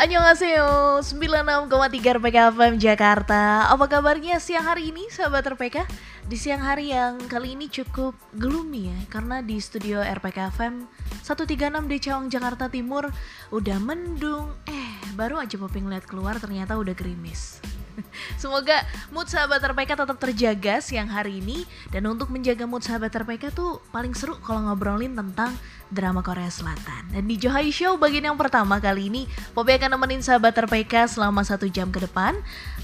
Annyeonghaseyo 0.00 1.04
96,3 1.04 1.68
RPK 2.16 2.56
FM 2.56 2.80
Jakarta. 2.80 3.68
Apa 3.68 3.84
kabarnya 3.84 4.40
siang 4.40 4.64
hari 4.64 4.96
ini 4.96 5.12
sahabat 5.12 5.44
RPK? 5.52 5.84
Di 6.24 6.40
siang 6.40 6.64
hari 6.64 6.88
yang 6.88 7.20
kali 7.28 7.52
ini 7.52 7.68
cukup 7.68 8.16
gloomy 8.32 8.88
ya 8.88 8.96
Karena 9.12 9.44
di 9.44 9.60
studio 9.60 10.00
RPK 10.00 10.56
FM 10.56 10.88
136 11.20 11.84
di 11.84 11.96
Cawang 12.00 12.32
Jakarta 12.32 12.72
Timur 12.72 13.12
Udah 13.52 13.76
mendung. 13.76 14.56
Eh 14.64 14.88
baru 15.20 15.36
aja 15.36 15.60
Poping 15.60 15.92
lihat 15.92 16.08
keluar 16.08 16.40
ternyata 16.40 16.80
udah 16.80 16.96
gerimis 16.96 17.60
Semoga 18.42 18.84
mood 19.10 19.26
sahabat 19.26 19.62
RPK 19.62 19.98
tetap 19.98 20.18
terjaga 20.18 20.74
siang 20.82 21.10
hari 21.10 21.42
ini. 21.42 21.64
Dan 21.90 22.06
untuk 22.06 22.30
menjaga 22.30 22.64
mood 22.64 22.82
sahabat 22.82 23.12
RPK 23.12 23.54
tuh 23.54 23.82
paling 23.90 24.14
seru 24.14 24.38
kalau 24.42 24.66
ngobrolin 24.70 25.14
tentang 25.14 25.54
drama 25.90 26.22
Korea 26.22 26.48
Selatan. 26.48 27.10
Dan 27.10 27.26
di 27.26 27.36
Johai 27.36 27.74
Show 27.74 27.98
bagian 27.98 28.30
yang 28.30 28.38
pertama 28.38 28.78
kali 28.78 29.10
ini 29.10 29.26
Popi 29.52 29.74
akan 29.74 29.98
nemenin 29.98 30.22
sahabat 30.22 30.54
RPK 30.54 31.10
selama 31.10 31.42
satu 31.42 31.66
jam 31.66 31.90
ke 31.90 32.02
depan. 32.02 32.38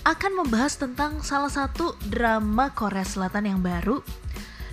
Akan 0.06 0.38
membahas 0.38 0.78
tentang 0.78 1.22
salah 1.22 1.50
satu 1.50 1.98
drama 2.06 2.70
Korea 2.74 3.02
Selatan 3.02 3.50
yang 3.50 3.60
baru 3.62 4.02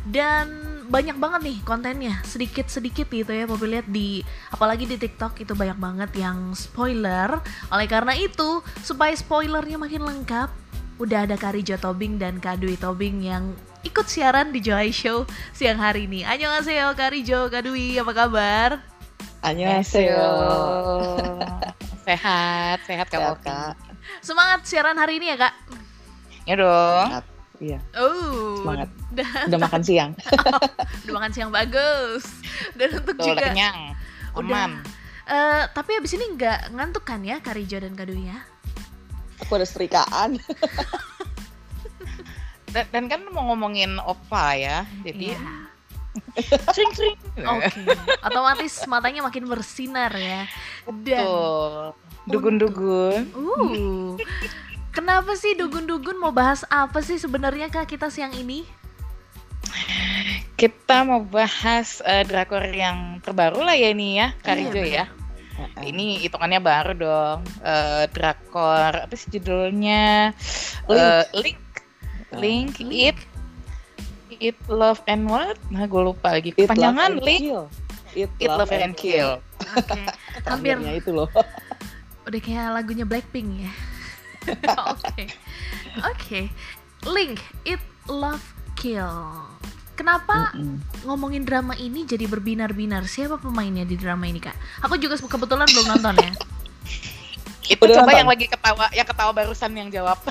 Dan 0.03 0.73
banyak 0.91 1.15
banget 1.15 1.41
nih 1.47 1.57
kontennya 1.63 2.19
sedikit-sedikit 2.27 3.07
gitu 3.07 3.31
ya 3.31 3.47
Popi 3.47 3.71
lihat 3.71 3.87
di 3.87 4.19
apalagi 4.51 4.83
di 4.83 4.99
TikTok 4.99 5.39
itu 5.39 5.55
banyak 5.55 5.79
banget 5.79 6.11
yang 6.19 6.51
spoiler. 6.51 7.39
Oleh 7.71 7.87
karena 7.87 8.11
itu 8.17 8.59
supaya 8.83 9.15
spoilernya 9.15 9.79
makin 9.79 10.03
lengkap 10.03 10.51
udah 11.01 11.25
ada 11.25 11.39
Karijo 11.39 11.79
Tobing 11.79 12.21
dan 12.21 12.37
Kadui 12.37 12.77
Tobing 12.77 13.25
yang 13.25 13.55
ikut 13.81 14.05
siaran 14.05 14.53
di 14.53 14.59
Joy 14.61 14.91
Show 14.93 15.25
siang 15.55 15.79
hari 15.79 16.05
ini. 16.05 16.27
Annyeonghaseyo 16.27 16.93
Karijo 16.93 17.47
Kadui 17.47 17.97
apa 17.97 18.11
kabar? 18.13 18.69
Annyeonghaseyo. 19.41 20.23
Sehat 22.03 22.83
sehat 22.83 23.07
kak 23.07 23.39
Kak. 23.47 23.79
Semangat 24.19 24.67
siaran 24.67 24.99
hari 24.99 25.23
ini 25.23 25.31
ya 25.31 25.47
kak. 25.47 25.55
Ya 26.43 26.59
dong 26.59 27.32
Iya. 27.61 27.79
Oh. 27.93 28.61
Semangat. 28.63 28.89
Udah, 29.13 29.29
udah 29.45 29.59
makan 29.61 29.81
siang. 29.87 30.11
oh, 30.17 31.05
udah 31.05 31.13
makan 31.21 31.31
siang 31.37 31.51
bagus. 31.53 32.25
Dan 32.77 32.97
untuk 32.97 33.13
Tuh, 33.21 33.29
juga 33.29 33.53
kenyang. 33.53 33.93
Udah. 34.33 34.81
Uh, 35.23 35.63
tapi 35.71 35.95
abis 35.95 36.17
ini 36.17 36.33
nggak 36.33 36.73
ngantuk 36.73 37.05
kan 37.07 37.23
ya 37.23 37.39
Karijo 37.39 37.79
dan 37.79 37.95
Kadui 37.95 38.27
ya? 38.27 38.43
Aku 39.45 39.55
ada 39.55 39.63
serikaan. 39.63 40.35
dan, 42.73 42.85
dan 42.91 43.03
kan 43.07 43.21
mau 43.31 43.53
ngomongin 43.53 44.01
opa 44.03 44.57
ya, 44.57 44.83
jadi 45.05 45.37
yeah. 45.39 45.71
sering-sering. 46.75 47.15
Oke, 47.39 47.71
okay. 47.71 47.87
otomatis 48.19 48.83
matanya 48.89 49.23
makin 49.23 49.47
bersinar 49.47 50.11
ya. 50.11 50.43
Dan 50.91 51.23
dugun-dugun. 52.27 53.31
Uh. 53.31 54.19
Kenapa 54.93 55.33
sih 55.33 55.57
dugun-dugun 55.57 56.21
mau 56.21 56.29
bahas 56.29 56.61
apa 56.69 57.01
sih 57.01 57.17
sebenarnya 57.17 57.73
kak 57.73 57.89
kita 57.89 58.13
siang 58.13 58.29
ini? 58.37 58.61
Kita 60.53 61.01
mau 61.01 61.25
bahas 61.25 61.97
uh, 62.05 62.21
drakor 62.21 62.61
yang 62.69 63.17
terbaru 63.25 63.65
lah 63.65 63.73
ya 63.73 63.89
ini 63.89 64.21
ya, 64.21 64.37
Karijo 64.45 64.85
iya, 64.85 65.09
ya. 65.09 65.23
Uh, 65.57 65.89
ini 65.89 66.21
hitungannya 66.21 66.61
baru 66.61 66.93
dong. 66.93 67.41
Uh, 67.65 68.05
drakor 68.13 68.93
apa 69.09 69.13
sih 69.17 69.33
judulnya? 69.33 70.37
Link. 70.85 71.01
Uh, 71.01 71.25
Link. 71.41 71.59
Link. 72.37 72.73
It. 72.93 73.17
It 74.37 74.57
Love 74.69 75.01
and 75.09 75.25
What? 75.25 75.57
Nah 75.73 75.89
gue 75.89 76.01
lupa 76.05 76.37
lagi. 76.37 76.53
Kepanjangan 76.53 77.17
Link. 77.17 77.49
It, 78.13 78.29
It 78.37 78.45
Love, 78.45 78.69
love 78.69 78.71
and, 78.77 78.83
and 78.85 78.93
Kill. 78.93 79.41
Oke. 79.73 79.89
Okay. 79.89 80.05
Hampir. 80.45 80.77
itu 80.85 81.09
loh. 81.09 81.29
Udah 82.29 82.39
kayak 82.45 82.77
lagunya 82.77 83.09
Blackpink 83.09 83.65
ya. 83.65 83.73
Oke. 84.93 85.23
Oke. 86.03 86.39
Link 87.07 87.39
It 87.67 87.81
Love 88.07 88.43
Kill. 88.79 89.11
Kenapa 89.93 90.49
mm 90.57 90.57
-mm. 90.57 90.77
ngomongin 91.05 91.45
drama 91.45 91.77
ini 91.77 92.03
jadi 92.09 92.25
berbinar-binar? 92.25 93.05
Siapa 93.05 93.37
pemainnya 93.37 93.85
di 93.85 93.93
drama 93.93 94.25
ini, 94.25 94.41
Kak? 94.41 94.83
Aku 94.89 94.97
juga 94.97 95.21
kebetulan 95.21 95.69
belum 95.69 95.85
nonton 95.93 96.15
ya. 96.17 96.31
Itu 97.73 97.83
Udah 97.85 98.01
coba 98.01 98.09
nonton? 98.09 98.19
yang 98.19 98.29
lagi 98.29 98.45
ketawa, 98.49 98.85
yang 98.91 99.07
ketawa 99.07 99.31
barusan 99.31 99.71
yang 99.77 99.89
jawab. 99.93 100.17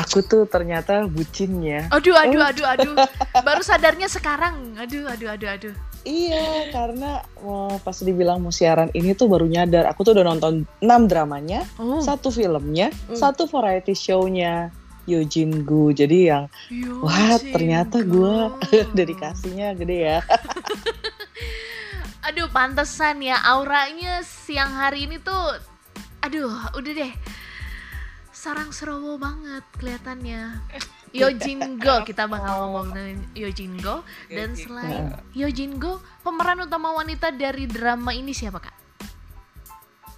Aku 0.00 0.24
tuh 0.24 0.48
ternyata 0.48 1.04
bucinnya. 1.04 1.84
Aduh, 1.92 2.16
aduh, 2.16 2.40
oh. 2.40 2.48
aduh, 2.48 2.64
aduh. 2.64 2.94
Baru 3.44 3.60
sadarnya 3.60 4.08
sekarang. 4.08 4.72
Aduh, 4.80 5.04
aduh, 5.04 5.36
aduh, 5.36 5.48
aduh. 5.52 5.74
Iya, 6.02 6.74
karena 6.74 7.22
mau 7.38 7.78
pas 7.78 7.94
dibilang 8.02 8.42
mau 8.42 8.50
siaran 8.50 8.90
ini 8.90 9.14
tuh 9.14 9.30
baru 9.30 9.46
nyadar. 9.46 9.86
Aku 9.94 10.02
tuh 10.02 10.18
udah 10.18 10.26
nonton 10.26 10.66
6 10.82 11.10
dramanya, 11.10 11.62
oh. 11.78 12.02
satu 12.02 12.34
filmnya, 12.34 12.90
mm. 13.06 13.14
satu 13.14 13.46
variety 13.46 13.94
show-nya 13.94 14.74
Yojin 15.06 15.62
Gu. 15.62 15.94
Jadi 15.94 16.18
yang 16.26 16.50
Yojin 16.70 17.06
wah 17.06 17.38
ternyata 17.38 18.02
gue 18.02 18.34
dedikasinya 18.98 19.78
gede 19.78 19.98
ya. 20.10 20.18
aduh, 22.26 22.50
pantesan 22.50 23.22
ya 23.22 23.38
auranya 23.46 24.26
siang 24.26 24.74
hari 24.74 25.06
ini 25.06 25.22
tuh 25.22 25.58
aduh, 26.22 26.50
udah 26.74 26.92
deh. 26.98 27.12
Sarang 28.34 28.74
serowo 28.74 29.22
banget 29.22 29.62
kelihatannya. 29.78 30.66
Yojingo 31.12 31.94
kita 32.08 32.24
bakal 32.24 32.66
ngomong 32.66 32.88
dengan 32.96 33.16
Yojingo 33.36 34.00
dan 34.32 34.56
selain 34.56 35.12
Yojingo 35.36 36.00
pemeran 36.24 36.64
utama 36.64 36.96
wanita 36.96 37.28
dari 37.32 37.68
drama 37.68 38.16
ini 38.16 38.32
siapa 38.32 38.64
kak? 38.64 38.76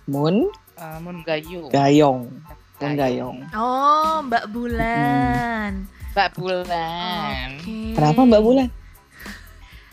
Moon? 0.06 0.47
Uh, 0.78 0.99
Moon 1.03 1.27
Gayung. 1.27 1.71
Gayong 1.75 2.31
Moon 2.78 2.94
Gayong 2.94 3.38
oh 3.59 4.22
Mbak 4.22 4.44
Bulan. 4.54 5.72
Hmm. 5.91 6.12
Mbak 6.15 6.31
Bulan. 6.38 7.49
Okay. 7.59 7.91
kenapa 7.99 8.21
Mbak 8.22 8.43
Bulan? 8.47 8.69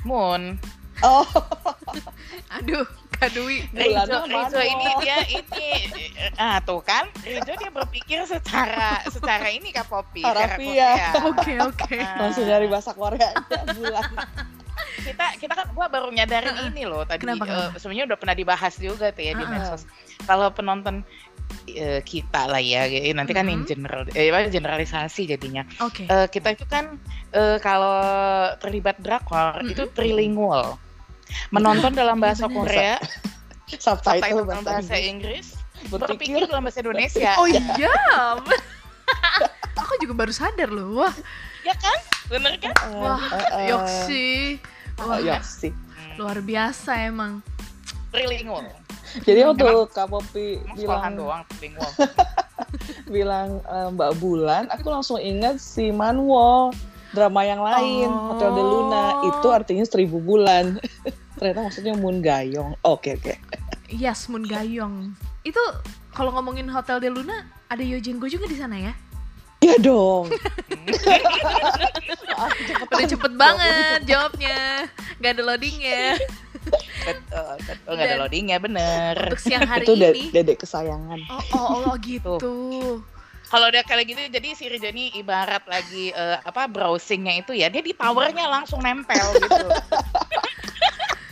Moon. 0.06 0.42
Oh. 1.02 1.26
Aduh 2.62 3.01
Kadui 3.22 3.62
Rizo, 3.70 4.18
Rizo 4.26 4.62
ini 4.66 4.86
dia 5.06 5.18
ini. 5.30 5.70
Ah 6.42 6.58
tuh 6.58 6.82
kan? 6.82 7.06
Rizo 7.22 7.54
dia 7.54 7.70
berpikir 7.70 8.26
secara 8.26 9.06
secara 9.14 9.46
ini 9.54 9.70
kak 9.70 9.86
Popi 9.86 10.26
Harapia 10.26 11.14
oke 11.30 11.54
oke. 11.70 11.98
Langsung 12.18 12.50
dari 12.50 12.66
bahasa 12.66 12.98
Korea 12.98 13.30
bulan. 13.78 14.10
Kita 15.06 15.26
kita 15.38 15.54
kan 15.54 15.68
gua 15.78 15.86
baru 15.86 16.10
nyadarin 16.10 16.58
uh, 16.58 16.70
ini 16.74 16.90
loh 16.90 17.06
tadi 17.06 17.22
kenapa, 17.22 17.46
uh, 17.46 17.70
sebenarnya 17.78 18.10
udah 18.10 18.18
pernah 18.18 18.36
dibahas 18.38 18.74
juga 18.82 19.14
tuh 19.14 19.22
ya 19.22 19.34
uh, 19.34 19.38
di 19.38 19.46
medsos. 19.46 19.86
Kalau 20.26 20.50
penonton 20.50 21.06
uh, 21.78 22.02
kita 22.02 22.50
lah 22.50 22.58
ya 22.58 22.90
nanti 23.14 23.38
kan 23.38 23.46
uh 23.46 23.54
-huh. 23.54 23.62
in 23.62 23.70
general 23.70 24.02
eh, 24.18 24.34
generalisasi 24.50 25.30
jadinya. 25.30 25.62
Okay. 25.78 26.10
uh, 26.10 26.26
kita 26.26 26.58
itu 26.58 26.66
kan 26.66 26.98
uh, 27.38 27.62
kalau 27.62 28.02
terlibat 28.58 28.98
drakor 28.98 29.58
uh 29.58 29.62
-huh. 29.62 29.70
itu 29.70 29.86
trilingual 29.94 30.82
menonton 31.52 31.92
dalam 31.96 32.18
bahasa 32.20 32.48
Korea, 32.48 32.98
subtitle 33.68 34.46
dalam 34.48 34.64
bahasa 34.64 34.96
Inggris, 34.98 35.58
berpikir 35.90 36.46
dalam 36.48 36.64
bahasa 36.64 36.80
Indonesia. 36.84 37.32
Oh 37.40 37.48
iya. 37.48 37.92
Aku 39.82 39.94
juga 40.04 40.14
baru 40.26 40.34
sadar 40.34 40.70
loh. 40.72 41.04
Wah. 41.04 41.14
Ya 41.62 41.76
kan? 41.78 42.00
Bener 42.32 42.58
kan? 42.58 42.74
Wah, 42.98 43.22
yoksi. 43.68 44.58
Wah, 44.98 45.20
yoksi. 45.20 45.70
Luar 46.18 46.40
biasa 46.42 47.08
emang. 47.08 47.44
Trilingual. 48.12 48.68
Jadi 49.24 49.44
waktu 49.44 49.68
Kak 49.92 50.08
Popi 50.08 50.64
bilang 50.76 51.20
doang 51.20 51.44
bilang 53.16 53.60
Mbak 53.68 54.12
Bulan, 54.24 54.72
aku 54.72 54.88
langsung 54.88 55.20
ingat 55.20 55.60
si 55.60 55.92
Manwo 55.92 56.72
drama 57.12 57.42
yang 57.44 57.62
lain 57.62 58.10
oh. 58.10 58.36
Hotel 58.36 58.52
de 58.56 58.64
Luna 58.64 59.04
itu 59.28 59.48
artinya 59.52 59.86
seribu 59.86 60.18
bulan 60.24 60.80
ternyata 61.38 61.60
maksudnya 61.68 61.94
Moon 61.96 62.24
Gayong 62.24 62.76
oke 62.84 63.04
okay, 63.04 63.12
oke 63.20 63.36
okay. 63.36 63.38
yes 63.92 64.32
Moon 64.32 64.48
Gayong 64.48 65.16
itu 65.44 65.64
kalau 66.12 66.32
ngomongin 66.36 66.68
Hotel 66.72 67.00
de 67.04 67.10
Luna 67.12 67.48
ada 67.72 67.84
Yojin 67.84 68.20
Go 68.20 68.28
juga 68.28 68.48
di 68.48 68.58
sana 68.60 68.78
ya 68.80 68.94
Iya 69.62 69.78
dong. 69.78 70.26
Udah 72.90 73.06
cepet 73.06 73.34
banget 73.38 74.10
jawabnya. 74.10 74.90
Gak 75.22 75.38
ada 75.38 75.42
loadingnya. 75.46 76.18
betul, 77.06 77.54
betul. 77.70 77.94
Gak 77.94 78.06
ada 78.10 78.18
loadingnya 78.26 78.58
bener. 78.58 79.16
Untuk 79.22 79.38
siang 79.38 79.70
hari 79.70 79.86
itu 79.86 79.94
ini. 79.94 80.34
Itu 80.34 80.34
dedek 80.34 80.66
kesayangan. 80.66 81.20
Oh, 81.30 81.46
oh, 81.54 81.94
oh 81.94 81.96
gitu. 82.02 82.42
Tuh 82.42 83.06
kalau 83.52 83.68
udah 83.68 83.84
kayak 83.84 84.08
gitu 84.08 84.22
jadi 84.32 84.48
si 84.56 84.72
Rijo 84.72 84.88
ini 84.96 85.12
ibarat 85.20 85.68
lagi 85.68 86.16
uh, 86.16 86.40
apa 86.48 86.72
browsingnya 86.72 87.44
itu 87.44 87.52
ya 87.52 87.68
dia 87.68 87.84
di 87.84 87.92
towernya 87.92 88.48
langsung 88.48 88.80
nempel 88.80 89.20
gitu. 89.36 89.68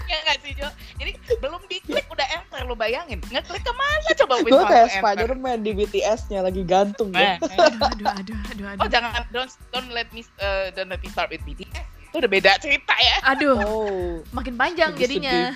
Ya 0.10 0.18
nggak 0.26 0.42
sih 0.42 0.58
Jo? 0.58 0.66
Jadi 0.98 1.12
belum 1.38 1.62
diklik 1.70 2.10
udah 2.10 2.26
enter 2.34 2.66
lu 2.66 2.74
bayangin. 2.74 3.22
Ngeklik 3.30 3.62
ke 3.62 3.74
mana 3.78 4.10
coba 4.18 4.42
gue 4.42 4.64
kayak 4.66 4.90
Spiderman 4.98 5.62
di 5.62 5.72
BTS-nya 5.78 6.42
lagi 6.42 6.66
gantung 6.66 7.14
nah, 7.14 7.38
aduh, 7.38 7.54
aduh, 7.62 8.10
aduh, 8.10 8.10
aduh, 8.18 8.66
aduh. 8.74 8.82
oh 8.82 8.90
jangan 8.90 9.22
don't 9.30 9.54
don't 9.70 9.94
let 9.94 10.10
me 10.10 10.26
uh, 10.42 10.74
don't 10.74 10.90
let 10.90 10.98
me 10.98 11.14
start 11.14 11.30
with 11.30 11.46
BTS 11.46 11.86
itu 12.10 12.16
udah 12.18 12.32
beda 12.32 12.58
cerita 12.58 12.98
ya. 12.98 13.22
Aduh 13.38 13.62
oh, 13.62 14.26
makin 14.34 14.58
panjang 14.58 14.98
jadinya. 14.98 15.54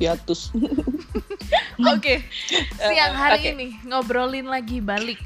Hiatus. 0.00 0.56
Oke, 1.92 2.24
siang 2.88 3.12
hari 3.12 3.44
okay. 3.44 3.52
ini 3.52 3.76
ngobrolin 3.84 4.48
lagi 4.48 4.80
balik 4.80 5.20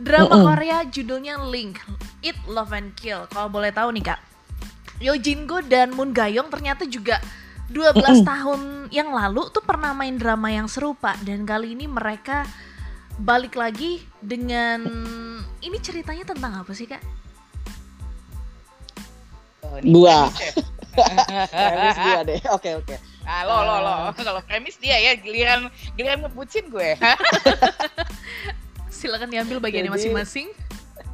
drama 0.00 0.32
mm 0.32 0.40
-mm. 0.40 0.46
Korea 0.48 0.78
judulnya 0.88 1.34
Link, 1.46 1.76
Eat 2.24 2.36
Love 2.48 2.72
and 2.72 2.96
Kill. 2.96 3.28
Kalau 3.28 3.52
boleh 3.52 3.70
tahu 3.70 3.92
nih 3.92 4.04
kak, 4.12 4.20
Yo 5.00 5.16
Jin 5.20 5.44
Go 5.44 5.60
dan 5.60 5.92
Moon 5.92 6.12
Gayong 6.12 6.48
ternyata 6.48 6.88
juga 6.88 7.20
12 7.70 7.94
mm 7.94 8.02
-mm. 8.02 8.24
tahun 8.26 8.60
yang 8.90 9.12
lalu 9.14 9.46
tuh 9.54 9.62
pernah 9.62 9.94
main 9.94 10.18
drama 10.18 10.50
yang 10.50 10.66
serupa 10.66 11.14
dan 11.22 11.46
kali 11.46 11.78
ini 11.78 11.86
mereka 11.86 12.44
balik 13.20 13.54
lagi 13.54 14.00
dengan 14.18 14.88
ini 15.60 15.78
ceritanya 15.78 16.24
tentang 16.24 16.64
apa 16.64 16.72
sih 16.72 16.88
kak? 16.88 17.00
Oh, 19.60 19.78
Gua. 19.84 20.26
premis 20.90 21.98
dia 22.04 22.20
deh. 22.26 22.40
Oke 22.56 22.74
oke. 22.74 22.96
Ah, 23.22 23.46
lo 23.46 23.62
lo 23.62 23.76
lo. 23.78 23.94
Uh, 24.10 24.12
Kalau 24.16 24.42
premis 24.42 24.74
dia 24.82 24.98
ya 24.98 25.14
giliran 25.14 25.70
giliran 25.94 26.26
ngebucin 26.26 26.66
gue. 26.66 26.98
Silakan 29.00 29.32
diambil 29.32 29.64
bagiannya 29.64 29.92
masing-masing. 29.96 30.52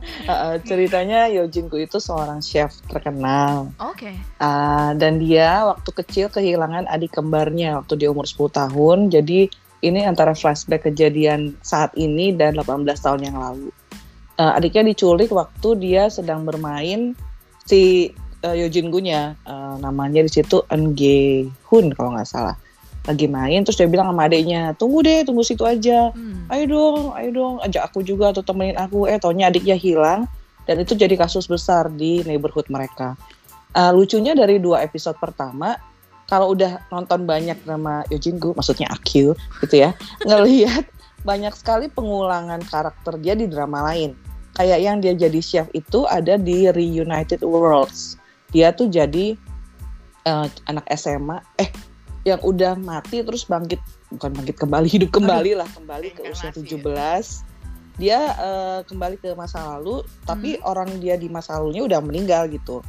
Uh, 0.06 0.60
ceritanya 0.62 1.26
Yojinku 1.26 1.82
itu 1.82 1.98
seorang 1.98 2.38
chef 2.38 2.78
terkenal. 2.86 3.74
Oke. 3.82 4.06
Okay. 4.06 4.14
Uh, 4.38 4.94
dan 4.94 5.18
dia 5.18 5.66
waktu 5.66 5.90
kecil 5.90 6.30
kehilangan 6.30 6.86
adik 6.86 7.18
kembarnya 7.18 7.82
waktu 7.82 7.98
dia 7.98 8.14
umur 8.14 8.22
10 8.22 8.54
tahun. 8.54 8.98
Jadi 9.10 9.50
ini 9.82 10.00
antara 10.06 10.36
flashback 10.36 10.86
kejadian 10.86 11.58
saat 11.58 11.90
ini 11.98 12.30
dan 12.30 12.54
18 12.54 12.86
tahun 12.86 13.20
yang 13.24 13.36
lalu. 13.40 13.74
Uh, 14.38 14.54
adiknya 14.54 14.94
diculik 14.94 15.32
waktu 15.32 15.68
dia 15.80 16.06
sedang 16.06 16.46
bermain 16.46 17.18
si 17.66 18.14
uh, 18.46 18.54
Yojin 18.54 18.94
Gunya 18.94 19.34
uh, 19.42 19.74
namanya 19.82 20.22
di 20.22 20.30
situ 20.30 20.62
Enge 20.70 21.50
Hun 21.66 21.90
kalau 21.96 22.14
nggak 22.14 22.30
salah 22.30 22.54
lagi 23.06 23.26
main 23.30 23.62
terus 23.62 23.78
dia 23.78 23.86
bilang 23.86 24.10
sama 24.10 24.26
adiknya 24.26 24.74
tunggu 24.74 25.06
deh 25.06 25.22
tunggu 25.22 25.46
situ 25.46 25.62
aja. 25.62 26.10
Hmm. 26.12 26.50
ayo 26.50 26.64
dong 26.66 27.14
ayo 27.14 27.30
dong. 27.30 27.54
Ajak 27.62 27.90
aku 27.90 28.02
juga 28.02 28.34
atau 28.34 28.42
temenin 28.42 28.76
aku. 28.76 29.06
Eh 29.06 29.16
taunya 29.22 29.48
adiknya 29.48 29.78
hilang 29.78 30.26
dan 30.66 30.82
itu 30.82 30.98
jadi 30.98 31.14
kasus 31.14 31.46
besar 31.46 31.88
di 31.94 32.26
neighborhood 32.26 32.66
mereka. 32.68 33.14
Uh, 33.76 33.92
lucunya 33.94 34.32
dari 34.34 34.58
dua 34.58 34.82
episode 34.82 35.14
pertama 35.20 35.78
kalau 36.26 36.56
udah 36.56 36.82
nonton 36.90 37.22
banyak 37.28 37.54
drama 37.62 38.02
Yojingu 38.10 38.56
maksudnya 38.56 38.90
Akil 38.90 39.38
gitu 39.62 39.76
ya 39.86 39.94
ngelihat 40.28 40.88
banyak 41.22 41.54
sekali 41.54 41.86
pengulangan 41.90 42.62
karakter 42.66 43.18
dia 43.18 43.34
di 43.34 43.46
drama 43.50 43.86
lain. 43.90 44.14
Kayak 44.56 44.80
yang 44.80 44.96
dia 45.04 45.12
jadi 45.12 45.40
chef 45.42 45.66
itu 45.76 46.08
ada 46.08 46.40
di 46.40 46.70
Reunited 46.72 47.44
Worlds. 47.44 48.16
Dia 48.54 48.72
tuh 48.72 48.88
jadi 48.88 49.36
uh, 50.24 50.48
anak 50.70 50.86
SMA 50.96 51.42
eh 51.60 51.68
yang 52.26 52.42
udah 52.42 52.74
mati 52.74 53.22
terus 53.22 53.46
bangkit 53.46 53.78
bukan 54.10 54.34
bangkit 54.34 54.56
kembali 54.58 54.88
hidup 54.90 55.14
kembali 55.14 55.62
lah 55.62 55.68
kembali 55.70 56.10
ke 56.10 56.26
usia 56.26 56.50
17 56.50 56.82
ya? 56.82 57.22
dia 57.96 58.20
uh, 58.36 58.80
kembali 58.84 59.16
ke 59.16 59.32
masa 59.32 59.76
lalu 59.76 60.04
tapi 60.28 60.60
hmm. 60.60 60.68
orang 60.68 60.90
dia 61.00 61.16
di 61.16 61.32
masa 61.32 61.56
lalunya 61.56 61.84
udah 61.84 62.00
meninggal 62.04 62.48
gitu. 62.52 62.84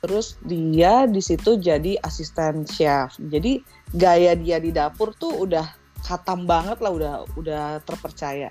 Terus 0.00 0.36
dia 0.44 1.04
di 1.08 1.20
situ 1.20 1.60
jadi 1.60 2.00
asisten 2.00 2.64
chef. 2.64 3.16
Jadi 3.20 3.60
gaya 3.96 4.32
dia 4.36 4.56
di 4.60 4.72
dapur 4.72 5.12
tuh 5.16 5.44
udah 5.44 5.64
khatam 6.04 6.48
banget 6.48 6.80
lah 6.80 6.92
udah 6.92 7.14
udah 7.36 7.64
terpercaya. 7.84 8.48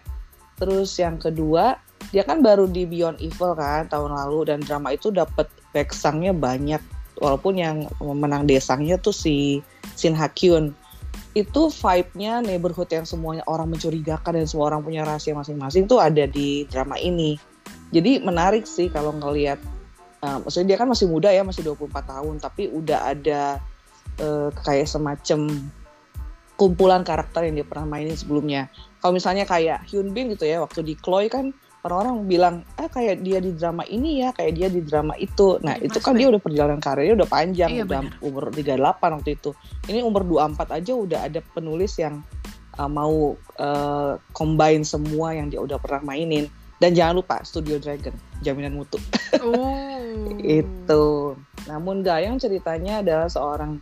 Terus 0.61 0.93
yang 1.01 1.17
kedua 1.17 1.77
dia 2.13 2.21
kan 2.21 2.45
baru 2.45 2.69
di 2.69 2.85
Beyond 2.85 3.17
Evil 3.17 3.57
kan 3.57 3.89
tahun 3.89 4.13
lalu 4.13 4.53
dan 4.53 4.59
drama 4.61 4.93
itu 4.93 5.09
dapat 5.09 5.49
backsangnya 5.73 6.38
banyak 6.38 6.81
walaupun 7.19 7.59
yang 7.59 7.77
menang 8.01 8.47
desangnya 8.47 9.00
tuh 9.00 9.15
si 9.15 9.63
Shin 9.95 10.15
Hakyun 10.15 10.75
itu 11.35 11.67
vibe-nya 11.67 12.39
neighborhood 12.39 12.88
yang 12.91 13.03
semuanya 13.03 13.44
orang 13.47 13.67
mencurigakan 13.67 14.39
dan 14.39 14.47
semua 14.47 14.71
orang 14.71 14.83
punya 14.83 15.03
rahasia 15.03 15.35
masing-masing 15.35 15.83
tuh 15.83 16.00
ada 16.00 16.23
di 16.23 16.63
drama 16.71 16.95
ini. 16.95 17.35
Jadi 17.91 18.23
menarik 18.23 18.63
sih 18.63 18.88
kalau 18.88 19.12
ngelihat 19.12 19.59
uh, 20.23 20.39
maksudnya 20.44 20.75
dia 20.75 20.77
kan 20.79 20.88
masih 20.88 21.12
muda 21.12 21.31
ya, 21.31 21.44
masih 21.44 21.67
24 21.67 21.91
tahun 21.91 22.35
tapi 22.39 22.71
udah 22.71 23.00
ada 23.12 23.59
uh, 24.23 24.50
kayak 24.63 24.88
semacam 24.88 25.67
kumpulan 26.56 27.03
karakter 27.03 27.51
yang 27.51 27.59
dia 27.59 27.67
pernah 27.67 27.83
mainin 28.00 28.15
sebelumnya. 28.15 28.71
Kalau 29.03 29.12
misalnya 29.12 29.44
kayak 29.44 29.83
Hyun 29.91 30.15
Bin 30.15 30.31
gitu 30.31 30.47
ya, 30.47 30.63
waktu 30.63 30.88
di 30.88 30.95
Chloe 30.95 31.27
kan 31.27 31.51
orang-orang 31.85 32.25
bilang 32.25 32.55
ah 32.81 32.89
kayak 32.89 33.21
dia 33.21 33.37
di 33.37 33.53
drama 33.53 33.85
ini 33.85 34.25
ya 34.25 34.33
kayak 34.33 34.57
dia 34.57 34.67
di 34.73 34.81
drama 34.81 35.13
itu. 35.21 35.61
Nah 35.61 35.77
ya, 35.77 35.85
itu 35.85 36.01
kan 36.01 36.17
dia 36.17 36.33
udah 36.33 36.41
perjalanan 36.41 36.81
karirnya 36.81 37.21
udah 37.21 37.29
panjang 37.29 37.69
iya, 37.69 37.85
udah 37.85 38.01
bener. 38.09 38.25
umur 38.25 38.49
38 38.49 39.15
waktu 39.21 39.31
itu. 39.37 39.51
Ini 39.85 40.01
umur 40.01 40.25
24 40.25 40.81
aja 40.81 40.93
udah 40.97 41.19
ada 41.29 41.39
penulis 41.53 41.93
yang 42.01 42.25
uh, 42.81 42.89
mau 42.89 43.37
uh, 43.61 44.17
combine 44.33 44.81
semua 44.81 45.37
yang 45.37 45.53
dia 45.53 45.61
udah 45.61 45.77
pernah 45.77 46.01
mainin. 46.01 46.49
Dan 46.75 46.91
jangan 46.91 47.21
lupa 47.21 47.39
Studio 47.45 47.79
Dragon 47.79 48.11
jaminan 48.41 48.75
mutu. 48.75 48.97
Oh. 49.39 50.33
itu. 50.41 51.05
Namun 51.69 52.01
Gayang 52.01 52.41
ceritanya 52.41 53.05
adalah 53.05 53.29
seorang 53.29 53.79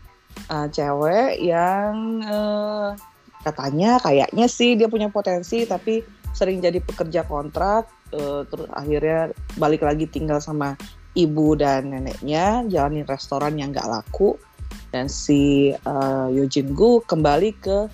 uh, 0.52 0.68
cewek 0.68 1.40
yang 1.40 2.20
uh, 2.28 2.94
katanya 3.44 4.00
kayaknya 4.00 4.46
sih 4.48 4.76
dia 4.80 4.88
punya 4.88 5.12
potensi 5.12 5.68
tapi 5.68 6.23
sering 6.34 6.60
jadi 6.60 6.82
pekerja 6.82 7.24
kontrak 7.30 7.88
uh, 8.14 8.42
terus 8.48 8.70
akhirnya 8.74 9.34
balik 9.58 9.86
lagi 9.86 10.06
tinggal 10.06 10.38
sama 10.42 10.78
ibu 11.14 11.54
dan 11.54 11.94
neneknya 11.94 12.66
jalanin 12.70 13.06
restoran 13.06 13.58
yang 13.58 13.74
nggak 13.74 13.90
laku. 13.90 14.38
Dan 14.94 15.10
si 15.10 15.74
uh, 15.74 16.30
Yojin 16.30 16.78
Gu 16.78 17.02
kembali 17.06 17.50
ke 17.58 17.90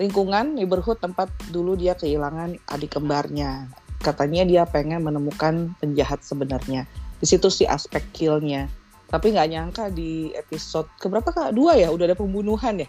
lingkungan 0.00 0.56
neighborhood 0.56 0.96
tempat 0.96 1.28
dulu 1.52 1.76
dia 1.76 1.92
kehilangan 1.92 2.56
adik 2.72 2.96
kembarnya. 2.96 3.68
Katanya 4.00 4.48
dia 4.48 4.62
pengen 4.64 5.04
menemukan 5.04 5.76
penjahat 5.76 6.24
sebenarnya. 6.24 6.88
Di 7.20 7.28
situ 7.28 7.52
si 7.52 7.68
aspek 7.68 8.00
killnya. 8.16 8.72
Tapi 9.12 9.36
nggak 9.36 9.48
nyangka 9.52 9.84
di 9.92 10.32
episode 10.32 10.88
keberapa 10.96 11.28
kak? 11.28 11.52
Dua 11.52 11.76
ya? 11.76 11.92
Udah 11.92 12.08
ada 12.08 12.16
pembunuhan 12.16 12.80
ya? 12.80 12.88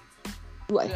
Dua 0.72 0.88
ya? 0.88 0.96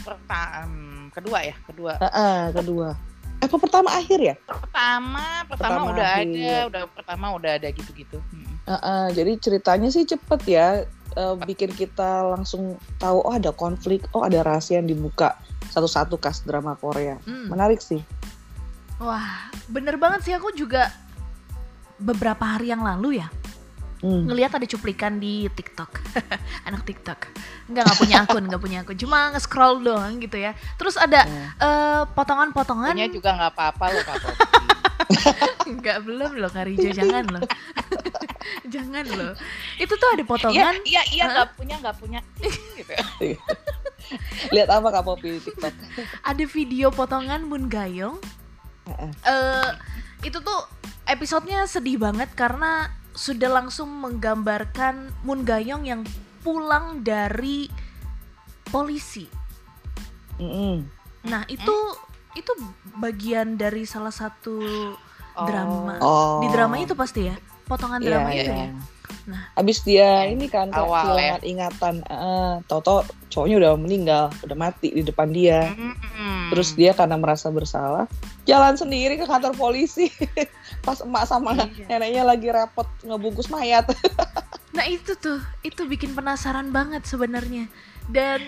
Pertama 0.00 1.12
kedua 1.12 1.38
ya? 1.44 1.54
Kedua. 1.68 2.00
Uh, 2.00 2.08
uh, 2.08 2.42
kedua 2.56 3.11
apa 3.42 3.56
pertama 3.58 3.90
akhir 3.90 4.18
ya? 4.22 4.34
Pertama, 4.46 5.42
pertama, 5.50 5.50
pertama 5.50 5.80
udah 5.90 6.08
akhir. 6.14 6.30
ada, 6.30 6.54
udah 6.70 6.82
pertama 6.94 7.26
udah 7.34 7.50
ada 7.58 7.68
gitu-gitu. 7.74 8.18
Hmm. 8.30 8.54
Uh, 8.62 8.74
uh, 8.78 9.04
jadi 9.10 9.34
ceritanya 9.42 9.90
sih 9.90 10.06
cepet 10.06 10.40
ya, 10.46 10.86
uh, 11.18 11.34
bikin 11.42 11.74
kita 11.74 12.30
langsung 12.30 12.78
tahu 13.02 13.18
oh 13.26 13.34
ada 13.34 13.50
konflik, 13.50 14.06
oh 14.14 14.22
ada 14.22 14.46
rahasia 14.46 14.78
yang 14.78 14.86
dibuka 14.86 15.34
satu-satu 15.74 16.22
kas 16.22 16.46
drama 16.46 16.78
Korea. 16.78 17.18
Hmm. 17.26 17.50
Menarik 17.50 17.82
sih. 17.82 18.00
Wah, 19.02 19.50
bener 19.66 19.98
banget 19.98 20.30
sih 20.30 20.34
aku 20.38 20.54
juga 20.54 20.94
beberapa 21.98 22.46
hari 22.46 22.70
yang 22.70 22.86
lalu 22.86 23.18
ya 23.18 23.26
hmm. 24.02 24.28
ngelihat 24.28 24.52
ada 24.58 24.66
cuplikan 24.66 25.16
di 25.16 25.46
TikTok. 25.54 26.02
Anak 26.68 26.82
TikTok. 26.84 27.30
Nggak 27.70 27.82
nggak 27.86 27.98
punya 27.98 28.16
akun 28.26 28.44
nggak 28.50 28.62
punya 28.62 28.78
akun. 28.82 28.96
Cuma 28.98 29.32
nge-scroll 29.32 29.80
doang 29.80 30.18
gitu 30.18 30.36
ya. 30.36 30.52
Terus 30.76 30.98
ada 30.98 31.24
hmm. 31.24 31.48
uh, 31.62 32.02
potongan-potongan. 32.12 32.94
Punya 32.98 33.08
juga 33.08 33.30
nggak 33.38 33.50
apa-apa 33.56 33.84
loh 33.94 34.02
kak 34.04 34.16
nggak 35.82 35.98
belum 36.08 36.30
loh 36.40 36.50
Karijo 36.50 36.90
jangan 36.90 37.24
loh. 37.30 37.42
Jangan 38.74 39.06
loh. 39.06 39.32
Itu 39.78 39.94
tuh 39.94 40.08
ada 40.18 40.22
potongan. 40.26 40.74
iya 40.82 41.02
iya 41.14 41.30
nggak 41.30 41.48
huh? 41.54 41.54
punya 41.54 41.76
nggak 41.78 41.96
punya. 41.98 42.20
Gitu. 42.42 42.94
Lihat 44.50 44.68
apa 44.68 44.88
kak 44.90 45.04
Popi 45.06 45.38
di 45.38 45.40
TikTok? 45.46 45.74
Ada 46.26 46.44
video 46.50 46.90
potongan 46.90 47.46
Moon 47.46 47.70
Gayong. 47.70 48.18
Uh, 49.22 49.70
itu 50.26 50.38
tuh 50.42 50.60
episodenya 51.06 51.66
sedih 51.70 51.98
banget 51.98 52.30
karena 52.34 52.90
sudah 53.12 53.50
langsung 53.52 53.88
menggambarkan 54.00 55.12
Moon 55.24 55.44
Gayong 55.44 55.84
yang 55.84 56.02
pulang 56.42 57.04
dari 57.04 57.68
polisi. 58.68 59.28
Mm 60.40 60.50
-hmm. 60.50 60.76
Nah 61.28 61.42
itu 61.46 61.76
itu 62.32 62.52
bagian 62.96 63.60
dari 63.60 63.84
salah 63.84 64.12
satu 64.12 64.58
oh. 65.36 65.46
drama. 65.46 65.94
Oh. 66.00 66.40
Di 66.40 66.48
drama 66.50 66.80
itu 66.80 66.96
pasti 66.96 67.28
ya, 67.28 67.36
potongan 67.68 68.00
yeah, 68.00 68.08
drama 68.08 68.28
yeah, 68.32 68.40
itu 68.40 68.52
yeah. 68.52 68.68
ya. 68.68 68.70
Nah, 69.28 69.54
abis 69.54 69.86
dia 69.86 70.26
ini 70.26 70.50
kan 70.50 70.74
awal 70.74 71.14
ya. 71.14 71.38
ingatan, 71.46 72.02
uh, 72.10 72.58
tau-tau 72.66 73.06
cowoknya 73.30 73.56
udah 73.62 73.72
meninggal, 73.78 74.24
udah 74.42 74.56
mati 74.58 74.90
di 74.90 75.02
depan 75.06 75.30
dia. 75.30 75.70
Mm-hmm. 75.70 76.50
Terus 76.50 76.74
dia 76.74 76.90
karena 76.92 77.14
merasa 77.14 77.48
bersalah, 77.54 78.10
jalan 78.44 78.74
sendiri 78.74 79.14
ke 79.14 79.26
kantor 79.26 79.54
polisi. 79.54 80.10
Pas 80.86 80.98
emak 80.98 81.24
sama 81.30 81.54
iya. 81.54 81.86
neneknya 81.86 82.22
lagi 82.26 82.48
repot 82.50 82.88
ngebungkus 83.06 83.46
mayat. 83.46 83.86
nah 84.76 84.84
itu 84.90 85.14
tuh, 85.14 85.38
itu 85.62 85.86
bikin 85.86 86.18
penasaran 86.18 86.74
banget 86.74 87.06
sebenarnya. 87.06 87.70
Dan 88.10 88.42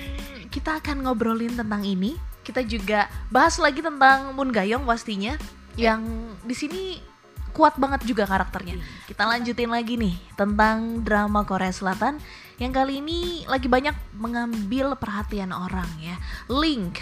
kita 0.50 0.82
akan 0.82 1.06
ngobrolin 1.06 1.54
tentang 1.54 1.86
ini. 1.86 2.18
Kita 2.44 2.60
juga 2.60 3.08
bahas 3.32 3.56
lagi 3.56 3.80
tentang 3.80 4.36
Moon 4.36 4.52
Gayong 4.52 4.84
pastinya, 4.84 5.32
yang 5.80 6.04
di 6.44 6.52
sini 6.52 7.13
kuat 7.54 7.78
banget 7.78 8.02
juga 8.04 8.26
karakternya. 8.26 8.76
Kita 9.06 9.30
lanjutin 9.30 9.70
lagi 9.70 9.94
nih 9.94 10.18
tentang 10.34 11.06
drama 11.06 11.46
Korea 11.46 11.70
Selatan 11.70 12.18
yang 12.58 12.74
kali 12.74 12.98
ini 12.98 13.46
lagi 13.46 13.70
banyak 13.70 13.94
mengambil 14.18 14.98
perhatian 14.98 15.54
orang 15.54 15.86
ya. 16.02 16.18
Link, 16.50 16.98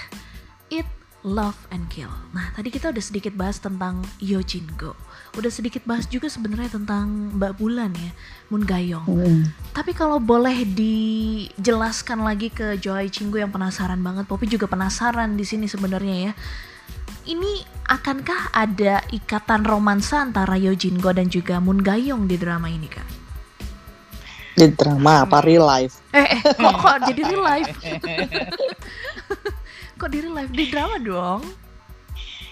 It, 0.69 0.89
Love 1.25 1.57
and 1.73 1.89
Kill. 1.89 2.13
Nah, 2.37 2.53
tadi 2.57 2.69
kita 2.69 2.91
udah 2.91 3.05
sedikit 3.05 3.33
bahas 3.37 3.61
tentang 3.61 4.05
Yojin 4.19 4.69
Go. 4.75 4.97
Udah 5.39 5.49
sedikit 5.49 5.87
bahas 5.89 6.05
juga 6.11 6.29
sebenarnya 6.29 6.77
tentang 6.77 7.33
Mbak 7.39 7.53
Bulan 7.57 7.93
ya, 7.97 8.13
Moon 8.53 8.65
Gayong. 8.67 9.09
Mm. 9.09 9.43
Tapi 9.73 9.93
kalau 9.97 10.21
boleh 10.21 10.69
dijelaskan 10.69 12.21
lagi 12.27 12.53
ke 12.53 12.77
Joy 12.77 13.09
Cinggu 13.09 13.41
yang 13.41 13.55
penasaran 13.55 14.03
banget, 14.05 14.29
Poppy 14.29 14.51
juga 14.51 14.69
penasaran 14.69 15.39
di 15.39 15.45
sini 15.49 15.71
sebenarnya 15.71 16.17
ya. 16.29 16.33
Ini 17.23 17.63
akankah 17.87 18.51
ada 18.51 18.99
ikatan 19.15 19.63
romansa 19.63 20.27
antara 20.27 20.59
Yojin 20.59 20.99
Go 20.99 21.15
dan 21.15 21.31
juga 21.31 21.63
Moon 21.63 21.79
Gayong 21.79 22.27
di 22.27 22.35
drama 22.35 22.67
ini, 22.67 22.91
Kak? 22.91 23.09
Di 24.59 24.67
drama 24.75 25.23
apa 25.23 25.39
real 25.47 25.63
life? 25.63 26.03
Eh, 26.11 26.27
eh 26.27 26.43
kok, 26.43 26.75
kok 26.83 26.99
jadi 27.09 27.23
real 27.31 27.45
life? 27.47 27.71
kok 30.03 30.09
di 30.11 30.19
real 30.19 30.35
life 30.35 30.51
di 30.51 30.67
drama 30.67 30.99
dong? 30.99 31.47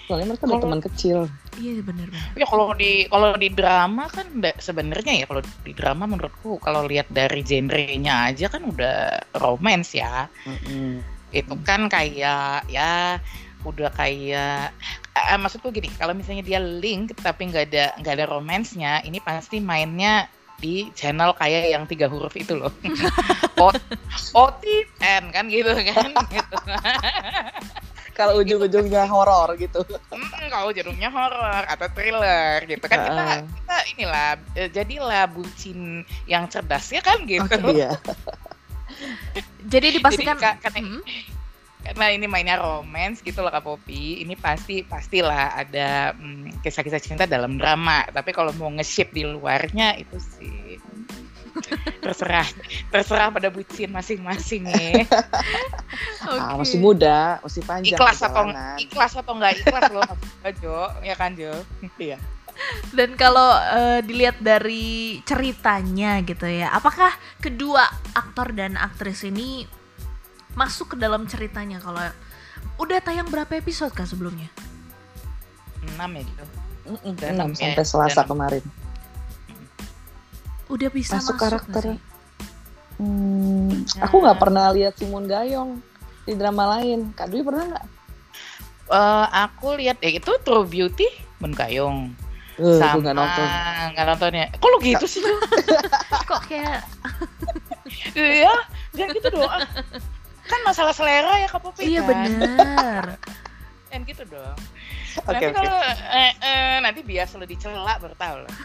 Soalnya 0.07 0.35
mereka 0.35 0.43
udah 0.47 0.63
teman 0.63 0.81
kecil. 0.83 1.19
Iya 1.59 1.83
benar 1.83 2.07
benar. 2.07 2.31
Ya 2.39 2.47
kalau 2.47 2.67
di 2.71 2.91
kalau 3.11 3.31
di 3.35 3.49
drama 3.51 4.07
kan 4.07 4.27
sebenarnya 4.55 5.13
ya 5.19 5.25
kalau 5.27 5.43
di 5.43 5.73
drama 5.75 6.03
menurutku 6.07 6.63
kalau 6.63 6.87
lihat 6.87 7.11
dari 7.11 7.43
genrenya 7.43 8.31
aja 8.31 8.47
kan 8.47 8.63
udah 8.71 9.19
romance 9.35 9.99
ya. 9.99 10.31
Mm 10.47 10.57
-hmm. 10.63 10.91
Itu 11.31 11.55
kan 11.63 11.91
kayak 11.91 12.71
ya 12.71 13.19
udah 13.65 13.89
kayak 13.93 14.73
uh, 15.13 15.37
maksudku 15.37 15.69
gini 15.69 15.89
kalau 15.99 16.15
misalnya 16.17 16.41
dia 16.41 16.59
link 16.59 17.13
tapi 17.21 17.49
nggak 17.49 17.65
ada 17.71 17.85
nggak 18.01 18.13
ada 18.17 18.25
romansnya 18.29 19.01
ini 19.05 19.21
pasti 19.21 19.61
mainnya 19.61 20.25
di 20.61 20.93
channel 20.93 21.33
kayak 21.33 21.73
yang 21.73 21.83
tiga 21.89 22.05
huruf 22.05 22.37
itu 22.37 22.53
loh 22.53 22.69
O 24.37 24.45
T 24.61 24.63
N 25.01 25.33
kan 25.33 25.49
gitu 25.49 25.73
kan 25.73 26.13
gitu. 26.37 26.55
kalau 28.13 28.37
ujung-ujungnya 28.37 29.09
horor 29.09 29.57
gitu 29.57 29.81
mm, 30.13 30.53
kalau 30.53 30.69
ujungnya 30.69 31.09
horor 31.09 31.65
atau 31.65 31.87
thriller 31.97 32.61
gitu 32.69 32.85
kan 32.85 32.99
kita 33.09 33.25
kita 33.41 33.77
inilah 33.97 34.29
eh, 34.53 34.69
jadilah 34.69 35.25
bucin 35.33 36.05
yang 36.29 36.45
cerdas 36.45 36.93
ya 36.93 37.01
kan 37.01 37.25
gitu 37.25 37.41
okay, 37.41 37.81
iya. 37.81 37.97
jadi 39.73 39.97
dipastikan 39.97 40.37
jadi, 40.37 40.61
karena, 40.61 40.79
hmm? 40.85 41.01
Karena 41.81 42.13
ini 42.13 42.25
mainnya 42.29 42.61
romance 42.61 43.25
gitu 43.25 43.41
loh 43.41 43.49
Kak 43.49 43.65
Popi 43.65 44.21
ini 44.21 44.37
pasti 44.37 44.85
pastilah 44.85 45.57
ada 45.57 46.13
hmm, 46.13 46.61
kisah-kisah 46.61 47.01
cinta 47.01 47.25
dalam 47.25 47.57
drama. 47.57 48.05
Tapi 48.13 48.29
kalau 48.29 48.53
mau 48.61 48.69
nge-ship 48.69 49.09
di 49.09 49.25
luarnya 49.25 49.97
itu 49.97 50.17
sih. 50.21 50.77
Terserah 51.99 52.47
terserah 52.93 53.27
pada 53.33 53.51
bucin 53.51 53.91
masing-masing 53.91 54.71
ya. 54.71 55.03
Okay. 56.21 56.39
ah, 56.39 56.55
masih 56.55 56.79
muda 56.79 57.41
masih 57.43 57.61
panjang 57.67 57.97
ikhlas 57.97 58.23
atau 58.23 58.45
ikhlas 58.79 59.13
atau 59.19 59.33
enggak 59.35 59.59
ikhlas 59.59 59.83
loh 59.91 60.05
Jo 60.63 60.87
ya 61.03 61.15
kan 61.17 61.35
Jo? 61.35 61.51
Iya. 61.99 62.21
Dan 62.93 63.17
kalau 63.17 63.57
uh, 63.57 63.99
dilihat 64.05 64.37
dari 64.39 65.19
ceritanya 65.27 66.21
gitu 66.23 66.45
ya 66.45 66.71
apakah 66.71 67.11
kedua 67.41 67.89
aktor 68.13 68.53
dan 68.53 68.77
aktris 68.79 69.25
ini 69.27 69.65
masuk 70.55 70.93
ke 70.93 70.97
dalam 70.99 71.23
ceritanya 71.27 71.79
kalau 71.79 72.03
udah 72.77 72.99
tayang 72.99 73.29
berapa 73.29 73.51
episode 73.55 73.93
kah 73.95 74.05
sebelumnya? 74.05 74.49
6 75.85 75.97
ya 75.97 76.21
gitu. 76.25 76.43
Mm 76.81 77.13
6 77.55 77.61
sampai 77.61 77.85
Selasa 77.85 78.21
kemarin. 78.25 78.63
Udah 80.71 80.89
bisa 80.89 81.19
masuk, 81.19 81.35
masuk 81.35 81.41
karakter. 81.41 81.83
Hmm, 83.01 83.81
ya. 83.97 84.05
aku 84.05 84.15
nggak 84.21 84.39
pernah 84.39 84.69
lihat 84.75 84.93
Simon 84.97 85.25
Gayong 85.25 85.81
di 86.25 86.33
drama 86.37 86.77
lain. 86.77 87.11
Kak 87.17 87.33
Dwi 87.33 87.41
pernah 87.41 87.65
nggak? 87.75 87.85
Uh, 88.91 89.27
aku 89.47 89.79
lihat 89.79 90.03
ya 90.03 90.11
itu 90.11 90.31
True 90.43 90.67
Beauty 90.67 91.07
Mun 91.39 91.55
Gayong. 91.55 92.11
Uh, 92.59 92.77
sama 92.77 93.01
nggak 93.01 93.15
nonton. 93.15 93.47
Nggak 93.95 94.05
nontonnya. 94.05 94.45
Kok 94.59 94.67
lu 94.69 94.77
gitu 94.83 95.05
sih? 95.07 95.23
Kok 96.29 96.41
kayak 96.45 96.83
Iya, 98.15 98.55
jangan 98.95 99.11
gitu 99.19 99.29
doang 99.35 99.67
kan 100.45 100.59
masalah 100.65 100.93
selera 100.93 101.33
ya 101.41 101.47
Kak 101.49 101.61
Popi 101.61 101.83
iya 101.85 102.01
kan? 102.01 102.09
benar 102.09 103.03
kan 103.91 103.99
gitu 104.07 104.23
dong 104.29 104.57
okay, 105.27 105.27
nanti 105.27 105.45
okay. 105.51 105.55
kalau 105.55 105.75
eh, 106.15 106.33
eh, 106.39 106.75
nanti 106.79 106.99
bias 107.03 107.35
lo 107.35 107.43
dicela 107.43 107.99
baru 107.99 108.15
tahu 108.15 108.37
lah 108.45 108.55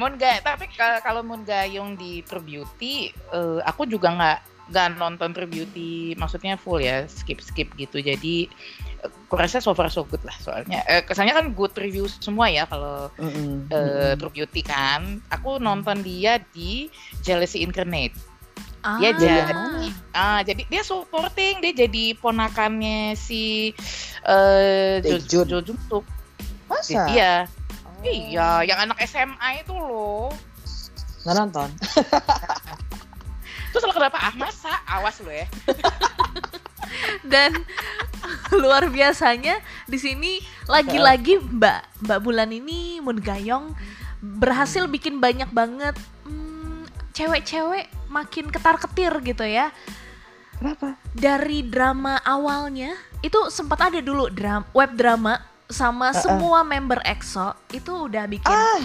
Mon 0.00 0.16
gak, 0.16 0.40
tapi 0.48 0.72
kalau 1.04 1.20
Mon 1.20 1.44
Gayung 1.44 2.00
di 2.00 2.24
True 2.24 2.40
Beauty, 2.40 3.12
uh, 3.28 3.60
aku 3.60 3.84
juga 3.84 4.08
nggak 4.08 4.38
nggak 4.72 4.88
nonton 4.96 5.36
True 5.36 5.50
Beauty, 5.50 6.16
maksudnya 6.16 6.56
full 6.56 6.80
ya, 6.80 7.04
skip 7.04 7.44
skip 7.44 7.68
gitu. 7.76 8.00
Jadi 8.00 8.48
aku 9.02 9.34
rasa 9.34 9.58
so 9.58 9.74
far 9.74 9.90
so 9.90 10.06
good 10.06 10.22
lah 10.22 10.36
soalnya 10.38 10.86
eh, 10.86 11.02
kesannya 11.02 11.34
kan 11.34 11.46
good 11.58 11.74
review 11.74 12.06
semua 12.06 12.46
ya 12.46 12.64
kalau 12.70 13.10
mm 13.18 13.30
-hmm. 13.30 13.54
uh, 13.74 14.12
True 14.14 14.30
Beauty 14.30 14.62
kan 14.62 15.18
aku 15.26 15.58
nonton 15.58 16.06
dia 16.06 16.38
di 16.54 16.86
Jealousy 17.26 17.66
Incarnate 17.66 18.14
Ah, 18.82 18.98
dia 18.98 19.14
jadi 19.14 19.54
ah 20.10 20.40
jadi 20.42 20.62
dia 20.66 20.82
supporting 20.82 21.62
dia 21.62 21.70
jadi 21.86 22.18
ponakannya 22.18 23.14
si 23.14 23.70
uh, 24.26 24.98
Jo 25.22 25.46
Jo. 25.46 25.62
Masa? 26.66 27.06
Iya. 27.06 27.46
Oh. 27.86 28.02
Iya, 28.02 28.66
yang 28.66 28.82
anak 28.82 28.98
SMA 29.06 29.62
itu 29.62 29.70
loh. 29.70 30.34
Nggak 31.22 31.34
nonton. 31.38 31.68
Terus 33.70 33.82
lo 33.86 33.94
kenapa? 33.94 34.18
Ah 34.18 34.34
masa? 34.34 34.72
Awas 34.90 35.22
lo 35.22 35.30
ya. 35.30 35.46
Dan 37.32 37.62
luar 38.52 38.90
biasanya 38.90 39.62
di 39.86 39.96
sini 39.96 40.42
lagi-lagi 40.66 41.38
Mbak 41.38 42.04
Mbak 42.04 42.20
Bulan 42.20 42.50
ini 42.50 42.98
Moon 43.00 43.22
Gayong 43.22 43.72
berhasil 44.22 44.86
bikin 44.86 45.18
banyak 45.18 45.50
banget 45.50 45.96
hmm, 46.26 46.86
cewek-cewek 47.16 47.90
makin 48.12 48.52
ketar-ketir 48.52 49.12
gitu 49.24 49.44
ya. 49.48 49.72
Kenapa? 50.60 50.94
Dari 51.16 51.64
drama 51.64 52.20
awalnya 52.20 52.94
itu 53.24 53.38
sempat 53.48 53.88
ada 53.88 53.98
dulu 53.98 54.28
drama, 54.28 54.68
web 54.76 54.92
drama 54.94 55.40
sama 55.72 56.12
uh 56.12 56.14
-uh. 56.14 56.20
semua 56.20 56.60
member 56.62 57.00
EXO 57.02 57.56
itu 57.72 57.90
udah 58.06 58.28
bikin 58.28 58.52
ah. 58.52 58.78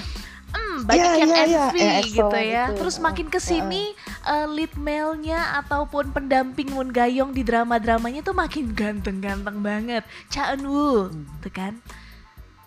Hmm, 0.48 0.88
banyak 0.88 1.12
yeah, 1.12 1.20
yang 1.20 1.32
yeah, 1.36 1.44
envy 1.44 1.80
yeah. 1.84 2.00
gitu 2.08 2.40
ya. 2.40 2.64
Itu. 2.72 2.80
Terus 2.80 2.96
makin 3.04 3.28
ke 3.28 3.36
sini 3.36 3.92
uh, 4.24 4.32
uh, 4.32 4.48
lead 4.48 4.72
male-nya 4.80 5.60
ataupun 5.60 6.16
pendamping 6.16 6.72
Moon 6.72 6.88
Gayong 6.88 7.36
di 7.36 7.44
drama-dramanya 7.44 8.24
tuh 8.24 8.32
makin 8.32 8.72
ganteng-ganteng 8.72 9.60
banget. 9.60 10.08
Cha 10.32 10.56
Eun 10.56 10.64
Woo, 10.66 11.12
hmm. 11.12 11.44
tuh 11.44 11.52
kan. 11.52 11.76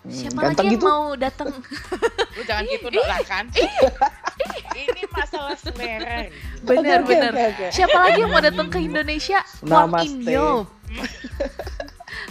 Hmm, 0.01 0.13
Siapa 0.13 0.39
lagi 0.45 0.61
yang 0.61 0.77
gitu? 0.77 0.85
mau 0.85 1.13
datang? 1.17 1.49
Lu 2.37 2.41
jangan 2.45 2.63
gitu 2.69 2.87
dong 2.93 3.05
kan. 3.25 3.45
Ini 4.71 5.03
masalah 5.11 5.55
selera. 5.59 6.31
Bener 6.63 7.03
okay, 7.03 7.09
bener. 7.09 7.31
Okay, 7.33 7.47
okay. 7.51 7.69
Siapa 7.73 7.97
lagi 7.97 8.19
yang 8.23 8.31
mau 8.31 8.43
datang 8.43 8.67
ke 8.71 8.79
Indonesia? 8.79 9.39
Yo. 10.23 10.67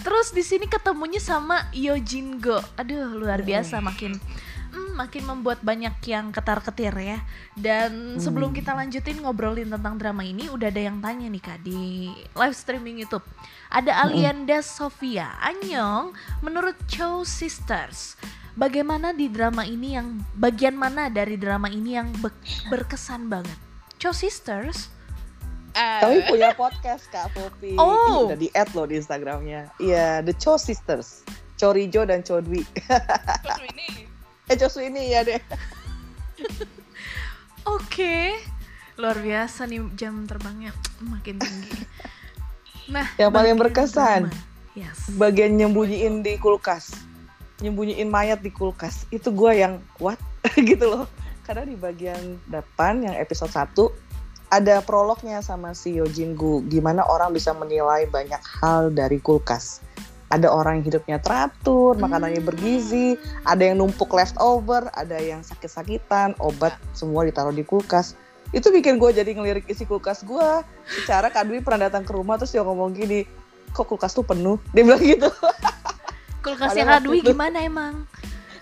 Terus 0.01 0.33
di 0.33 0.45
sini 0.45 0.65
ketemunya 0.69 1.21
sama 1.21 1.69
Yojin 1.77 2.41
Go. 2.41 2.61
Aduh 2.81 3.17
luar 3.17 3.45
biasa 3.45 3.85
makin 3.85 4.17
hmm, 4.71 4.97
makin 4.97 5.23
membuat 5.27 5.61
banyak 5.61 5.93
yang 6.07 6.31
ketar-ketir 6.31 6.95
ya. 6.95 7.19
Dan 7.59 8.17
hmm. 8.17 8.23
sebelum 8.23 8.51
kita 8.55 8.73
lanjutin 8.73 9.21
ngobrolin 9.21 9.69
tentang 9.69 9.99
drama 9.99 10.23
ini, 10.23 10.49
udah 10.49 10.71
ada 10.71 10.83
yang 10.83 10.99
tanya 10.99 11.27
nih 11.27 11.43
kak 11.43 11.59
di 11.63 12.11
live 12.35 12.57
streaming 12.57 13.03
YouTube. 13.03 13.27
Ada 13.71 13.93
hmm. 13.93 14.03
Alianda 14.07 14.59
hmm. 14.63 14.67
Sofia, 14.67 15.37
Anyong, 15.43 16.17
menurut 16.41 16.79
Chow 16.87 17.23
Sisters, 17.27 18.17
bagaimana 18.55 19.15
di 19.15 19.31
drama 19.31 19.67
ini 19.67 19.95
yang 19.99 20.19
bagian 20.35 20.75
mana 20.75 21.13
dari 21.13 21.37
drama 21.39 21.71
ini 21.71 21.99
yang 21.99 22.11
be 22.19 22.31
berkesan 22.71 23.31
banget? 23.31 23.59
Chow 24.01 24.17
Sisters? 24.17 24.89
Uh. 25.71 26.03
Kami 26.03 26.17
punya 26.27 26.51
podcast 26.59 27.07
Kak 27.15 27.31
Popi. 27.31 27.79
Oh. 27.79 28.27
Ih, 28.27 28.35
udah 28.35 28.39
di 28.39 28.49
add 28.57 28.75
loh 28.75 28.91
di 28.91 28.99
Instagramnya. 28.99 29.71
Iya, 29.79 30.19
yeah, 30.19 30.25
The 30.25 30.35
Chow 30.35 30.59
Sisters. 30.59 31.23
Chorijo 31.61 32.09
dan 32.09 32.25
Chodwi. 32.25 32.65
ini 33.77 34.10
eh 34.51 34.59
Josu 34.59 34.83
ini 34.83 35.15
ya 35.15 35.23
deh. 35.23 35.39
Oke. 37.71 37.87
Okay. 37.87 38.27
luar 38.99 39.17
biasa 39.17 39.65
nih 39.71 39.81
jam 39.95 40.27
terbangnya. 40.27 40.75
Makin 41.15 41.39
tinggi. 41.39 41.87
Nah 42.91 43.07
yang 43.17 43.31
paling 43.31 43.55
berkesan. 43.55 44.29
yes. 44.75 45.15
bagian 45.15 45.55
nyembunyiin 45.55 46.27
di 46.27 46.35
kulkas. 46.43 46.91
Nyembunyiin 47.63 48.11
mayat 48.11 48.43
di 48.43 48.51
kulkas. 48.51 49.07
Itu 49.15 49.31
gue 49.31 49.63
yang 49.63 49.79
what 50.03 50.19
gitu 50.59 50.91
loh. 50.91 51.07
Karena 51.47 51.63
di 51.63 51.79
bagian 51.79 52.43
depan 52.51 53.07
yang 53.07 53.15
episode 53.15 53.55
1 53.55 54.51
ada 54.51 54.83
prolognya 54.83 55.39
sama 55.47 55.71
si 55.79 55.95
Yojin 55.95 56.35
Gu. 56.35 56.67
Gimana 56.67 57.07
orang 57.07 57.31
bisa 57.31 57.55
menilai 57.55 58.11
banyak 58.11 58.43
hal 58.43 58.91
dari 58.91 59.23
kulkas 59.23 59.79
ada 60.31 60.47
orang 60.47 60.81
yang 60.81 60.95
hidupnya 60.95 61.19
teratur, 61.19 61.99
hmm. 61.99 62.03
makanannya 62.07 62.43
bergizi, 62.43 63.19
ada 63.43 63.67
yang 63.67 63.83
numpuk 63.83 64.15
leftover, 64.15 64.87
ada 64.95 65.19
yang 65.19 65.43
sakit-sakitan, 65.43 66.39
obat 66.39 66.79
semua 66.95 67.27
ditaruh 67.27 67.55
di 67.55 67.67
kulkas. 67.67 68.15
itu 68.51 68.67
bikin 68.67 68.99
gue 68.99 69.15
jadi 69.15 69.31
ngelirik 69.31 69.71
isi 69.71 69.87
kulkas 69.87 70.27
gue 70.27 70.67
secara 70.91 71.31
Kak 71.31 71.47
Dwi 71.47 71.63
pernah 71.63 71.87
datang 71.87 72.03
ke 72.03 72.11
rumah 72.11 72.35
terus 72.35 72.51
dia 72.51 72.67
ngomong 72.67 72.91
gini 72.99 73.23
kok 73.71 73.87
kulkas 73.87 74.13
tuh 74.15 74.27
penuh? 74.27 74.59
Dia 74.75 74.83
bilang 74.83 75.03
gitu. 75.03 75.31
Kulkasnya 76.45 76.85
Kak 76.89 77.01
Dwi 77.05 77.19
gimana 77.21 77.63
emang? 77.63 78.09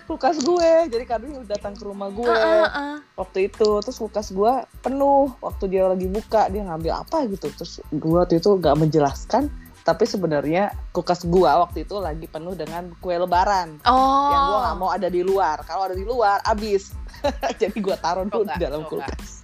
Kulkas 0.05 0.41
gue. 0.41 0.71
Jadi 0.89 1.03
Dwi 1.05 1.31
datang 1.47 1.73
ke 1.77 1.83
rumah 1.85 2.09
gue 2.11 2.27
uh, 2.27 2.35
uh, 2.35 2.67
uh. 2.67 2.95
waktu 3.15 3.49
itu. 3.49 3.69
Terus 3.81 3.97
kulkas 3.97 4.33
gue 4.33 4.53
penuh. 4.83 5.31
Waktu 5.39 5.63
dia 5.71 5.89
lagi 5.89 6.07
buka 6.09 6.49
dia 6.51 6.65
ngambil 6.65 6.93
apa 7.05 7.25
gitu. 7.29 7.47
Terus 7.53 7.81
gue 7.87 8.17
waktu 8.17 8.41
itu 8.41 8.49
gak 8.59 8.77
menjelaskan 8.77 9.49
tapi 9.83 10.03
sebenarnya 10.07 10.71
kulkas 10.91 11.23
gua 11.27 11.63
waktu 11.67 11.87
itu 11.87 11.97
lagi 11.97 12.25
penuh 12.25 12.53
dengan 12.55 12.91
kue 12.99 13.15
lebaran. 13.15 13.79
Oh. 13.87 14.31
yang 14.31 14.43
gua 14.49 14.59
nggak 14.69 14.77
mau 14.77 14.89
ada 14.91 15.07
di 15.07 15.21
luar. 15.21 15.61
Kalau 15.63 15.87
ada 15.89 15.95
di 15.95 16.05
luar 16.05 16.43
abis 16.43 16.95
jadi 17.61 17.77
gua 17.79 17.95
taruh 17.99 18.25
dulu 18.27 18.47
di 18.47 18.59
dalam 18.59 18.83
kulkas 18.87 19.38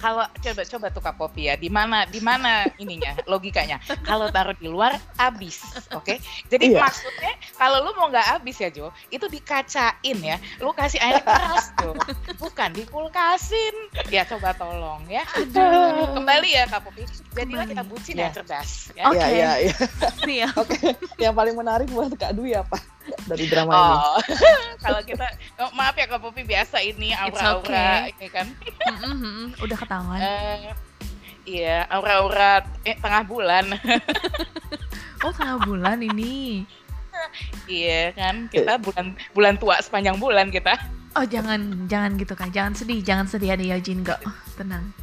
kalau 0.00 0.24
coba 0.24 0.62
coba 0.64 0.86
tuh 0.88 1.02
Kak 1.04 1.14
Popi 1.20 1.52
ya, 1.52 1.54
di 1.60 1.68
mana 1.68 2.08
di 2.08 2.18
mana 2.24 2.64
ininya 2.80 3.12
logikanya. 3.28 3.76
Kalau 4.02 4.32
taruh 4.32 4.56
di 4.56 4.66
luar 4.66 4.96
habis, 5.20 5.60
oke? 5.92 6.02
Okay? 6.02 6.16
Jadi 6.48 6.74
iya. 6.74 6.80
maksudnya 6.80 7.32
kalau 7.60 7.84
lu 7.84 7.92
mau 8.00 8.08
nggak 8.08 8.40
habis 8.40 8.56
ya 8.56 8.72
Jo, 8.72 8.88
itu 9.12 9.28
dikacain 9.28 10.18
ya. 10.18 10.40
Lu 10.58 10.72
kasih 10.72 10.98
air 11.04 11.20
keras 11.20 11.70
tuh, 11.76 11.92
bukan 12.40 12.72
dikulkasin. 12.72 13.74
Ya 14.08 14.24
coba 14.24 14.56
tolong 14.56 15.04
ya. 15.06 15.22
Kembali 16.16 16.48
ya 16.48 16.64
Kak 16.66 16.88
Popi. 16.88 17.04
Jadilah 17.36 17.68
kita 17.68 17.84
bucin 17.84 18.16
ya, 18.16 18.32
ya 18.32 18.40
cerdas. 18.40 18.90
Ya. 18.96 19.04
Oke. 19.12 19.20
Okay. 19.20 19.30
Iya 19.36 19.52
iya 19.60 19.74
iya. 20.26 20.48
Oke. 20.56 20.96
Yang 21.20 21.34
paling 21.36 21.54
menarik 21.54 21.88
buat 21.92 22.10
Kak 22.16 22.32
Dwi 22.32 22.56
apa? 22.56 22.80
Dari 23.26 23.44
drama 23.46 23.72
oh, 23.72 24.18
ini. 24.20 24.34
kalau 24.84 25.00
kita 25.02 25.26
oh, 25.62 25.70
maaf 25.72 25.94
ya 25.96 26.06
Kak 26.06 26.20
Popi 26.20 26.42
biasa 26.44 26.82
ini 26.82 27.14
aura-aura 27.14 28.10
okay. 28.10 28.14
ini 28.16 28.26
kan. 28.28 28.46
mm-hmm. 29.04 29.62
Udah 29.62 29.76
ketahuan. 29.78 30.20
Uh, 30.20 30.58
iya, 31.46 31.86
aura-aura 31.88 32.64
eh, 32.86 32.96
tengah 32.98 33.22
bulan. 33.26 33.64
oh, 35.24 35.32
tengah 35.34 35.58
bulan 35.62 35.98
ini. 36.00 36.64
iya 37.68 38.16
kan, 38.16 38.48
kita 38.48 38.80
bulan 38.80 39.12
bulan 39.36 39.54
tua 39.60 39.76
sepanjang 39.82 40.16
bulan 40.16 40.48
kita. 40.48 40.78
Oh 41.18 41.26
jangan 41.26 41.90
jangan 41.90 42.14
gitu 42.14 42.38
kan, 42.38 42.54
jangan 42.54 42.70
sedih, 42.70 43.02
jangan 43.02 43.26
sedih 43.26 43.50
ada 43.50 43.66
Yojin 43.66 44.06
kok, 44.06 44.22
tenang. 44.54 44.94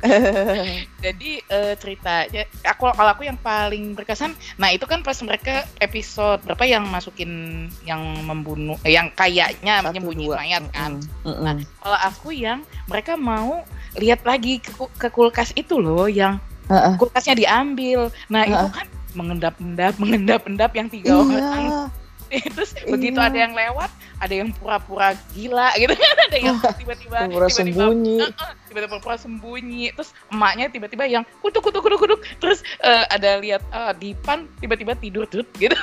Jadi 1.04 1.44
uh, 1.52 1.76
ceritanya, 1.76 2.48
aku 2.64 2.88
kalau 2.96 3.12
aku 3.12 3.28
yang 3.28 3.36
paling 3.36 3.92
berkesan, 3.92 4.32
nah 4.56 4.72
itu 4.72 4.88
kan 4.88 5.04
pas 5.04 5.20
mereka 5.20 5.68
episode 5.84 6.40
berapa 6.48 6.64
yang 6.64 6.88
masukin 6.88 7.68
yang 7.84 8.00
membunuh, 8.24 8.80
eh, 8.88 8.96
yang 8.96 9.12
kayaknya 9.12 9.84
menyembunyi 9.84 10.32
mayat 10.32 10.64
kan. 10.72 10.96
Mm 11.28 11.28
-hmm. 11.28 11.44
Nah 11.44 11.56
kalau 11.84 12.00
aku 12.00 12.30
yang 12.32 12.64
mereka 12.88 13.20
mau 13.20 13.68
lihat 14.00 14.24
lagi 14.24 14.64
ke, 14.64 14.72
ke 14.96 15.12
kulkas 15.12 15.52
itu 15.60 15.76
loh, 15.76 16.08
yang 16.08 16.40
uh 16.72 16.76
-uh. 16.88 16.94
kulkasnya 16.96 17.36
diambil. 17.36 18.08
Nah 18.32 18.48
uh 18.48 18.48
-uh. 18.48 18.56
itu 18.56 18.68
kan 18.80 18.88
mengendap-endap, 19.12 20.00
mengendap-endap 20.00 20.72
yang 20.72 20.88
tiga 20.88 21.12
iya. 21.12 21.20
orang 21.20 21.92
terus 22.56 22.76
iya. 22.76 22.90
begitu 22.92 23.20
ada 23.20 23.38
yang 23.38 23.54
lewat 23.56 23.92
ada 24.18 24.34
yang 24.34 24.50
pura-pura 24.50 25.14
gila 25.34 25.70
gitu 25.78 25.94
kan 25.94 26.18
ada 26.26 26.38
yang 26.38 26.58
tiba-tiba 26.58 27.18
pura 27.30 27.50
sembunyi. 27.54 28.18
Tiba-tiba 28.66 28.90
pura-pura 28.98 29.18
sembunyi. 29.18 29.94
Terus 29.94 30.10
emaknya 30.34 30.66
tiba-tiba 30.74 31.06
yang 31.06 31.24
kutuk 31.46 31.62
kutuk 31.62 31.86
kutuk 31.86 32.00
kutuk. 32.02 32.20
Terus 32.42 32.66
uh, 32.82 33.06
ada 33.14 33.38
lihat 33.38 33.62
uh, 33.70 33.94
Dipan 33.94 34.50
tiba-tiba 34.58 34.98
tidur 34.98 35.30
tuh 35.30 35.46
gitu. 35.62 35.78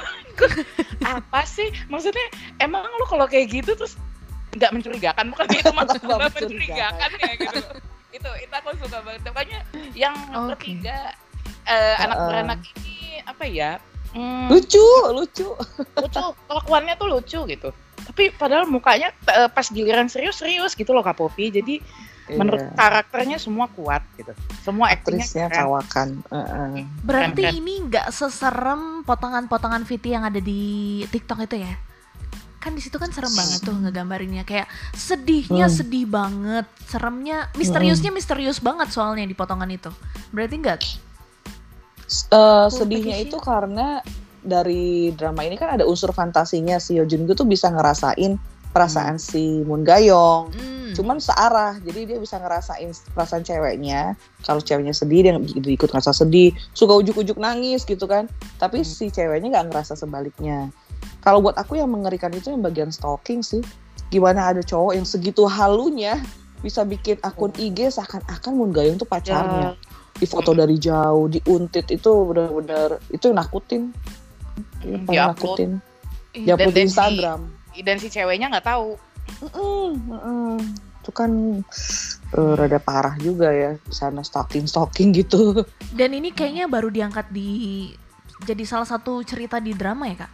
Apa 1.15 1.47
sih? 1.47 1.71
Maksudnya 1.87 2.27
emang 2.59 2.83
lo 2.83 3.07
kalau 3.07 3.31
kayak 3.31 3.55
gitu 3.55 3.71
terus 3.79 3.95
nggak 4.59 4.71
mencurigakan? 4.75 5.31
Bukan 5.31 5.47
itu 5.55 5.71
maksudnya 5.71 6.17
mencurigakan 6.19 7.11
ya 7.23 7.33
gitu. 7.39 7.61
itu 8.15 8.31
itu 8.43 8.55
aku 8.55 8.69
suka 8.83 8.99
banget. 9.03 9.23
Makanya 9.31 9.59
yang 9.95 10.15
okay. 10.35 10.75
ketiga 10.83 11.15
uh, 11.71 11.95
anak 12.03 12.19
beranak 12.19 12.61
ini 12.83 13.23
apa 13.25 13.45
ya 13.47 13.79
Hmm. 14.15 14.47
Lucu, 14.47 14.87
lucu. 15.11 15.49
Lucu, 15.99 16.23
kelakuannya 16.47 16.95
tuh 16.95 17.09
lucu 17.11 17.41
gitu. 17.51 17.69
Tapi 18.05 18.31
padahal 18.31 18.71
mukanya 18.71 19.11
uh, 19.27 19.51
pas 19.51 19.67
giliran 19.67 20.07
serius-serius 20.07 20.79
gitu 20.79 20.95
loh 20.95 21.03
Kak 21.03 21.19
Popi. 21.19 21.51
Jadi 21.51 21.83
iya. 22.31 22.37
menurut 22.39 22.63
karakternya 22.79 23.43
semua 23.43 23.67
kuat 23.75 24.07
gitu. 24.15 24.31
Semua 24.63 24.95
aktingnya 24.95 25.51
kawakan. 25.51 26.23
Uh 26.31 26.39
-uh. 26.39 26.69
Berarti 27.03 27.43
keren, 27.43 27.53
keren. 27.53 27.61
ini 27.61 27.75
nggak 27.91 28.07
seserem 28.15 29.03
potongan-potongan 29.03 29.83
VT 29.83 30.05
yang 30.15 30.25
ada 30.25 30.39
di 30.39 31.03
TikTok 31.11 31.51
itu 31.51 31.67
ya? 31.67 31.75
kan 32.65 32.73
di 32.73 32.81
situ 32.81 32.97
kan 32.97 33.13
serem 33.13 33.29
banget 33.29 33.61
tuh 33.61 33.77
ngegambarinnya 33.77 34.49
kayak 34.49 34.65
sedihnya 34.97 35.69
hmm. 35.69 35.77
sedih 35.77 36.09
banget 36.09 36.65
seremnya 36.89 37.53
misteriusnya 37.61 38.09
hmm. 38.09 38.17
misterius 38.17 38.57
banget 38.65 38.89
soalnya 38.89 39.29
di 39.29 39.37
potongan 39.37 39.69
itu 39.69 39.93
berarti 40.33 40.55
enggak 40.57 40.81
Uh, 42.29 42.69
sedihnya 42.69 43.17
itu 43.25 43.41
karena 43.41 44.05
dari 44.45 45.11
drama 45.17 45.41
ini 45.41 45.57
kan 45.57 45.81
ada 45.81 45.89
unsur 45.89 46.13
fantasinya 46.13 46.77
si 46.77 47.01
Yojun 47.01 47.25
tuh 47.33 47.49
bisa 47.49 47.73
ngerasain 47.73 48.37
perasaan 48.77 49.17
hmm. 49.17 49.25
si 49.25 49.65
Moon 49.65 49.83
Gayong. 49.83 50.53
Hmm. 50.53 50.93
Cuman 50.95 51.19
searah, 51.19 51.81
jadi 51.83 52.15
dia 52.15 52.19
bisa 52.21 52.39
ngerasain 52.39 52.91
perasaan 53.15 53.43
ceweknya. 53.43 54.15
Kalau 54.45 54.61
ceweknya 54.61 54.95
sedih, 54.95 55.27
dia 55.27 55.73
ikut 55.75 55.91
ngerasa 55.91 56.11
sedih. 56.11 56.53
Suka 56.77 56.99
ujuk-ujuk 56.99 57.39
nangis 57.41 57.87
gitu 57.87 58.05
kan. 58.05 58.27
Tapi 58.61 58.83
hmm. 58.83 58.87
si 58.87 59.09
ceweknya 59.15 59.59
nggak 59.59 59.67
ngerasa 59.73 59.95
sebaliknya. 59.95 60.75
Kalau 61.23 61.41
buat 61.41 61.57
aku 61.57 61.81
yang 61.81 61.89
mengerikan 61.89 62.35
itu 62.35 62.53
yang 62.53 62.61
bagian 62.61 62.91
stalking 62.93 63.41
sih. 63.41 63.65
Gimana 64.13 64.53
ada 64.53 64.61
cowok 64.61 64.93
yang 64.99 65.07
segitu 65.09 65.49
halunya 65.49 66.21
bisa 66.61 66.85
bikin 66.85 67.17
akun 67.25 67.51
IG 67.57 67.95
seakan-akan 67.95 68.53
Moon 68.53 68.71
Gayong 68.75 68.99
tuh 69.01 69.09
pacarnya. 69.09 69.75
Ya 69.75 69.95
di 70.15 70.27
foto 70.31 70.55
dari 70.55 70.79
jauh 70.79 71.27
diuntit 71.27 71.91
itu 71.91 72.11
benar-benar 72.31 73.03
itu 73.11 73.35
nakutin. 73.35 73.91
Ya, 74.87 74.99
paling 75.03 75.29
nakutin. 75.35 75.71
Ya 76.35 76.55
di 76.55 76.71
Instagram. 76.87 77.51
si, 77.75 77.81
dan 77.83 77.97
si 77.99 78.09
ceweknya 78.11 78.51
nggak 78.51 78.67
tahu. 78.67 78.99
Mm 79.43 79.51
-mm, 79.51 79.89
mm 79.91 80.21
-mm. 80.21 80.57
itu 81.05 81.13
kan 81.13 81.61
uh, 82.33 82.53
rada 82.57 82.81
parah 82.81 83.13
juga 83.21 83.53
ya 83.53 83.77
di 83.77 83.93
sana 83.93 84.25
stalking 84.25 84.65
stalking 84.65 85.13
gitu. 85.13 85.67
Dan 85.93 86.17
ini 86.17 86.33
kayaknya 86.33 86.65
baru 86.65 86.89
diangkat 86.89 87.29
di 87.29 87.93
jadi 88.45 88.65
salah 88.65 88.89
satu 88.89 89.21
cerita 89.21 89.61
di 89.61 89.77
drama 89.77 90.09
ya 90.09 90.25
kak? 90.25 90.33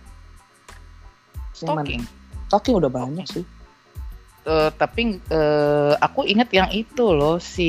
Stalking. 1.58 2.02
Stalking 2.46 2.74
udah 2.78 2.90
banyak 2.90 3.26
sih. 3.26 3.44
Uh, 4.46 4.72
tapi 4.72 5.20
uh, 5.28 5.92
aku 6.00 6.24
ingat 6.24 6.48
yang 6.54 6.72
itu 6.72 7.12
loh 7.12 7.36
si 7.36 7.68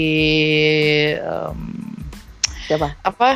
um, 1.19 1.90
Siapa? 2.71 2.95
Apa? 3.03 3.35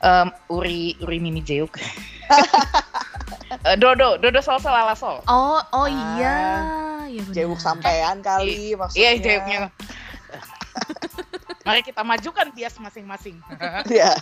Um, 0.00 0.32
Uri 0.56 0.96
Uri 1.04 1.20
Mini 1.20 1.44
Jeuk. 1.44 1.76
uh, 1.76 3.76
Dodo, 3.82 4.16
Dodo 4.16 4.40
Sol 4.40 4.56
Sol 4.56 4.72
ala 4.72 4.96
Sol. 4.96 5.20
Oh, 5.28 5.60
oh 5.60 5.84
iya. 5.84 6.64
Ah, 6.64 7.04
ya 7.04 7.20
Jeuk 7.28 7.60
sampean 7.60 8.24
kali 8.24 8.72
I 8.72 8.74
maksudnya. 8.80 9.00
Iya, 9.04 9.10
Jeuknya. 9.20 9.60
Mari 11.68 11.84
kita 11.84 12.00
majukan 12.00 12.56
bias 12.56 12.80
masing-masing. 12.80 13.36
Iya. 13.92 14.16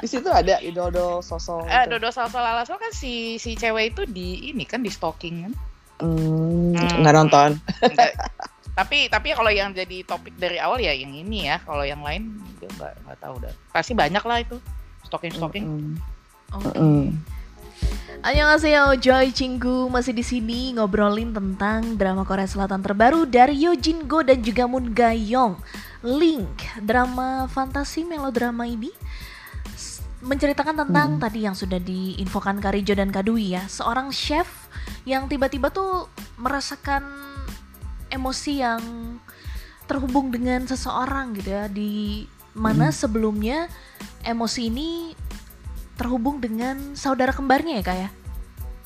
di 0.00 0.08
situ 0.08 0.32
ada 0.32 0.56
Dodo 0.72 1.20
sosok. 1.20 1.68
Eh, 1.68 1.84
Dodo 1.84 2.08
Sol 2.08 2.32
ala 2.32 2.64
Sol 2.64 2.80
kan 2.80 2.96
si 2.96 3.36
si 3.36 3.60
cewek 3.60 3.92
itu 3.92 4.08
di 4.08 4.56
ini 4.56 4.64
kan 4.64 4.80
di 4.80 4.88
stalking 4.88 5.44
kan. 5.44 5.52
Hmm, 6.00 6.72
hmm. 6.72 7.04
nggak 7.04 7.12
nonton. 7.12 7.60
Enggak, 7.84 8.16
tapi 8.78 9.10
tapi 9.10 9.34
kalau 9.34 9.50
yang 9.50 9.74
jadi 9.74 10.06
topik 10.06 10.38
dari 10.38 10.62
awal 10.62 10.78
ya 10.78 10.94
yang 10.94 11.10
ini 11.10 11.50
ya 11.50 11.58
kalau 11.66 11.82
yang 11.82 11.98
lain 11.98 12.38
gue 12.62 12.70
nggak 12.78 12.94
nggak 13.02 13.18
tahu 13.18 13.34
dah 13.42 13.50
pasti 13.74 13.90
banyak 13.90 14.22
lah 14.22 14.38
itu 14.38 14.56
stalking 15.02 15.34
stalking 15.34 15.64
mm 15.66 15.74
-hmm. 15.74 15.94
oke 16.54 16.70
okay. 16.70 16.78
mm. 16.78 17.08
Annyeonghaseyo, 18.18 18.98
Joy 18.98 19.30
Cinggu 19.30 19.86
masih 19.86 20.10
di 20.10 20.26
sini 20.26 20.74
ngobrolin 20.74 21.30
tentang 21.30 21.94
drama 21.94 22.26
Korea 22.26 22.50
Selatan 22.50 22.82
terbaru 22.82 23.22
dari 23.30 23.54
Yo 23.54 23.78
Jin 23.78 24.10
Go 24.10 24.26
dan 24.26 24.42
juga 24.42 24.66
Moon 24.66 24.90
Ga 24.90 25.14
Young. 25.14 25.54
Link, 26.02 26.66
drama 26.82 27.46
fantasi 27.46 28.02
melodrama 28.02 28.66
ini 28.66 28.90
menceritakan 30.18 30.82
tentang 30.82 31.08
hmm. 31.14 31.22
tadi 31.22 31.46
yang 31.46 31.54
sudah 31.54 31.78
diinfokan 31.78 32.58
Karijo 32.58 32.98
dan 32.98 33.14
Kadui 33.14 33.54
ya, 33.54 33.62
seorang 33.70 34.10
chef 34.10 34.50
yang 35.06 35.30
tiba-tiba 35.30 35.70
tuh 35.70 36.10
merasakan 36.42 37.06
emosi 38.08 38.52
yang 38.60 38.82
terhubung 39.88 40.28
dengan 40.28 40.68
seseorang 40.68 41.32
gitu 41.36 41.50
ya 41.52 41.64
di 41.68 42.24
mana 42.52 42.92
hmm. 42.92 42.96
sebelumnya 42.96 43.58
emosi 44.24 44.68
ini 44.68 44.88
terhubung 45.96 46.38
dengan 46.38 46.94
saudara 46.94 47.32
kembarnya 47.32 47.80
ya 47.80 47.84
kak 47.84 47.98
ya? 47.98 48.10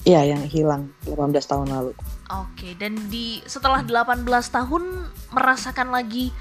Iya 0.02 0.20
yang 0.34 0.42
hilang 0.50 0.90
18 1.06 1.30
tahun 1.46 1.68
lalu. 1.70 1.92
Oke 2.30 2.74
dan 2.78 2.98
di 3.06 3.38
setelah 3.46 3.86
18 3.86 4.26
tahun 4.26 4.82
merasakan 5.30 5.94
lagi 5.94 6.34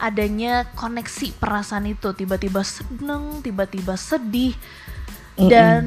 adanya 0.00 0.64
koneksi 0.76 1.36
perasaan 1.36 1.88
itu 1.88 2.16
tiba-tiba 2.16 2.64
seneng 2.64 3.44
tiba-tiba 3.44 4.00
sedih 4.00 4.56
mm 4.56 5.44
-mm. 5.44 5.48
dan 5.48 5.84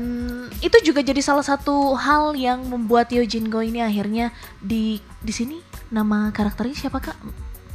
itu 0.63 0.77
juga 0.79 1.03
jadi 1.03 1.19
salah 1.19 1.43
satu 1.43 1.91
hal 1.99 2.39
yang 2.39 2.63
membuat 2.63 3.11
Yojin 3.11 3.51
Go 3.51 3.59
ini 3.59 3.83
akhirnya 3.83 4.31
di 4.63 5.03
di 5.19 5.33
sini 5.35 5.59
nama 5.91 6.31
karakternya 6.31 6.87
siapa 6.87 7.03
kak? 7.03 7.19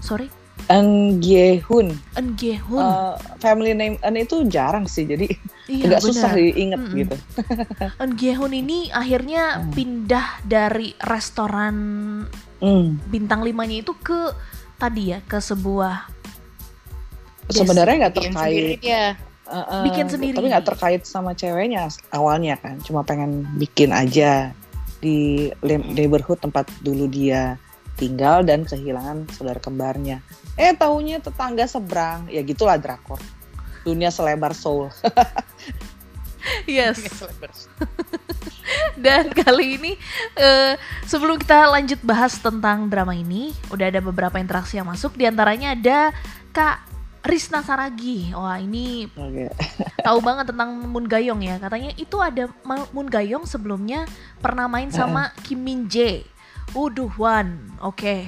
Sorry. 0.00 0.32
Eun 0.72 1.20
Gyehun. 1.20 1.92
Eun 2.16 2.26
Gyehun. 2.34 2.80
Uh, 2.82 3.14
family 3.38 3.76
name 3.76 4.00
Eun 4.00 4.16
itu 4.16 4.42
jarang 4.48 4.88
sih, 4.88 5.06
jadi 5.06 5.28
iya, 5.70 5.86
agak 5.86 6.00
bener. 6.02 6.08
susah 6.16 6.30
diinget 6.34 6.80
mm 6.80 6.88
-mm. 6.88 6.98
gitu. 7.04 7.16
Eun 8.00 8.12
Gyehun 8.16 8.52
ini 8.56 8.78
akhirnya 8.88 9.62
mm. 9.62 9.70
pindah 9.76 10.26
dari 10.48 10.96
restoran 11.04 11.76
mm. 12.58 13.12
bintang 13.12 13.44
limanya 13.44 13.84
itu 13.84 13.92
ke 14.00 14.32
tadi 14.80 15.12
ya 15.12 15.20
ke 15.28 15.38
sebuah 15.38 16.18
sebenarnya 17.48 17.94
nggak 18.06 18.14
terkait 18.16 18.80
ya. 18.84 19.16
Uh, 19.48 19.64
uh, 19.64 19.82
bikin 19.88 20.12
sendiri. 20.12 20.36
Tapi 20.36 20.52
nggak 20.52 20.68
terkait 20.68 21.02
sama 21.08 21.32
ceweknya 21.32 21.88
awalnya 22.12 22.60
kan 22.60 22.76
cuma 22.84 23.00
pengen 23.00 23.48
bikin 23.56 23.96
aja 23.96 24.52
di 25.00 25.48
neighborhood 25.64 26.36
tempat 26.36 26.68
dulu 26.84 27.08
dia 27.08 27.56
tinggal 27.96 28.44
dan 28.44 28.68
kehilangan 28.68 29.24
saudara 29.32 29.58
kembarnya. 29.58 30.20
Eh 30.54 30.76
tahunya 30.76 31.24
tetangga 31.24 31.64
seberang 31.64 32.28
ya 32.28 32.44
gitulah 32.44 32.76
drakor. 32.76 33.18
Dunia 33.82 34.12
selebar 34.12 34.52
soul. 34.52 34.92
Yes. 36.64 37.02
Dan 39.04 39.32
kali 39.32 39.80
ini 39.80 39.92
uh, 40.38 40.74
sebelum 41.04 41.36
kita 41.40 41.68
lanjut 41.68 42.00
bahas 42.04 42.36
tentang 42.38 42.88
drama 42.88 43.12
ini 43.12 43.52
udah 43.72 43.86
ada 43.88 44.00
beberapa 44.00 44.36
interaksi 44.40 44.80
yang 44.80 44.88
masuk. 44.88 45.16
Di 45.16 45.28
antaranya 45.28 45.76
ada 45.76 46.12
kak 46.52 46.87
Risna 47.28 47.60
Saragi. 47.60 48.32
Wah, 48.32 48.56
ini 48.56 49.04
okay. 49.12 49.52
tahu 50.06 50.24
banget 50.24 50.48
tentang 50.48 50.80
Moon 50.88 51.04
Gayong 51.04 51.44
ya. 51.44 51.60
Katanya 51.60 51.92
itu 52.00 52.16
ada 52.16 52.48
Moon 52.64 53.04
Gayong 53.04 53.44
sebelumnya 53.44 54.08
pernah 54.40 54.64
main 54.64 54.88
sama 54.88 55.36
Kim 55.44 55.60
Min 55.60 55.84
Jae. 55.92 56.24
Uduh, 56.72 57.12
One. 57.20 57.76
Oke. 57.84 58.00
Okay. 58.00 58.20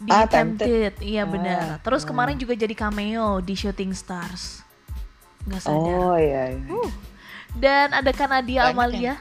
Di 0.00 0.14
ah, 0.14 0.30
Tempted. 0.30 1.02
Iya 1.02 1.26
benar. 1.26 1.58
Ah, 1.58 1.76
Terus 1.82 2.06
kemarin 2.06 2.38
juga 2.38 2.54
jadi 2.54 2.72
cameo 2.72 3.42
di 3.42 3.58
Shooting 3.58 3.90
Stars. 3.98 4.62
Gak 5.50 5.66
sadar. 5.66 5.82
Oh 5.82 6.14
iya. 6.14 6.54
iya. 6.54 6.70
Uh. 6.70 6.90
Dan 7.58 7.90
ada 7.90 8.14
Kanadia 8.14 8.70
Amalia. 8.70 9.18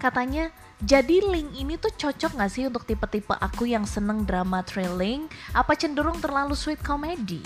Katanya 0.00 0.48
jadi 0.80 1.20
link 1.20 1.52
ini 1.52 1.76
tuh 1.76 1.92
cocok 1.92 2.38
gak 2.40 2.50
sih 2.54 2.64
untuk 2.64 2.88
tipe-tipe 2.88 3.36
aku 3.36 3.68
yang 3.68 3.84
seneng 3.84 4.24
drama 4.24 4.64
thrilling? 4.64 5.28
Apa 5.52 5.76
cenderung 5.76 6.16
terlalu 6.16 6.56
sweet 6.56 6.80
comedy? 6.80 7.44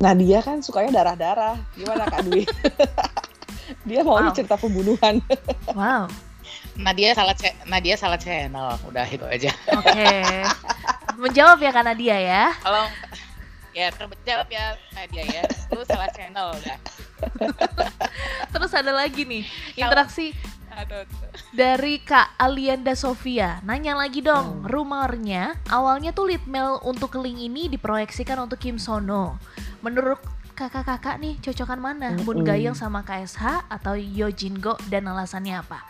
Nah 0.00 0.16
dia 0.16 0.40
kan 0.40 0.64
sukanya 0.64 1.04
darah-darah. 1.04 1.60
Gimana 1.76 2.08
Kak 2.08 2.24
Dwi? 2.24 2.48
dia 3.88 4.00
mau 4.00 4.16
wow. 4.16 4.32
cerita 4.32 4.56
pembunuhan. 4.56 5.20
wow. 5.76 6.08
Nadia 6.80 7.12
salah 7.12 7.36
Nadia 7.68 7.94
salah 8.00 8.16
channel, 8.16 8.80
udah 8.88 9.04
itu 9.04 9.22
aja. 9.28 9.52
Oke. 9.76 9.92
Okay. 9.92 10.40
Menjawab 11.20 11.60
ya 11.60 11.70
Kak 11.70 11.84
Nadia 11.84 12.16
ya. 12.16 12.44
Kalau 12.64 12.88
ya 13.76 13.86
terjawab 13.92 14.48
ya 14.48 14.72
Nadia 14.96 15.24
ya. 15.28 15.42
Lu 15.76 15.84
salah 15.84 16.08
channel 16.16 16.56
udah. 16.56 16.78
Terus 18.56 18.72
ada 18.72 18.96
lagi 18.96 19.28
nih 19.28 19.44
interaksi 19.76 20.32
dari 21.50 21.98
Kak 22.00 22.38
Alianda 22.38 22.94
Sofia 22.94 23.58
nanya 23.66 23.98
lagi 23.98 24.22
dong, 24.22 24.64
hmm. 24.64 24.66
rumornya 24.70 25.58
awalnya 25.68 26.14
tuh 26.14 26.30
lead 26.30 26.44
mail 26.46 26.78
untuk 26.86 27.18
link 27.18 27.36
ini 27.36 27.66
diproyeksikan 27.68 28.38
untuk 28.38 28.62
Kim 28.62 28.78
Sono 28.78 29.36
menurut 29.80 30.20
kakak-kakak 30.56 31.16
nih 31.16 31.40
cocokan 31.40 31.80
mana? 31.80 32.12
Mm 32.12 32.20
-hmm. 32.20 32.26
Bun 32.28 32.40
Gayong 32.44 32.76
sama 32.76 33.00
KSH 33.00 33.68
atau 33.72 33.96
Yo 33.96 34.28
Go 34.60 34.76
dan 34.92 35.08
alasannya 35.08 35.56
apa? 35.56 35.80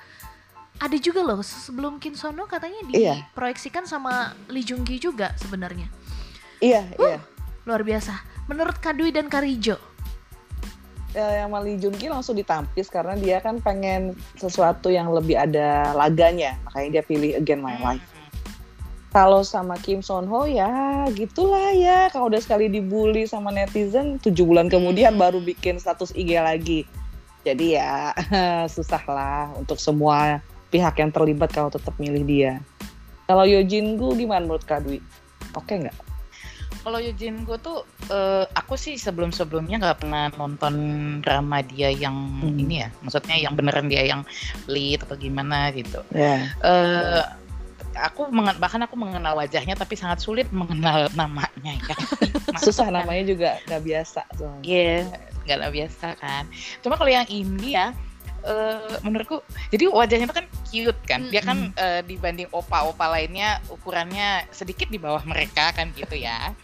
Ada 0.81 0.97
juga 0.97 1.21
loh 1.21 1.45
sebelum 1.45 2.01
Kim 2.01 2.17
Sono 2.17 2.49
katanya 2.49 2.81
iya. 2.95 3.29
diproyeksikan 3.29 3.85
iya. 3.85 3.91
sama 3.91 4.33
Lee 4.49 4.65
Jung 4.65 4.81
Gi 4.87 4.97
juga 4.97 5.37
sebenarnya. 5.37 5.93
Iya, 6.57 6.89
uh, 6.97 7.05
iya. 7.05 7.19
Luar 7.69 7.85
biasa. 7.85 8.17
Menurut 8.49 8.81
Kadui 8.81 9.13
dan 9.13 9.29
Karijo? 9.29 9.77
Ya, 11.13 11.45
yang 11.45 11.53
Lee 11.61 11.77
Jung 11.77 11.93
Gi 12.01 12.09
langsung 12.09 12.33
ditampis 12.33 12.89
karena 12.89 13.13
dia 13.19 13.45
kan 13.45 13.61
pengen 13.61 14.17
sesuatu 14.41 14.89
yang 14.89 15.13
lebih 15.13 15.37
ada 15.37 15.93
laganya, 15.93 16.57
makanya 16.65 16.89
dia 16.97 17.03
pilih 17.05 17.37
Again 17.37 17.61
My 17.61 17.77
Life 17.77 18.20
kalau 19.11 19.43
sama 19.43 19.75
Kim 19.83 20.01
Son 20.01 20.27
Ho 20.31 20.47
ya 20.47 21.07
gitulah 21.11 21.75
ya 21.75 22.07
kalau 22.15 22.31
udah 22.31 22.39
sekali 22.39 22.71
dibully 22.71 23.27
sama 23.27 23.51
netizen 23.51 24.23
tujuh 24.23 24.47
bulan 24.47 24.71
kemudian 24.71 25.19
baru 25.19 25.43
bikin 25.43 25.83
status 25.83 26.15
IG 26.15 26.39
lagi 26.39 26.81
jadi 27.43 27.67
ya 27.83 27.95
susah 28.75 29.03
lah 29.11 29.51
untuk 29.59 29.83
semua 29.83 30.39
pihak 30.71 31.03
yang 31.03 31.11
terlibat 31.11 31.51
kalau 31.51 31.69
tetap 31.69 31.95
milih 31.99 32.23
dia 32.23 32.53
kalau 33.27 33.43
Yojin 33.43 33.99
Gu 33.99 34.15
gimana 34.15 34.47
menurut 34.47 34.63
Kak 34.63 34.87
Dwi 34.87 35.03
oke 35.59 35.67
okay 35.67 35.77
nggak 35.87 35.99
kalau 36.81 37.03
Yojin 37.03 37.43
Gu 37.43 37.59
tuh 37.59 37.83
uh, 38.15 38.47
aku 38.55 38.79
sih 38.79 38.95
sebelum 38.95 39.35
sebelumnya 39.35 39.83
nggak 39.83 40.07
pernah 40.07 40.31
nonton 40.39 40.75
drama 41.19 41.67
dia 41.67 41.91
yang 41.91 42.15
hmm. 42.15 42.63
ini 42.63 42.87
ya 42.87 42.89
maksudnya 43.03 43.37
yang 43.43 43.59
beneran 43.59 43.91
dia 43.91 44.07
yang 44.07 44.23
lead 44.71 45.03
atau 45.03 45.19
gimana 45.19 45.75
gitu 45.75 46.01
yeah. 46.15 46.47
Ya. 46.63 46.63
uh, 46.63 47.25
aku 47.97 48.31
bahkan 48.59 48.81
aku 48.85 48.95
mengenal 48.95 49.35
wajahnya 49.39 49.75
tapi 49.75 49.99
sangat 49.99 50.23
sulit 50.23 50.47
mengenal 50.55 51.11
namanya 51.21 51.73
ya. 51.89 51.97
Susah 52.61 52.91
namanya 52.91 53.25
juga 53.27 53.51
nggak 53.67 53.83
biasa. 53.83 54.21
Iya, 54.63 55.07
yeah, 55.07 55.57
nggak 55.59 55.73
biasa 55.75 56.07
kan. 56.19 56.45
Cuma 56.85 56.95
kalau 56.95 57.11
yang 57.11 57.27
ini 57.27 57.75
ya, 57.75 57.95
uh, 58.47 58.99
menurutku, 59.05 59.43
jadi 59.73 59.91
wajahnya 59.91 60.27
itu 60.29 60.37
kan 60.37 60.47
cute 60.71 61.01
kan. 61.07 61.21
Dia 61.29 61.43
kan 61.43 61.75
uh, 61.77 62.01
dibanding 62.05 62.49
opa-opa 62.55 63.11
lainnya 63.11 63.59
ukurannya 63.69 64.47
sedikit 64.55 64.89
di 64.89 64.99
bawah 65.01 65.23
mereka 65.27 65.75
kan 65.75 65.93
gitu 65.97 66.17
ya. 66.17 66.55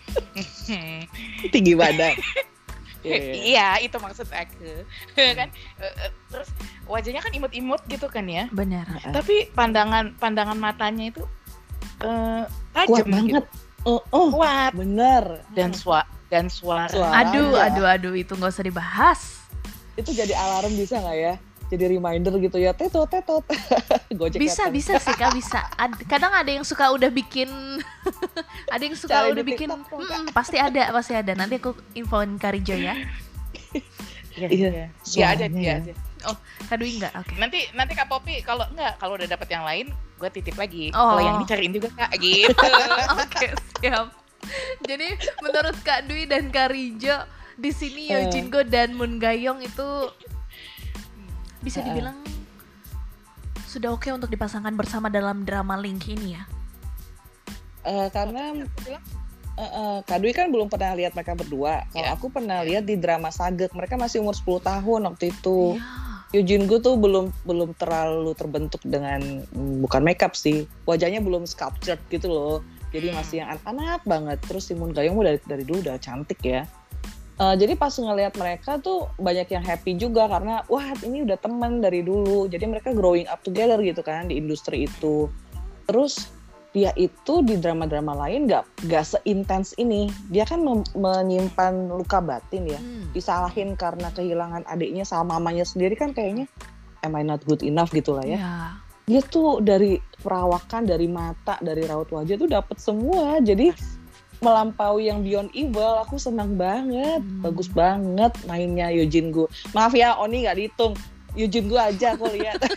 Tinggi 1.55 1.75
badan. 1.75 2.17
yeah. 3.05 3.35
iya 3.35 3.69
itu 3.83 3.97
maksud 3.99 4.29
aku. 4.31 4.87
Kan 5.39 5.49
uh, 5.81 6.11
terus 6.31 6.49
wajahnya 6.87 7.21
kan 7.25 7.33
imut-imut 7.35 7.83
gitu 7.91 8.07
kan 8.07 8.25
ya. 8.29 8.47
Benar. 8.53 8.87
Tapi 9.11 9.51
pandangan 9.53 10.15
pandangan 10.17 10.57
matanya 10.57 11.11
itu 11.11 11.23
uh, 12.05 12.45
tajam 12.73 12.89
kuat 12.89 13.05
gitu. 13.05 13.13
banget. 13.13 13.45
Oh, 13.87 14.03
oh 14.11 14.35
kuat. 14.35 14.75
bener 14.75 15.47
dan 15.55 15.71
suara 15.71 16.03
dan 16.27 16.51
suara, 16.51 16.91
suara 16.91 17.23
aduh 17.23 17.55
aduh 17.55 17.87
aduh 17.87 18.15
itu 18.19 18.35
nggak 18.35 18.51
usah 18.51 18.67
dibahas. 18.67 19.21
Itu 19.95 20.11
jadi 20.11 20.35
alarm 20.35 20.75
bisa 20.75 20.99
nggak 20.99 21.17
ya 21.17 21.35
jadi 21.67 21.99
reminder 21.99 22.39
gitu 22.39 22.59
ya 22.59 22.73
tetot 22.73 23.11
tetot. 23.11 23.43
Gojek 24.19 24.39
bisa 24.39 24.71
bisa 24.71 24.97
sih 25.03 25.15
kak 25.15 25.35
bisa. 25.35 25.67
Ad, 25.77 25.99
kadang 26.07 26.31
ada 26.31 26.49
yang 26.49 26.63
suka 26.63 26.91
udah 26.95 27.11
bikin 27.11 27.49
ada 28.75 28.83
yang 28.83 28.97
suka 28.97 29.27
Cari 29.27 29.35
udah 29.35 29.45
bikin 29.45 29.69
hmm, 29.71 30.31
pasti 30.31 30.57
ada 30.57 30.91
pasti 30.95 31.15
ada. 31.15 31.35
Nanti 31.35 31.59
aku 31.59 31.75
infoin 31.99 32.39
Karijo 32.39 32.75
ya. 32.79 32.95
Iya 34.37 34.49
iya 34.53 34.69
dia 34.93 35.27
ada 35.33 35.49
dia 35.49 35.73
aja 35.81 35.95
oh 36.27 36.37
Kadui 36.67 36.99
enggak? 36.99 37.13
Oke. 37.15 37.31
Okay. 37.31 37.37
nanti 37.39 37.59
nanti 37.73 37.93
kak 37.95 38.09
Popi 38.11 38.43
kalau 38.43 38.67
enggak 38.75 38.99
kalau 38.99 39.15
udah 39.15 39.29
dapet 39.31 39.49
yang 39.55 39.65
lain 39.65 39.87
gue 40.17 40.31
titip 40.33 40.57
lagi. 40.57 40.91
Oh. 40.97 41.15
kalau 41.15 41.23
yang 41.23 41.37
ini 41.39 41.47
cariin 41.47 41.73
juga 41.77 41.89
kak 41.95 42.11
gitu. 42.19 42.57
Oke 43.15 43.27
okay, 43.31 43.51
siap. 43.85 44.09
Jadi 44.87 45.09
menurut 45.43 45.77
Kak 45.83 46.07
Dwi 46.07 46.23
dan 46.31 46.55
Karijo 46.55 47.27
di 47.59 47.71
sini 47.75 48.15
uh. 48.15 48.23
Yojingo 48.23 48.63
dan 48.63 48.95
Moon 48.95 49.19
Gayong 49.19 49.59
itu 49.59 49.89
bisa 51.67 51.83
dibilang 51.83 52.15
sudah 53.67 53.91
oke 53.93 54.07
okay 54.07 54.15
untuk 54.15 54.31
dipasangkan 54.31 54.79
bersama 54.79 55.11
dalam 55.11 55.43
drama 55.43 55.75
Link 55.77 56.07
ini 56.07 56.39
ya? 56.39 56.47
Uh, 57.85 58.09
karena 58.09 58.55
uh, 58.55 59.61
uh, 59.61 59.97
Kak 60.07 60.23
Dwi 60.25 60.33
kan 60.33 60.49
belum 60.49 60.73
pernah 60.73 60.97
lihat 60.97 61.13
mereka 61.13 61.37
berdua. 61.37 61.85
Kalau 61.93 62.07
yeah. 62.07 62.17
aku 62.17 62.33
pernah 62.33 62.65
lihat 62.65 62.89
di 62.89 62.97
drama 62.97 63.29
Sagek, 63.29 63.77
mereka 63.77 64.01
masih 64.01 64.25
umur 64.25 64.33
10 64.33 64.65
tahun 64.65 65.01
waktu 65.13 65.35
itu. 65.35 65.77
Yeah. 65.77 66.41
Yujin 66.41 66.67
Gu 66.67 66.83
tuh 66.83 66.99
belum 66.99 67.31
belum 67.47 67.77
terlalu 67.79 68.33
terbentuk 68.35 68.83
dengan 68.83 69.47
bukan 69.85 70.03
makeup 70.03 70.35
sih, 70.35 70.67
wajahnya 70.89 71.23
belum 71.23 71.45
sculptured 71.45 72.01
gitu 72.09 72.33
loh. 72.33 72.57
Jadi 72.91 73.13
hmm. 73.13 73.17
masih 73.21 73.37
yang 73.45 73.49
anak-anak 73.55 74.03
banget. 74.09 74.39
Terus 74.47 74.73
Simon 74.73 74.97
Gayong 74.97 75.21
dari 75.21 75.39
dari 75.45 75.63
dulu 75.69 75.85
udah 75.85 76.01
cantik 76.01 76.41
ya. 76.41 76.65
Uh, 77.37 77.53
jadi 77.53 77.77
pas 77.77 77.93
ngelihat 77.93 78.33
mereka 78.41 78.81
tuh 78.81 79.13
banyak 79.21 79.53
yang 79.53 79.61
happy 79.61 79.93
juga 80.01 80.25
karena 80.25 80.65
wah 80.73 80.97
ini 81.05 81.21
udah 81.29 81.37
teman 81.37 81.85
dari 81.85 82.01
dulu. 82.01 82.49
Jadi 82.49 82.65
mereka 82.65 82.97
growing 82.97 83.29
up 83.29 83.45
together 83.45 83.77
gitu 83.85 84.01
kan 84.01 84.33
di 84.33 84.41
industri 84.41 84.89
itu. 84.89 85.29
Terus 85.85 86.33
dia 86.73 86.97
itu 86.97 87.41
di 87.45 87.57
drama-drama 87.61 88.17
lain 88.25 88.49
gak, 88.49 88.65
gak 88.89 89.05
seintens 89.05 89.77
ini. 89.77 90.09
Dia 90.33 90.49
kan 90.49 90.65
menyimpan 90.97 91.93
luka 91.93 92.25
batin 92.25 92.73
ya. 92.73 92.81
Hmm. 92.81 93.13
Disalahin 93.13 93.77
karena 93.77 94.09
kehilangan 94.17 94.65
adiknya 94.65 95.05
sama 95.05 95.37
mamanya 95.37 95.69
sendiri 95.69 95.93
kan 95.93 96.17
kayaknya 96.17 96.49
am 97.05 97.17
I 97.17 97.25
not 97.25 97.45
good 97.45 97.61
enough 97.61 97.93
gitu 97.93 98.17
lah 98.17 98.25
ya. 98.25 98.41
Yeah. 98.41 98.69
Dia 99.07 99.21
tuh 99.23 99.61
dari 99.61 100.01
perawakan, 100.25 100.89
dari 100.89 101.07
mata, 101.07 101.61
dari 101.61 101.85
raut 101.85 102.09
wajah 102.09 102.37
tuh 102.41 102.49
dapat 102.49 102.77
semua. 102.81 103.39
Jadi 103.45 103.71
melampaui 104.47 105.11
yang 105.11 105.27
Beyond 105.27 105.51
Evil 105.51 105.93
aku 106.07 106.15
senang 106.23 106.55
banget 106.55 107.19
hmm. 107.19 107.43
bagus 107.43 107.67
banget 107.67 108.31
mainnya 108.47 108.95
Yujin 108.95 109.35
Gu 109.35 109.51
maaf 109.75 109.91
ya 109.91 110.15
Oni 110.23 110.47
nggak 110.47 110.57
dihitung 110.63 110.95
Yujin 111.35 111.67
Gu 111.67 111.75
aja 111.75 112.15
aku 112.15 112.31
lihat 112.31 112.63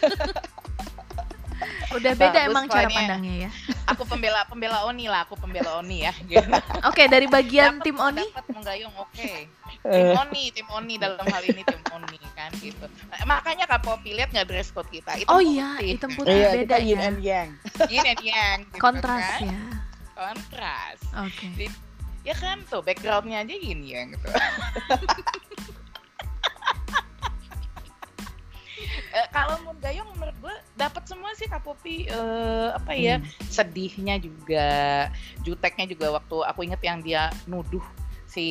udah 1.98 2.14
beda 2.14 2.40
bagus 2.42 2.50
emang 2.50 2.66
cara 2.70 2.90
pandangnya 2.90 3.34
ya 3.46 3.50
aku 3.90 4.04
pembela 4.06 4.46
pembela 4.46 4.86
Oni 4.86 5.10
lah, 5.10 5.26
aku 5.26 5.34
pembela 5.36 5.82
Oni 5.82 6.06
ya. 6.06 6.14
Gitu. 6.14 6.46
Oke, 6.46 6.62
okay, 6.86 7.06
dari 7.10 7.26
bagian 7.26 7.82
dapet, 7.82 7.86
tim 7.90 7.98
Oni. 7.98 8.26
Dapat 8.30 8.46
menggayung, 8.54 8.94
oke. 8.94 9.12
Okay. 9.18 9.50
Tim 9.82 10.14
Oni, 10.14 10.44
tim 10.54 10.68
Oni 10.70 10.94
dalam 11.02 11.26
hal 11.26 11.44
ini 11.50 11.62
tim 11.66 11.82
Oni 11.98 12.18
kan 12.38 12.52
gitu. 12.62 12.86
Makanya 13.26 13.66
Kak 13.68 13.82
Popi 13.84 14.16
lihat 14.16 14.32
nggak 14.32 14.48
dress 14.48 14.72
code 14.72 14.88
kita? 14.88 15.20
Itu 15.20 15.28
oh 15.28 15.42
iya, 15.44 15.76
itu 15.82 16.06
putih 16.16 16.32
iya, 16.32 16.50
beda 16.56 16.78
ya. 16.80 16.86
Yin 16.86 17.00
and 17.02 17.20
Yang. 17.20 17.50
Yin 17.92 18.06
and 18.06 18.22
Yang. 18.24 18.58
Gitu 18.72 18.80
Kontras 18.80 19.26
kan? 19.26 19.42
ya. 19.44 19.60
Kontras. 20.20 21.00
Oke. 21.16 21.48
Okay. 21.56 21.72
Ya 22.28 22.36
kan 22.36 22.60
tuh 22.68 22.84
backgroundnya 22.84 23.48
aja 23.48 23.56
Yin 23.56 23.80
Yang 23.88 24.20
gitu. 24.20 24.28
uh, 29.16 29.28
kalau 29.36 29.56
Moon 29.64 29.80
Gayong 29.80 30.12
menurut 30.20 30.36
gue 30.44 30.56
dapat 30.76 31.08
semua 31.08 31.32
sih 31.40 31.48
Kak 31.48 31.64
Popi 31.64 32.12
uh, 32.12 32.76
apa 32.76 32.92
ya 32.92 33.24
hmm. 33.24 33.48
sedihnya 33.48 34.20
juga 34.20 34.68
juteknya 35.48 35.88
juga 35.88 36.20
waktu 36.20 36.38
aku 36.44 36.68
inget 36.68 36.84
yang 36.84 37.00
dia 37.00 37.32
nuduh 37.48 37.84
si 38.28 38.46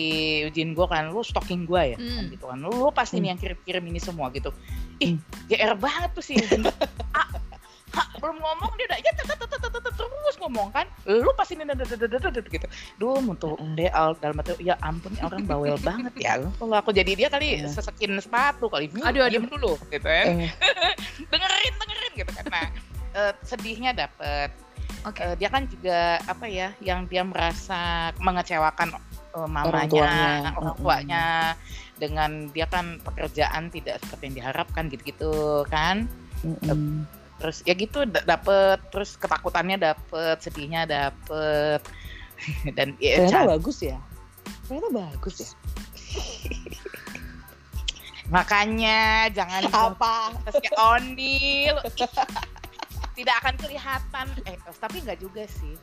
Jin 0.57 0.73
gue 0.73 0.87
kan 0.89 1.13
lu 1.13 1.21
stalking 1.21 1.69
gue 1.69 1.95
ya 1.95 1.97
hmm. 2.01 2.09
kan 2.09 2.25
gitu 2.33 2.45
kan 2.49 2.59
lu, 2.65 2.73
lu 2.73 2.91
pasti 2.91 3.21
hmm. 3.21 3.23
nih 3.23 3.29
yang 3.37 3.41
kirim-kirim 3.41 3.85
ini 3.85 4.01
semua 4.01 4.33
gitu 4.33 4.51
ih 5.05 5.21
hmm. 5.21 5.53
GR 5.53 5.77
banget 5.77 6.11
tuh 6.17 6.25
sih 7.89 8.21
belum 8.21 8.37
ngomong 8.37 8.73
dia 8.77 8.87
udah 8.91 8.99
ya 9.01 9.13
terus 9.17 10.37
ngomong 10.45 10.69
kan? 10.71 10.87
Lu 11.09 11.33
pasti 11.33 11.57
ini 11.57 11.65
gitu. 12.53 12.67
Duh 13.01 13.17
untuk 13.17 13.57
deh 13.75 13.89
dalam 14.21 14.37
hati 14.37 14.61
ya 14.61 14.77
ampun 14.85 15.17
orang 15.25 15.49
bawel 15.49 15.81
banget 15.89 16.13
ya 16.21 16.33
kalau 16.61 16.77
aku 16.77 16.93
jadi 16.93 17.17
dia 17.17 17.29
kali 17.33 17.65
sesekin 17.65 18.13
sepatu 18.21 18.69
kali. 18.69 18.93
Aduh 19.01 19.25
aduh. 19.25 19.41
dulu 19.49 19.73
gitu 19.89 20.09
ya. 20.09 20.53
Dengerin 21.33 21.75
dengerin 21.81 22.13
gitu 22.17 22.31
kan. 22.37 22.45
Nah 22.53 22.67
sedihnya 23.41 23.97
dapet. 23.97 24.53
Oke. 25.07 25.23
Okay. 25.23 25.25
Uh, 25.31 25.35
dia 25.39 25.49
kan 25.49 25.63
juga 25.71 26.19
apa 26.27 26.45
ya, 26.51 26.75
yang 26.83 27.07
dia 27.07 27.23
merasa 27.23 28.11
mengecewakan 28.19 28.99
uh, 29.33 29.47
mamanya, 29.47 29.71
orang 29.71 29.89
tuanya, 29.89 30.51
orang 30.59 30.77
tuanya. 30.77 31.25
Dengan 31.99 32.31
dia 32.51 32.67
kan 32.67 32.99
pekerjaan 33.03 33.71
tidak 33.71 34.03
seperti 34.03 34.23
yang 34.31 34.37
diharapkan 34.43 34.91
gitu-gitu 34.91 35.63
kan. 35.71 36.11
Mm 36.43 36.59
-hmm 36.63 37.18
terus 37.39 37.63
ya 37.63 37.75
gitu 37.79 38.03
dapet 38.07 38.79
terus 38.91 39.15
ketakutannya 39.15 39.79
dapet 39.79 40.37
sedihnya 40.43 40.85
dapet 40.85 41.81
dan 42.77 42.99
ya, 42.99 43.25
ternyata 43.25 43.59
bagus 43.59 43.79
ya 43.83 43.99
ternyata 44.67 44.89
bagus 44.91 45.35
ya 45.43 45.51
makanya 48.35 49.31
jangan 49.33 49.65
apa 49.89 50.37
kayak 50.53 50.77
Oni 50.99 51.71
tidak 53.17 53.35
akan 53.43 53.55
kelihatan 53.57 54.27
eh 54.45 54.59
tapi 54.79 55.01
nggak 55.03 55.19
juga 55.23 55.47
sih 55.49 55.75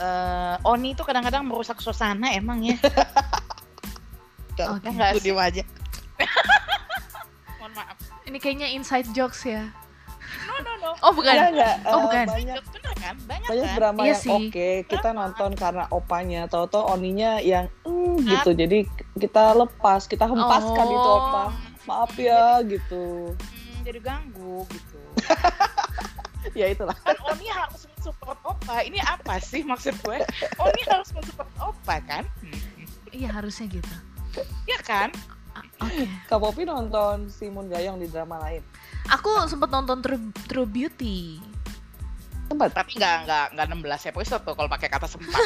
uh, 0.00 0.56
Oni 0.64 0.96
itu 0.96 1.02
kadang-kadang 1.04 1.44
merusak 1.44 1.82
suasana 1.82 2.32
emang 2.32 2.64
ya 2.64 2.78
Oke, 4.60 4.92
okay. 4.92 5.24
di 5.24 5.32
wajah. 5.32 5.64
Mohon 7.56 7.72
maaf. 7.80 7.96
Ini 8.28 8.36
kayaknya 8.36 8.68
inside 8.76 9.08
jokes 9.16 9.48
ya. 9.48 9.72
No 10.50 10.56
no 10.66 10.72
no. 10.82 10.90
Oh 11.06 11.12
bukan. 11.14 11.30
Enggak, 11.30 11.50
enggak. 11.54 11.76
Oh 11.86 11.90
uh, 11.94 12.00
bukan. 12.02 12.26
Banyak 12.26 12.62
bener 12.74 12.92
kan? 12.98 13.14
Banyak, 13.24 13.48
banyak 13.48 13.68
kan? 13.70 13.76
drama 13.78 14.00
iya 14.02 14.10
yang 14.10 14.18
oke. 14.34 14.50
Okay. 14.50 14.74
Kita 14.90 15.08
nonton 15.14 15.50
karena 15.54 15.84
opanya. 15.94 16.40
Tahu-tahu 16.50 16.84
oninya 16.98 17.38
yang 17.38 17.70
mm, 17.86 18.26
gitu. 18.26 18.50
Jadi 18.58 18.78
kita 19.14 19.54
lepas, 19.54 20.10
kita 20.10 20.26
hempaskan 20.26 20.86
oh. 20.90 20.96
itu 20.98 21.10
opa. 21.22 21.44
Maaf 21.86 22.12
ya 22.18 22.58
jadi, 22.60 22.76
gitu. 22.76 23.34
Hmm, 23.38 23.78
jadi 23.86 23.98
ganggu 24.02 24.66
gitu. 24.74 25.00
ya 26.60 26.66
itulah. 26.74 26.98
Kan 27.06 27.16
Oni 27.30 27.46
harus 27.46 27.86
mensupport 27.94 28.38
opa. 28.42 28.82
Ini 28.82 28.98
apa 29.06 29.38
sih 29.38 29.62
maksud 29.62 29.94
gue? 30.02 30.18
Oni 30.58 30.80
harus 30.90 31.08
mensupport 31.14 31.50
opa 31.62 31.96
kan? 32.02 32.24
Iya 33.14 33.30
harusnya 33.38 33.70
gitu. 33.70 33.94
Iya 34.66 34.78
kan? 34.82 35.10
Oke. 35.80 36.06
Okay. 36.06 36.06
Kak 36.28 36.38
Popi 36.38 36.62
nonton 36.62 37.26
Simon 37.32 37.66
Gayong 37.66 37.98
di 37.98 38.06
drama 38.06 38.38
lain? 38.38 38.62
Aku 39.08 39.30
sempat 39.48 39.72
nonton 39.72 40.04
True, 40.04 40.20
True 40.46 40.68
Beauty. 40.68 41.40
Sempat. 42.50 42.74
Tapi 42.74 42.98
nggak 42.98 43.16
nggak 43.24 43.46
nggak 43.56 43.66
16 44.04 44.10
episode 44.12 44.42
tuh 44.44 44.54
kalau 44.58 44.68
pakai 44.68 44.88
kata 44.90 45.06
sempat. 45.08 45.32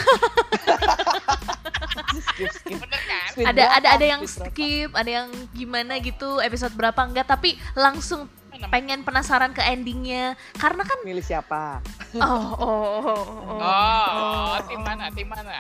skip, 2.35 2.51
skip. 2.51 2.79
Bener 2.81 3.01
kan? 3.05 3.31
ada 3.43 3.65
ada 3.79 3.89
ada 3.99 4.07
yang 4.07 4.23
skip, 4.27 4.91
ada 4.95 5.11
yang 5.11 5.29
gimana 5.51 5.99
gitu 5.99 6.39
episode 6.39 6.75
berapa 6.79 7.03
enggak 7.03 7.27
tapi 7.27 7.59
langsung 7.75 8.31
pengen 8.71 9.03
penasaran 9.03 9.51
ke 9.51 9.59
endingnya 9.67 10.39
karena 10.63 10.87
kan 10.87 10.99
milih 11.03 11.27
siapa 11.27 11.83
oh 12.15 12.23
oh 12.23 12.55
oh 12.55 12.87
oh, 13.03 13.23
oh, 13.27 13.59
oh, 13.59 14.55
oh. 14.55 14.55
tim 14.71 14.79
mana 14.79 15.11
tim 15.11 15.27
mana 15.27 15.59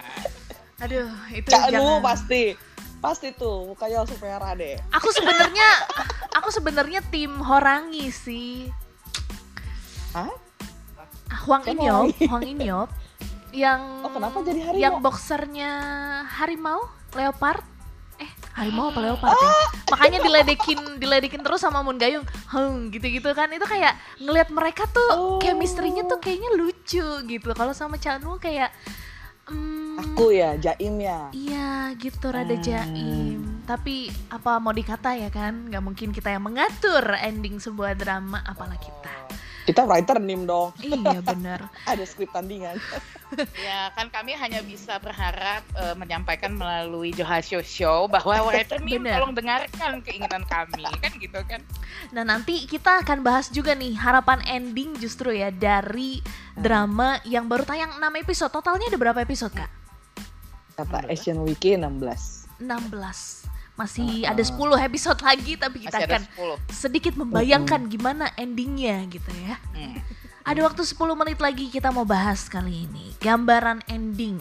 aduh 0.78 1.10
itu 1.34 1.50
Cak 1.50 1.74
jangan 1.74 1.98
pasti 1.98 2.54
Pasti 3.04 3.36
tuh 3.36 3.68
mukanya 3.68 4.00
langsung 4.00 4.16
merah 4.16 4.56
deh. 4.56 4.80
Aku 4.96 5.12
sebenarnya 5.12 5.68
aku 6.44 6.52
sebenarnya 6.52 7.00
tim 7.08 7.32
Horangi 7.40 8.12
sih. 8.12 8.68
Hah? 10.12 10.28
Huang 11.48 11.64
Inyop, 11.64 12.12
Huang 12.28 12.44
Inyop 12.44 12.92
yang 13.48 14.04
Oh, 14.04 14.12
kenapa 14.12 14.44
jadi 14.44 14.60
harimau? 14.60 14.84
Yang 14.84 14.94
boxernya 15.00 15.70
harimau, 16.36 16.84
leopard. 17.16 17.64
Eh, 18.20 18.28
harimau 18.60 18.92
apa 18.92 19.00
leopard 19.00 19.32
ya? 19.32 19.48
Ah! 19.48 19.66
Makanya 19.96 20.18
diledekin 20.20 20.80
diledekin 21.00 21.40
terus 21.40 21.64
sama 21.64 21.80
Moon 21.80 21.96
Gayung. 21.96 22.28
Hmm, 22.52 22.92
gitu-gitu 22.92 23.32
kan. 23.32 23.48
Itu 23.48 23.64
kayak 23.64 23.96
ngelihat 24.20 24.52
mereka 24.52 24.84
tuh 24.92 25.08
oh. 25.16 25.40
chemistry-nya 25.40 26.04
tuh 26.04 26.20
kayaknya 26.20 26.60
lucu 26.60 27.08
gitu. 27.24 27.48
Kalau 27.56 27.72
sama 27.72 27.96
Chanu 27.96 28.36
kayak 28.36 28.68
Hmm, 29.44 30.00
aku 30.00 30.32
ya 30.32 30.56
jaim 30.56 30.96
ya? 31.00 31.28
Iya 31.30 31.92
gitu 32.00 32.32
rada 32.32 32.56
hmm. 32.56 32.64
jaim. 32.64 33.38
Tapi 33.64 34.08
apa 34.32 34.60
mau 34.60 34.72
dikata 34.72 35.16
ya 35.16 35.28
kan? 35.28 35.68
Nggak 35.68 35.84
mungkin 35.84 36.08
kita 36.12 36.32
yang 36.32 36.44
mengatur 36.44 37.04
ending 37.20 37.60
sebuah 37.60 37.96
drama 37.96 38.40
apalah 38.44 38.80
kita 38.80 39.43
kita 39.64 39.88
writer 39.88 40.20
nim 40.20 40.44
dong. 40.44 40.76
Iya 40.80 41.24
benar. 41.24 41.72
Ada 41.90 42.04
skrip 42.04 42.28
tandingan. 42.30 42.76
ya 43.66 43.88
kan 43.96 44.12
kami 44.12 44.36
hanya 44.36 44.60
bisa 44.60 45.00
berharap 45.00 45.64
uh, 45.74 45.96
menyampaikan 45.96 46.52
melalui 46.52 47.10
Johasio 47.16 47.64
Show 47.64 48.06
bahwa 48.06 48.44
writer 48.52 48.78
nim 48.84 49.00
tolong 49.00 49.32
dengarkan 49.32 50.04
keinginan 50.04 50.44
kami 50.44 50.84
kan 51.00 51.12
gitu 51.16 51.40
kan. 51.48 51.64
Nah 52.12 52.22
nanti 52.28 52.68
kita 52.68 53.00
akan 53.00 53.24
bahas 53.24 53.48
juga 53.48 53.72
nih 53.72 53.96
harapan 53.96 54.44
ending 54.44 55.00
justru 55.00 55.32
ya 55.32 55.48
dari 55.48 56.20
drama 56.54 57.18
yang 57.24 57.48
baru 57.48 57.64
tayang 57.64 57.96
6 57.96 58.22
episode. 58.22 58.52
Totalnya 58.52 58.92
ada 58.92 58.98
berapa 59.00 59.18
episode 59.24 59.56
kak? 59.56 59.70
Apa 60.76 61.08
Asian 61.08 61.40
Wiki 61.40 61.74
16. 61.80 62.60
16 62.60 63.53
masih 63.74 64.22
uh, 64.22 64.30
ada 64.30 64.42
10 64.42 64.54
episode 64.86 65.20
lagi 65.22 65.58
tapi 65.58 65.82
kita 65.82 66.06
akan 66.06 66.22
sedikit 66.70 67.18
membayangkan 67.18 67.90
gimana 67.90 68.30
endingnya 68.38 69.02
gitu 69.10 69.30
ya. 69.42 69.58
Hmm. 69.74 69.98
Ada 70.44 70.60
waktu 70.62 70.84
10 70.84 71.00
menit 71.16 71.38
lagi 71.40 71.72
kita 71.72 71.90
mau 71.90 72.06
bahas 72.06 72.46
kali 72.46 72.86
ini 72.86 73.16
gambaran 73.18 73.82
ending 73.90 74.38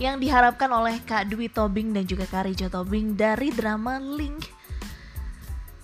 yang 0.00 0.18
diharapkan 0.18 0.66
oleh 0.72 0.98
Kak 1.04 1.30
Dwi 1.30 1.46
Tobing 1.52 1.94
dan 1.94 2.08
juga 2.08 2.26
Kak 2.26 2.48
Rijo 2.48 2.66
Tobing 2.66 3.14
dari 3.14 3.54
drama 3.54 4.00
Link 4.02 4.50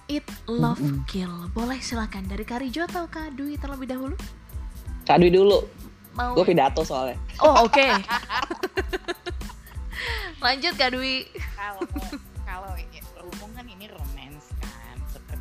It 0.08 0.24
Love 0.48 0.80
mm 0.80 0.90
-hmm. 0.90 1.04
Kill. 1.06 1.34
Boleh 1.52 1.78
silakan 1.84 2.26
dari 2.26 2.42
Kak 2.42 2.64
Rijo 2.64 2.88
atau 2.88 3.06
Kak 3.06 3.36
Dwi 3.36 3.60
terlebih 3.60 3.86
dahulu? 3.92 4.16
Kak 5.04 5.20
Dwi 5.20 5.30
dulu. 5.30 5.60
Mau. 6.16 6.34
Gue 6.34 6.48
pidato 6.48 6.82
soalnya. 6.82 7.20
Oh 7.44 7.68
oke. 7.68 7.76
Okay. 7.76 7.92
Lanjut 10.44 10.74
Kak 10.74 10.96
Dwi. 10.96 11.28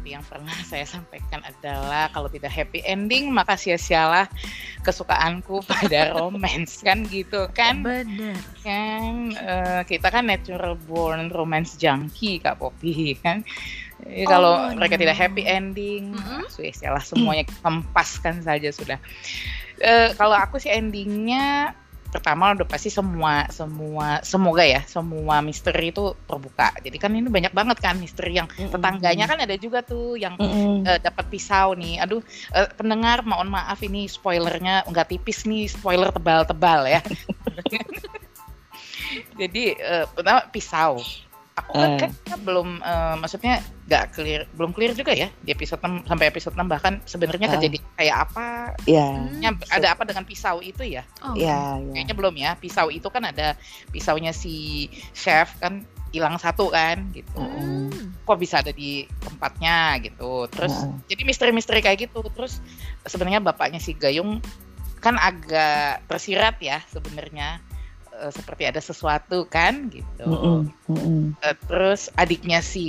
Seperti 0.07 0.23
yang 0.23 0.31
pernah 0.31 0.57
saya 0.63 0.85
sampaikan 0.87 1.43
adalah 1.43 2.07
kalau 2.15 2.31
tidak 2.31 2.55
happy 2.55 2.79
ending 2.87 3.27
maka 3.27 3.59
sia-sialah 3.59 4.31
kesukaanku 4.87 5.59
pada 5.67 6.15
romance. 6.15 6.79
Kan 6.79 7.03
gitu 7.11 7.51
kan? 7.51 7.83
Benar 7.83 8.39
kan 8.63 9.35
uh, 9.35 9.81
kita 9.83 10.07
kan 10.07 10.31
natural 10.31 10.79
born 10.87 11.27
romance 11.35 11.75
junkie 11.75 12.39
kak 12.39 12.55
Popi 12.55 13.19
kan? 13.19 13.43
Jadi 13.99 14.23
oh, 14.23 14.29
kalau 14.31 14.53
mereka 14.79 14.95
tidak 14.95 15.19
happy 15.19 15.43
ending 15.43 16.15
mm 16.15 16.23
-hmm. 16.23 16.43
sia 16.47 16.95
semuanya 17.03 17.43
kempaskan 17.59 18.39
saja 18.39 18.71
sudah. 18.71 19.03
Uh, 19.83 20.15
kalau 20.15 20.39
aku 20.39 20.55
sih 20.55 20.71
endingnya 20.71 21.75
pertama 22.17 22.57
udah 22.57 22.65
pasti 22.65 22.89
semua 22.89 23.45
semua 23.53 24.25
semoga 24.25 24.65
ya 24.65 24.81
semua 24.89 25.37
misteri 25.45 25.93
itu 25.93 26.17
terbuka. 26.25 26.73
Jadi 26.81 26.97
kan 26.97 27.13
ini 27.13 27.29
banyak 27.29 27.53
banget 27.53 27.77
kan 27.77 28.01
misteri 28.01 28.41
yang 28.41 28.49
tetangganya. 28.49 29.29
Kan 29.29 29.37
ada 29.37 29.53
juga 29.53 29.85
tuh 29.85 30.17
yang 30.17 30.33
mm-hmm. 30.33 30.89
uh, 30.89 30.97
dapat 30.97 31.29
pisau 31.29 31.77
nih. 31.77 32.01
Aduh 32.01 32.25
uh, 32.57 32.67
pendengar 32.73 33.21
mohon 33.21 33.53
maaf 33.53 33.85
ini 33.85 34.09
spoilernya 34.09 34.89
nggak 34.89 35.13
tipis 35.13 35.45
nih 35.45 35.69
spoiler 35.69 36.09
tebal-tebal 36.09 36.89
ya. 36.89 37.05
Jadi 39.39 39.77
uh, 39.77 40.09
pertama 40.09 40.41
pisau. 40.49 40.97
Aku 41.57 41.73
kan, 41.77 41.89
uh. 42.01 42.09
kan 42.25 42.39
belum 42.41 42.81
uh, 42.81 43.13
maksudnya 43.21 43.61
nggak 43.87 44.05
clear 44.19 44.43
belum 44.59 44.75
clear 44.75 44.91
juga 44.91 45.15
ya 45.15 45.31
di 45.39 45.55
episode 45.55 45.79
6 45.79 46.11
sampai 46.11 46.27
episode 46.27 46.55
6 46.59 46.67
bahkan 46.67 46.99
sebenarnya 47.07 47.47
kejadian 47.55 47.83
kayak 47.95 48.17
apa? 48.27 48.75
Iya. 48.83 49.07
Hmm. 49.31 49.55
ada 49.71 49.87
apa 49.95 50.03
dengan 50.03 50.27
pisau 50.27 50.59
itu 50.59 50.83
ya? 50.83 51.07
Oh, 51.23 51.31
Iya, 51.31 51.79
iya. 51.79 51.91
kayaknya 51.95 52.15
belum 52.19 52.35
ya 52.35 52.51
pisau 52.59 52.91
itu 52.91 53.07
kan 53.07 53.23
ada 53.31 53.55
pisaunya 53.87 54.35
si 54.35 54.87
chef 55.15 55.55
kan 55.63 55.87
hilang 56.11 56.35
satu 56.35 56.67
kan 56.67 56.99
gitu. 57.15 57.39
Hmm. 57.39 58.11
kok 58.27 58.35
bisa 58.43 58.59
ada 58.59 58.75
di 58.75 59.07
tempatnya 59.23 59.95
gitu. 60.03 60.51
Terus 60.51 60.75
jadi 61.07 61.23
misteri-misteri 61.23 61.79
kayak 61.79 62.11
gitu. 62.11 62.19
Terus 62.35 62.59
sebenarnya 63.07 63.39
bapaknya 63.39 63.79
si 63.79 63.95
Gayung 63.95 64.43
kan 64.99 65.15
agak 65.15 66.03
tersirat 66.11 66.59
ya 66.59 66.83
sebenarnya 66.91 67.63
Eh, 68.17 68.33
seperti 68.33 68.65
ada 68.65 68.81
sesuatu 68.81 69.45
kan 69.45 69.93
gitu 69.93 70.25
Mm-mm, 70.25 70.65
mm-mm. 70.89 71.21
Eh, 71.37 71.53
terus 71.69 72.09
adiknya 72.13 72.59
si 72.59 72.85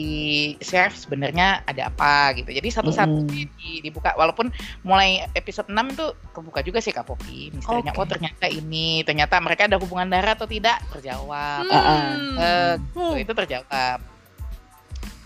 chef 0.58 0.96
sebenarnya 0.96 1.60
ada 1.62 1.92
apa 1.92 2.32
gitu 2.32 2.48
jadi 2.48 2.64
satu-satu 2.72 3.22
Mm. 3.22 3.28
di- 3.28 3.80
dibuka 3.80 4.16
walaupun 4.16 4.48
mulai 4.80 5.28
episode 5.32 5.68
6 5.68 5.92
itu 5.92 6.06
kebuka 6.32 6.64
juga 6.64 6.80
sih 6.80 6.90
Kak 6.90 7.04
Popi 7.04 7.52
misterinya 7.52 7.92
Oke. 7.92 8.00
oh 8.00 8.08
ternyata 8.08 8.48
ini 8.48 9.04
ternyata 9.04 9.36
mereka 9.36 9.68
ada 9.68 9.76
hubungan 9.76 10.08
darah 10.08 10.32
atau 10.32 10.48
tidak 10.48 10.80
terjawab 10.88 11.60
Hmm. 11.60 11.76
Ah, 11.76 11.84
Eh, 11.84 12.72
Hmm. 12.74 12.88
Tuh, 12.90 13.14
itu 13.14 13.32
terjawab 13.34 14.00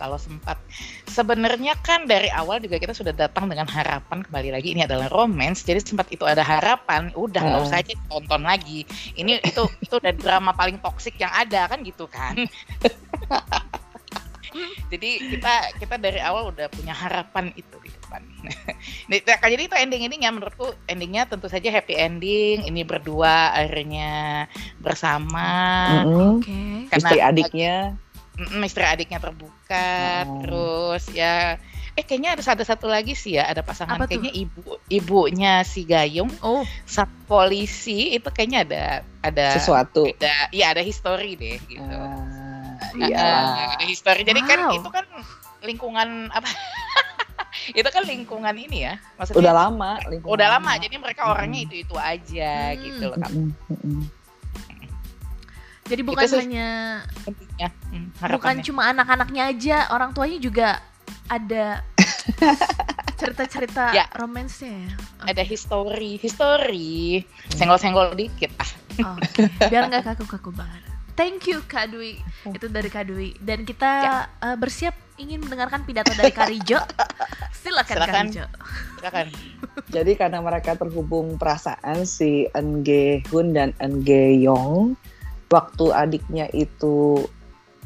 kalau 0.03 0.19
sempat 0.19 0.59
sebenarnya 1.07 1.79
kan 1.79 2.11
dari 2.11 2.27
awal 2.35 2.59
juga 2.59 2.83
kita 2.83 2.91
sudah 2.91 3.15
datang 3.15 3.47
dengan 3.47 3.71
harapan 3.71 4.19
kembali 4.27 4.51
lagi 4.51 4.75
ini 4.75 4.83
adalah 4.83 5.07
romance 5.07 5.63
jadi 5.63 5.79
sempat 5.79 6.11
itu 6.11 6.27
ada 6.27 6.43
harapan 6.43 7.15
udah 7.15 7.39
nggak 7.39 7.61
Ah. 7.63 7.67
usah 7.71 7.79
aja 7.79 7.95
tonton 8.11 8.43
lagi 8.43 8.83
ini 9.15 9.39
itu 9.39 9.63
itu 9.79 9.95
udah 9.95 10.11
drama 10.11 10.51
paling 10.51 10.83
toksik 10.83 11.15
yang 11.23 11.31
ada 11.31 11.71
kan 11.71 11.87
gitu 11.87 12.11
kan 12.11 12.35
jadi 14.93 15.11
kita 15.33 15.55
kita 15.81 15.95
dari 15.97 16.21
awal 16.21 16.53
udah 16.53 16.69
punya 16.69 16.93
harapan 16.93 17.55
itu 17.57 17.73
di 17.81 17.89
depan 17.89 18.21
nah, 19.09 19.49
jadi 19.49 19.63
itu 19.65 19.77
ending-endingnya 19.79 20.29
menurutku 20.29 20.77
endingnya 20.85 21.25
tentu 21.25 21.49
saja 21.49 21.73
happy 21.73 21.97
ending 21.97 22.67
ini 22.69 22.85
berdua 22.85 23.55
akhirnya 23.57 24.45
bersama 24.77 25.49
Mm-mm. 26.05 26.43
Oke. 26.43 26.61
karena 26.93 27.09
Istri 27.09 27.19
adiknya. 27.23 27.77
Mm, 27.97 28.12
misteri 28.55 28.87
adiknya 28.87 29.19
terbuka 29.19 30.25
Oh. 30.25 30.41
terus 30.41 31.05
ya 31.09 31.61
eh 31.93 32.01
kayaknya 32.01 32.33
ada 32.33 32.43
satu 32.43 32.63
satu 32.63 32.87
lagi 32.87 33.13
sih 33.13 33.37
ya 33.37 33.45
ada 33.45 33.61
pasangan 33.61 33.95
Apa 33.95 34.05
tuh? 34.05 34.17
kayaknya 34.17 34.33
ibu 34.35 34.61
ibunya 34.89 35.61
si 35.61 35.85
Gayung 35.85 36.33
Oh, 36.41 36.65
sama 36.83 37.13
polisi 37.27 38.13
itu 38.13 38.25
kayaknya 38.27 38.59
ada 38.63 38.85
ada 39.21 39.47
Sesuatu. 39.53 40.09
ada 40.09 40.33
ya 40.49 40.73
ada 40.73 40.81
history 40.81 41.35
deh 41.35 41.61
gitu 41.63 41.85
Nah, 42.93 43.09
iya. 43.09 43.29
ada 43.73 43.85
history 43.85 44.23
jadi 44.23 44.41
kan 44.43 44.59
Wow. 44.67 44.77
itu 44.77 44.89
kan 44.89 45.05
lingkungan 45.63 46.09
apa 46.29 46.49
itu 47.79 47.85
kan 47.87 48.03
lingkungan 48.03 48.55
ini 48.55 48.79
ya 48.83 48.95
maksudnya 49.15 49.39
Udah 49.39 49.55
lama. 49.55 49.91
lingkungan 50.03 50.33
udah 50.33 50.49
lama 50.51 50.73
jadi 50.77 50.97
mereka 50.97 51.23
orangnya 51.29 51.61
itu 51.63 51.75
itu 51.79 51.95
aja 51.95 52.73
Hmm. 52.73 52.81
gitu 52.81 53.05
loh 53.07 53.17
mm-mm. 53.21 54.01
Jadi 55.87 56.03
bukan 56.03 56.25
sih 56.25 56.39
hanya 56.39 56.69
pentingnya 57.25 57.69
hmm, 57.91 58.07
bukan 58.39 58.55
cuma 58.63 58.91
anak-anaknya 58.91 59.43
aja, 59.51 59.77
orang 59.91 60.15
tuanya 60.15 60.39
juga 60.39 60.69
ada 61.27 61.81
cerita-cerita 63.21 63.95
Ya. 63.95 64.07
romansnya 64.15 64.73
ya. 64.73 64.91
ada 65.27 65.43
history 65.43 66.19
history 66.19 67.23
senggol-senggol 67.55 68.15
dikit 68.15 68.51
ah 68.59 68.71
Oh, 69.01 69.17
Oke, 69.17 69.49
biar 69.73 69.89
nggak 69.89 70.05
kaku-kaku 70.05 70.53
banget. 70.53 70.85
Thank 71.17 71.49
you 71.49 71.65
Kak 71.65 71.89
Dwi. 71.89 72.21
Itu 72.53 72.69
dari 72.69 72.93
Kak 72.93 73.09
Dwi. 73.09 73.33
Dan 73.41 73.65
kita 73.65 73.93
eh, 74.37 74.53
bersiap 74.53 74.93
ingin 75.17 75.41
mendengarkan 75.41 75.89
pidato 75.89 76.13
dari 76.13 76.29
Kak 76.29 76.53
Rijo. 76.53 76.77
Silakan, 77.65 77.97
Silakan. 77.97 78.25
Rijo. 78.29 78.45
silakan 79.01 79.27
Jadi 79.97 80.13
karena 80.13 80.45
mereka 80.45 80.77
terhubung 80.77 81.41
perasaan 81.41 82.05
si 82.05 82.45
Eun 82.53 82.85
Ge 82.85 83.25
Hun 83.33 83.57
dan 83.57 83.73
Eun 83.81 84.05
Ge 84.05 84.37
Yong 84.45 84.93
waktu 85.53 85.93
adiknya 85.93 86.49
itu 86.57 87.29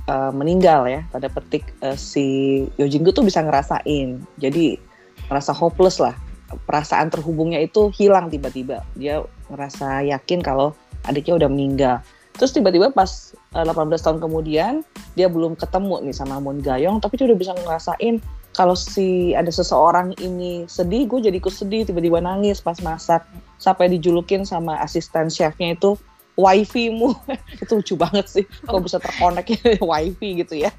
uh, 0.07 0.31
meninggal 0.31 0.87
ya 0.87 1.02
pada 1.11 1.26
petik 1.26 1.66
uh, 1.83 1.98
si 1.98 2.62
Yo 2.79 2.87
Jin 2.87 3.02
Gu 3.02 3.11
tuh 3.11 3.26
bisa 3.26 3.42
ngerasain. 3.42 4.22
Jadi 4.38 4.79
ngerasa 5.26 5.50
hopeless 5.50 5.98
lah. 5.98 6.14
Perasaan 6.46 7.11
terhubungnya 7.11 7.59
itu 7.59 7.90
hilang 7.90 8.31
tiba-tiba. 8.31 8.87
Dia 8.94 9.26
ngerasa 9.50 10.07
yakin 10.07 10.46
kalau 10.46 10.79
adiknya 11.11 11.42
udah 11.42 11.50
meninggal. 11.50 11.96
Terus 12.38 12.55
tiba-tiba 12.55 12.94
pas 12.94 13.35
uh, 13.59 13.66
18 13.66 13.98
tahun 13.98 14.18
kemudian 14.22 14.87
dia 15.18 15.26
belum 15.26 15.59
ketemu 15.59 16.07
nih 16.07 16.14
sama 16.14 16.38
Moon 16.38 16.62
Gayong 16.62 17.02
tapi 17.02 17.18
dia 17.18 17.26
udah 17.26 17.38
bisa 17.40 17.52
ngerasain 17.57 18.22
kalau 18.57 18.72
si 18.72 19.37
ada 19.37 19.52
seseorang 19.52 20.16
ini 20.16 20.64
sedih, 20.64 21.05
gue 21.05 21.29
jadi 21.29 21.37
ikut 21.37 21.52
sedih, 21.52 21.85
tiba-tiba 21.85 22.24
nangis 22.24 22.64
pas 22.64 22.81
masak, 22.81 23.20
sampai 23.61 23.92
dijulukin 23.92 24.48
sama 24.48 24.81
asisten 24.81 25.29
chefnya 25.29 25.76
itu 25.76 25.92
wifi-mu. 26.37 27.11
itu 27.62 27.72
lucu 27.72 27.94
banget 27.96 28.27
sih, 28.29 28.44
kok 28.44 28.81
bisa 28.81 29.01
terkonek 29.01 29.51
ya 29.51 29.59
wifi 29.90 30.44
gitu 30.44 30.55
ya. 30.61 30.70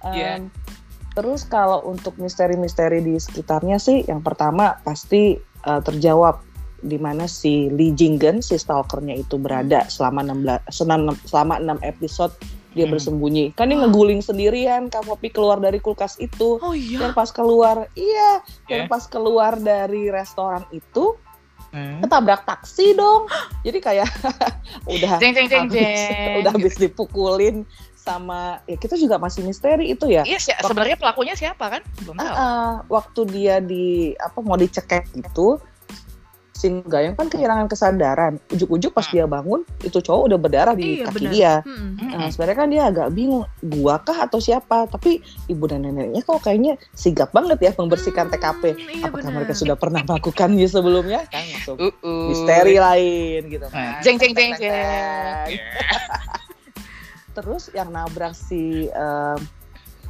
Um, 0.00 0.12
Iya. 0.12 0.32
Terus 1.12 1.44
kalau 1.44 1.84
untuk 1.84 2.16
misteri-misteri 2.16 3.04
di 3.04 3.20
sekitarnya 3.20 3.76
sih, 3.76 4.00
yang 4.08 4.24
pertama 4.24 4.80
pasti 4.80 5.36
uh, 5.62 5.80
terjawab 5.84 6.40
di 6.80 6.96
mana 6.96 7.28
si 7.28 7.68
Lee 7.68 7.92
Jinggen, 7.92 8.40
si 8.40 8.56
stalkernya 8.56 9.14
itu 9.14 9.36
berada 9.36 9.86
selama 9.86 10.24
16 10.24 10.72
senam- 10.72 11.20
selama 11.22 11.60
6 11.60 11.78
episode 11.84 12.32
dia 12.72 12.88
Hmm. 12.88 12.96
bersembunyi. 12.96 13.52
Kan 13.52 13.68
dia 13.68 13.76
ngeguling 13.76 14.18
sendirian, 14.18 14.88
Kak 14.88 15.04
Popi 15.04 15.28
keluar 15.28 15.60
dari 15.60 15.76
kulkas 15.78 16.16
itu 16.16 16.56
Oh 16.58 16.72
dan 16.72 17.12
iya. 17.12 17.12
pas 17.12 17.28
keluar 17.28 17.86
iya 17.92 18.40
dan 18.64 18.88
Ya. 18.88 18.88
pas 18.88 19.04
keluar 19.04 19.60
dari 19.60 20.08
restoran 20.08 20.64
itu 20.72 21.20
Hmm. 21.72 22.04
ketabrak 22.04 22.44
taksi 22.44 22.92
dong 22.92 23.24
jadi 23.64 23.78
kayak 23.80 24.08
udah 24.92 25.16
Jeng 25.16 25.32
jeng 25.32 25.48
jeng 25.48 25.64
habis, 25.66 25.80
jeng. 26.04 26.36
udah 26.38 26.52
habis 26.52 26.74
dipukulin 26.76 27.64
sama 27.96 28.60
ya 28.66 28.76
kita 28.76 28.94
juga 28.94 29.16
masih 29.16 29.40
misteri 29.40 29.88
itu 29.88 30.04
ya 30.04 30.20
Iya 30.22 30.36
sih, 30.36 30.52
sebenarnya 30.52 30.98
pelakunya 30.98 31.32
siapa 31.32 31.70
kan? 31.70 31.80
Belum 32.02 32.16
Ah, 32.16 32.22
tahu. 32.22 32.34
ah, 32.36 32.72
waktu 32.90 33.20
dia 33.26 33.56
di 33.58 33.86
apa 34.14 34.38
mau 34.38 34.54
dicekek 34.54 35.14
gitu 35.14 35.56
si 36.52 36.68
Gayung 36.82 37.12
kan 37.12 37.26
kehilangan 37.26 37.64
kesadaran 37.64 38.36
ujuk-ujuk 38.48 38.92
pas 38.92 39.02
Hmm. 39.02 39.14
dia 39.14 39.24
bangun 39.24 39.60
itu 39.80 39.98
cowok 39.98 40.22
udah 40.26 40.38
berdarah 40.38 40.74
di 40.74 41.00
Iya, 41.00 41.04
kaki 41.06 41.16
benar. 41.18 41.32
dia. 41.32 41.52
Mm-mm. 41.62 42.10
Nah, 42.12 42.28
sebenarnya 42.28 42.54
kan 42.54 42.68
dia 42.68 42.82
agak 42.84 43.08
bingung, 43.10 43.42
gua 43.62 43.96
kah 43.98 44.18
atau 44.20 44.36
siapa? 44.36 44.84
Tapi 44.86 45.18
ibu 45.46 45.64
dan 45.64 45.82
neneknya 45.82 46.20
kok 46.20 46.38
kayaknya 46.40 46.76
sigap 46.92 47.30
banget 47.30 47.58
ya 47.58 47.72
membersihkan 47.72 48.26
Hmm, 48.26 48.34
TKP. 48.34 48.62
iya 48.86 49.02
Apakah 49.02 49.24
benar. 49.24 49.36
mereka 49.38 49.52
sudah 49.54 49.74
pernah 49.74 50.00
melakukannya 50.02 50.66
sebelumnya? 50.66 51.24
Kan 51.26 51.44
masuk 51.50 51.76
Uh-uh. 51.78 52.28
misteri 52.28 52.76
lain 52.76 53.40
gitu 53.48 53.66
Nah, 53.66 53.96
kan. 53.96 54.04
Jeng 54.04 54.16
jeng 54.16 54.32
jeng 54.32 54.52
jeng. 54.54 55.48
Terus 57.32 57.72
yang 57.72 57.88
nabrak 57.88 58.36
si 58.36 58.86
em, 58.86 59.40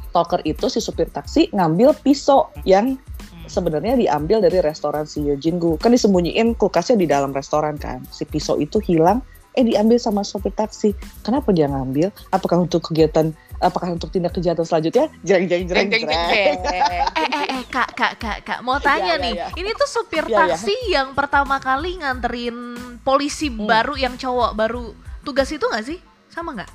stalker 0.05 0.43
itu 0.43 0.67
si 0.67 0.77
supir 0.77 1.07
taksi 1.07 1.47
ngambil 1.49 1.95
pisau 1.97 2.51
yang 2.61 2.93
Hmm. 2.93 3.12
Sebenarnya 3.53 3.93
diambil 3.93 4.41
dari 4.41 4.57
restoran 4.59 5.05
si 5.05 5.21
Yojingu. 5.21 5.77
Kan 5.77 5.93
disembunyiin 5.93 6.57
kulkasnya 6.57 6.97
di 6.97 7.05
dalam 7.05 7.29
restoran 7.29 7.77
kan. 7.77 8.01
Si 8.09 8.25
pisau 8.25 8.57
itu 8.57 8.81
hilang, 8.81 9.21
eh 9.53 9.61
diambil 9.61 10.01
sama 10.01 10.25
sopir 10.25 10.49
taksi. 10.49 10.97
Kenapa 11.21 11.53
dia 11.53 11.69
ngambil? 11.69 12.09
Apakah 12.33 12.65
untuk 12.65 12.89
kegiatan, 12.89 13.29
apakah 13.61 13.93
untuk 13.93 14.09
tindak 14.09 14.33
kejahatan 14.33 14.65
selanjutnya? 14.65 15.13
Jeng 15.21 15.45
jeng 15.45 15.69
Jeng 15.69 15.87
jeng. 15.93 16.09
Eh, 16.09 16.57
eh, 16.57 17.29
eh, 17.53 17.63
kak, 17.69 17.93
kak, 17.93 18.13
kak, 18.17 18.37
kak, 18.41 18.59
mau 18.65 18.81
tanya 18.81 19.13
Ya, 19.13 19.21
ya, 19.21 19.23
nih, 19.23 19.33
ya. 19.37 19.47
ini 19.53 19.69
tuh 19.77 19.85
supir 19.85 20.25
Ya, 20.25 20.33
ya. 20.33 20.57
taksi 20.57 20.73
yang 20.89 21.13
pertama 21.13 21.61
kali 21.61 22.01
nganterin 22.01 22.57
polisi 23.05 23.53
Hmm. 23.53 23.69
baru 23.69 23.93
yang 23.93 24.17
cowok 24.17 24.57
baru 24.57 24.97
tugas 25.21 25.53
itu 25.53 25.61
nggak 25.61 25.85
sih? 25.85 26.01
Sama 26.33 26.57
nggak? 26.57 26.71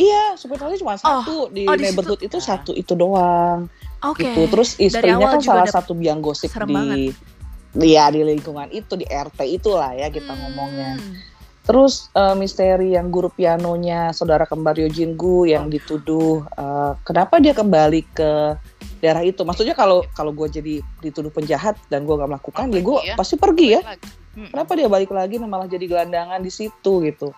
Iya, 0.00 0.32
supir 0.34 0.56
taksi 0.56 0.80
cuma 0.80 0.96
satu 0.96 1.52
di 1.52 1.68
oh, 1.68 1.76
di 1.76 1.84
situ. 1.84 1.84
neighborhood 1.84 2.20
itu 2.24 2.38
satu 2.40 2.72
itu 2.72 2.96
doang. 2.96 3.68
Oke. 4.04 4.24
gitu. 4.24 4.40
Terus 4.48 4.76
istrinya 4.76 5.36
kan 5.36 5.40
salah 5.40 5.68
satu 5.68 5.92
biang 5.92 6.20
gosip 6.20 6.48
di 6.52 7.12
Iya 7.70 8.10
di 8.10 8.26
lingkungan 8.26 8.66
itu 8.74 8.98
di 8.98 9.06
RT 9.06 9.46
itulah 9.46 9.94
ya 9.94 10.10
kita 10.10 10.34
Hmm. 10.34 10.42
ngomongnya. 10.42 10.98
Terus 11.62 12.10
eh, 12.10 12.34
misteri 12.34 12.98
yang 12.98 13.14
guru 13.14 13.30
pianonya 13.30 14.10
saudara 14.10 14.42
kembar 14.42 14.74
Yojin 14.74 15.14
Gu 15.14 15.46
yang 15.46 15.68
Oh. 15.68 15.70
dituduh 15.70 16.42
eh, 16.50 16.92
kenapa 17.06 17.38
dia 17.38 17.54
kembali 17.54 18.00
ke 18.10 18.58
daerah 18.98 19.22
itu? 19.22 19.46
Maksudnya 19.46 19.78
kalau 19.78 20.02
kalau 20.12 20.34
gue 20.34 20.50
jadi 20.50 20.82
dituduh 20.98 21.30
penjahat 21.30 21.78
dan 21.86 22.02
gue 22.02 22.14
gak 22.18 22.26
melakukan, 22.26 22.74
ya 22.74 22.82
gue 22.82 22.96
Iya. 23.06 23.14
pasti 23.14 23.38
pergi 23.38 23.66
ya. 23.78 23.80
Hmm. 24.34 24.50
Kenapa 24.50 24.74
dia 24.74 24.90
balik 24.90 25.14
lagi 25.14 25.38
dan 25.38 25.46
malah 25.46 25.70
jadi 25.70 25.86
gelandangan 25.86 26.42
di 26.42 26.50
situ 26.50 26.92
gitu? 27.06 27.30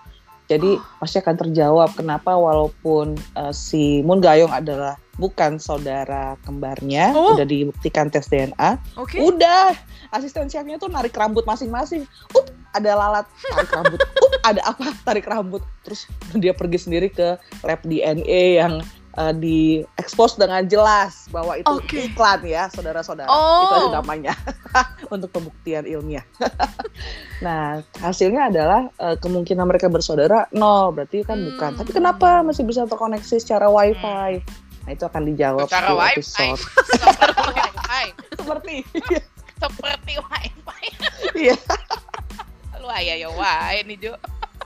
Jadi 0.52 0.70
pasti 1.00 1.16
akan 1.18 1.36
terjawab 1.38 1.96
kenapa 1.96 2.36
walaupun 2.36 3.16
eh, 3.16 3.52
si 3.52 4.04
Moon 4.04 4.20
Gayong 4.20 4.52
adalah 4.52 5.00
bukan 5.16 5.60
saudara 5.60 6.40
kembarnya, 6.44 7.12
Oh. 7.12 7.36
udah 7.36 7.44
dibuktikan 7.44 8.08
tes 8.08 8.28
DNA, 8.28 8.80
Oke. 8.96 9.20
udah 9.20 9.76
asisten 10.08 10.48
chefnya 10.48 10.80
tuh 10.80 10.88
narik 10.88 11.12
rambut 11.12 11.44
masing-masing, 11.44 12.08
up 12.32 12.48
ada 12.72 12.96
lalat 12.96 13.26
tarik 13.52 13.72
rambut, 13.76 14.00
up 14.00 14.32
ada 14.40 14.60
apa 14.64 14.84
tarik 15.04 15.28
rambut, 15.28 15.60
terus 15.84 16.08
dia 16.40 16.56
pergi 16.56 16.88
sendiri 16.88 17.12
ke 17.12 17.36
lab 17.60 17.80
DNA 17.84 18.64
yang 18.64 18.80
uh, 19.16 19.32
di 19.32 19.80
expose 19.96 20.36
dengan 20.36 20.64
jelas 20.64 21.28
bahwa 21.28 21.56
itu 21.56 21.68
Oke. 21.68 22.08
iklan 22.08 22.40
ya, 22.44 22.68
saudara-saudara. 22.68 23.28
Oh. 23.28 23.64
Itu 23.64 23.74
ada 23.76 24.00
namanya 24.00 24.32
untuk 25.14 25.30
pembuktian 25.30 25.84
ilmiah. 25.84 26.24
nah, 27.46 27.80
hasilnya 28.00 28.48
adalah 28.48 28.88
uh, 28.96 29.16
kemungkinan 29.16 29.64
mereka 29.64 29.88
bersaudara 29.88 30.48
nol, 30.52 30.92
berarti 30.92 31.22
kan 31.22 31.36
Hmm. 31.36 31.48
bukan. 31.54 31.70
Tapi 31.80 31.90
kenapa 31.90 32.28
masih 32.42 32.62
bisa 32.62 32.86
terkoneksi 32.86 33.36
secara 33.40 33.66
wifi? 33.66 34.38
Nah, 34.82 34.90
itu 34.90 35.04
akan 35.06 35.22
dijawab 35.26 35.66
Secara 35.66 35.88
di 35.88 35.94
wifi. 35.94 36.14
episode. 36.18 36.60
Seperti 36.90 37.50
wifi. 37.54 38.04
Seperti 38.34 38.76
Seperti 39.58 40.12
wifi. 40.18 40.86
Iya. 41.38 41.56
Lu 42.78 42.90
ayah 42.90 43.14
ya 43.14 43.28
wah 43.30 43.70
ini 43.72 43.94
Jo. 43.94 44.18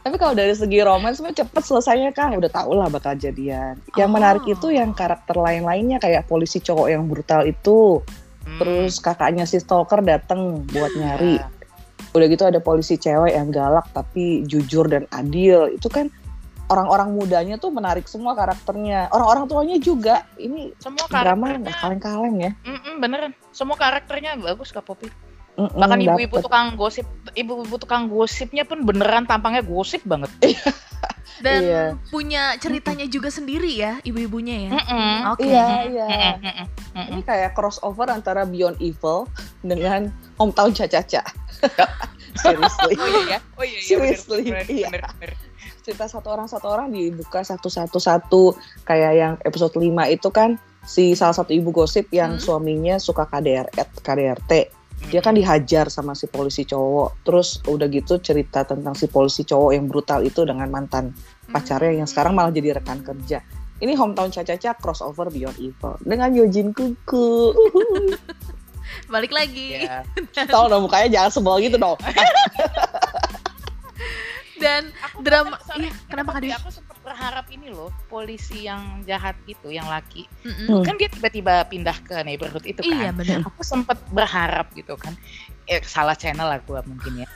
Tapi 0.07 0.23
kalau 0.23 0.39
dari 0.39 0.55
segi 0.55 0.79
romans 0.87 1.19
mah 1.19 1.35
cepet 1.35 1.67
selesainya 1.67 2.15
kan 2.15 2.31
udah 2.39 2.47
tau 2.47 2.79
lah 2.79 2.87
bakal 2.87 3.19
jadian. 3.19 3.75
Yang 3.99 4.07
Oh. 4.07 4.15
menarik 4.15 4.45
itu 4.47 4.71
yang 4.71 4.95
karakter 4.95 5.35
lain-lainnya 5.35 5.99
kayak 5.99 6.31
polisi 6.31 6.63
cowok 6.63 6.95
yang 6.95 7.11
brutal 7.11 7.43
itu, 7.43 8.07
Hmm. 8.47 8.59
terus 8.63 9.03
kakaknya 9.03 9.51
si 9.51 9.59
stalker 9.59 10.07
dateng 10.07 10.63
buat 10.71 10.95
nyari. 10.95 11.43
Ya. 11.43 11.51
Udah 12.15 12.27
gitu 12.31 12.47
ada 12.47 12.63
polisi 12.63 12.95
cewek 12.95 13.35
yang 13.35 13.51
galak 13.51 13.91
tapi 13.91 14.47
jujur 14.47 14.87
dan 14.87 15.11
adil. 15.11 15.75
Itu 15.75 15.91
kan 15.91 16.07
orang-orang 16.71 17.11
mudanya 17.11 17.59
tuh 17.59 17.75
menarik 17.75 18.07
semua 18.07 18.39
karakternya. 18.39 19.11
Orang-orang 19.11 19.51
tuanya 19.51 19.77
juga. 19.83 20.23
Ini 20.39 20.71
semua 20.79 21.11
drama 21.11 21.59
nggak 21.59 21.83
kaleng-kaleng 21.83 22.37
ya. 22.39 22.51
Mm-mm, 22.63 23.03
beneran 23.03 23.35
semua 23.51 23.75
karakternya 23.75 24.39
bagus 24.39 24.71
Kak 24.71 24.87
Popi 24.87 25.11
Mm-mm, 25.57 25.73
bahkan 25.75 25.99
ibu-ibu 25.99 26.37
tukang 26.39 26.77
gosip 26.77 27.09
ibu-ibu 27.33 27.77
tukang 27.77 28.07
gosipnya 28.07 28.63
pun 28.63 28.85
beneran 28.85 29.25
tampangnya 29.25 29.61
gosip 29.61 30.05
banget 30.05 30.29
Dan 31.37 31.61
Iya. 31.61 31.85
punya 32.09 32.57
ceritanya 32.57 33.05
juga 33.05 33.29
sendiri 33.29 33.69
ya 33.69 34.01
ibu-ibunya 34.01 34.57
ya. 34.57 34.71
Mm-mm. 34.73 35.37
Oke. 35.37 35.45
Iya, 35.45 35.69
iya. 35.85 36.07
Mm-mm. 36.33 36.67
Ini 37.13 37.23
kayak 37.23 37.53
crossover 37.53 38.09
antara 38.09 38.49
Beyond 38.49 38.81
Evil 38.81 39.29
dengan 39.61 40.09
Hometown 40.37 40.73
Caca-Caca. 40.73 41.21
Seriously. 42.41 42.95
oh 42.95 43.05
iya 43.07 43.23
ya 43.27 43.39
oh 43.53 43.65
iya 43.65 43.69
iya 43.75 43.85
Seriously, 43.85 44.45
bener, 44.45 44.65
bener, 44.65 44.73
iya. 44.73 44.89
bener, 44.89 45.03
bener. 45.17 45.33
cerita 45.81 46.05
satu 46.05 46.29
orang 46.31 46.49
satu 46.49 46.67
orang 46.67 46.89
dibuka 46.89 47.41
satu 47.41 47.69
satu 47.69 47.97
satu 47.97 48.43
kayak 48.83 49.13
yang 49.15 49.33
episode 49.41 49.73
5 49.73 49.83
itu 50.11 50.29
kan 50.29 50.57
si 50.83 51.13
salah 51.13 51.33
satu 51.33 51.53
ibu 51.53 51.69
gosip 51.71 52.09
yang 52.11 52.37
Hmm. 52.37 52.43
suaminya 52.43 52.97
suka 52.97 53.25
KDR 53.25 53.69
KDRT 53.99 54.53
dia 55.07 55.21
kan 55.23 55.37
dihajar 55.37 55.87
sama 55.93 56.17
si 56.17 56.27
polisi 56.27 56.65
cowok 56.67 57.23
terus 57.23 57.61
udah 57.69 57.87
gitu 57.87 58.19
cerita 58.19 58.65
tentang 58.67 58.97
si 58.97 59.07
polisi 59.07 59.45
cowok 59.47 59.71
yang 59.77 59.87
brutal 59.87 60.25
itu 60.25 60.43
dengan 60.43 60.67
mantan 60.73 61.15
pacarnya 61.53 62.03
yang 62.03 62.09
sekarang 62.09 62.35
malah 62.35 62.51
jadi 62.51 62.81
rekan 62.81 63.05
kerja 63.05 63.45
ini 63.79 63.93
hometown 63.93 64.33
caca-caca 64.33 64.73
crossover 64.81 65.29
Beyond 65.29 65.59
Evil 65.61 65.95
dengan 66.03 66.31
Yojin 66.33 66.73
Kuku 66.73 67.53
Balik 69.11 69.35
lagi. 69.35 69.83
Iya. 69.83 70.07
tahu 70.47 70.71
dong 70.71 70.87
mukanya 70.87 71.11
jangan 71.11 71.31
sebel 71.35 71.59
gitu 71.59 71.77
dong 71.77 71.99
Dan 74.57 74.89
Aku 75.11 75.21
Drama- 75.21 75.61
iya, 75.77 75.93
kenapa, 76.09 76.41
Dewi? 76.41 76.55
aku 76.57 76.73
sempat 76.73 76.86
berharap 77.07 77.47
ini 77.49 77.71
loh 77.71 77.95
polisi 78.07 78.67
yang 78.67 78.83
jahat 79.03 79.39
itu 79.47 79.71
yang 79.71 79.87
laki 79.87 80.27
Mm-mm. 80.43 80.67
Hmm. 80.69 80.83
kan 80.83 80.95
dia 80.95 81.07
tiba-tiba 81.07 81.63
pindah 81.65 81.95
ke 82.03 82.19
neighborhood 82.21 82.67
itu 82.67 82.83
kan 82.83 82.91
Iya 82.91 83.11
benar. 83.13 83.47
aku 83.47 83.63
sempat 83.63 83.95
berharap 84.11 84.67
gitu 84.73 84.99
kan 84.99 85.15
eh, 85.65 85.79
salah 85.81 86.15
channel 86.15 86.47
lah 86.47 86.59
gua 86.61 86.83
mungkin 86.83 87.23
ya 87.23 87.29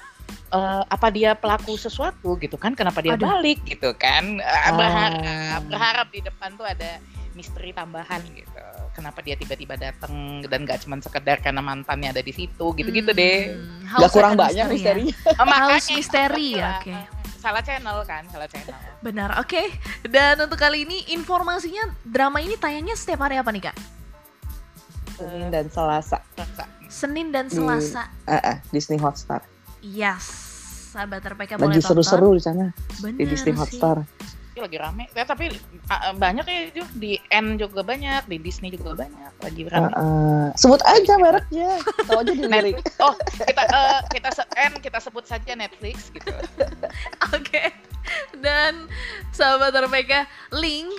Eh, 0.50 0.82
apa 0.84 1.10
dia 1.10 1.34
pelaku 1.34 1.74
sesuatu 1.76 2.34
gitu 2.36 2.54
kan 2.54 2.74
kenapa 2.74 2.98
dia 2.98 3.14
Aduh. 3.14 3.26
balik 3.30 3.62
gitu 3.64 3.94
kan 3.94 4.38
Eh, 4.38 4.46
Ah. 4.60 4.74
berharap 4.74 5.62
berharap 5.64 6.06
di 6.08 6.20
depan 6.20 6.54
tuh 6.54 6.66
ada 6.66 6.98
misteri 7.32 7.70
tambahan 7.70 8.18
gitu 8.28 8.58
kenapa 8.92 9.22
dia 9.22 9.34
tiba-tiba 9.34 9.74
datang 9.74 10.10
dan 10.44 10.62
gak 10.64 10.82
cuma 10.82 10.98
sekedar 10.98 11.38
karena 11.38 11.58
mantannya 11.60 12.10
ada 12.10 12.18
di 12.20 12.30
situ 12.30 12.66
gitu-gitu 12.74 13.10
deh 13.12 13.54
Hmm, 13.54 13.86
House 13.86 14.10
kurang 14.10 14.34
banyak 14.34 14.66
Mystery 14.66 14.74
ya. 14.76 14.94
misterinya 15.06 15.14
Oh, 15.34 15.46
makanya 15.48 15.70
House 15.72 15.86
itu 15.86 15.94
misteri, 15.96 16.48
bilang, 16.52 16.74
oke. 16.76 16.94
Salah 17.40 17.64
channel 17.64 18.04
kan 18.04 18.22
salah 18.28 18.46
channel 18.46 18.76
Benar, 19.00 19.40
oke. 19.40 19.62
Dan 20.04 20.36
untuk 20.44 20.60
kali 20.60 20.84
ini 20.84 21.08
informasinya 21.16 21.88
drama 22.04 22.44
ini 22.44 22.60
tayangnya 22.60 22.92
setiap 22.92 23.24
hari 23.24 23.40
apa 23.40 23.48
nih 23.48 23.72
kak? 23.72 23.76
Senin 25.16 25.48
dan 25.48 25.66
Selasa. 25.72 26.20
Senin 26.92 27.32
dan 27.32 27.48
Di- 27.48 27.56
Selasa. 27.56 28.12
Ah, 28.28 28.40
ah, 28.44 28.56
Disney 28.68 29.00
Hotstar 29.00 29.40
Yes, 29.80 30.28
sahabat 30.92 31.24
RPK 31.24 31.56
boleh 31.56 31.72
lagi 31.72 31.80
seru-seru 31.80 32.36
di 32.36 32.42
sana 32.44 32.68
di 33.00 33.24
Disney 33.24 33.56
sih. 33.56 33.80
Hotstar 33.80 34.04
Ini 34.50 34.60
lagi 34.60 34.76
rame 34.76 35.04
ya, 35.10 35.22
tapi 35.22 35.46
uh, 35.86 36.12
banyak 36.12 36.42
ya 36.42 36.58
Ju. 36.72 36.84
di 36.92 37.14
N 37.30 37.54
juga 37.54 37.80
banyak 37.80 38.26
di 38.26 38.36
Disney 38.36 38.70
juga 38.70 38.98
banyak 38.98 39.32
lagi 39.40 39.62
rame 39.66 39.94
ah. 39.94 40.50
sebut 40.54 40.82
aja 40.82 41.14
mereknya 41.16 41.78
tahu 42.04 42.18
aja 42.18 42.32
di 42.32 42.44
Netflix 42.44 42.98
oh 42.98 43.14
kita 43.38 43.62
uh, 43.64 44.00
kita 44.10 44.28
se- 44.28 44.50
N 44.58 44.72
kita 44.76 44.98
sebut 44.98 45.24
saja 45.24 45.54
Netflix 45.54 46.10
gitu 46.10 46.34
Oke. 47.36 47.70
Dan 48.34 48.90
sahabat 49.30 49.70
RPK, 49.76 50.26
Link 50.50 50.90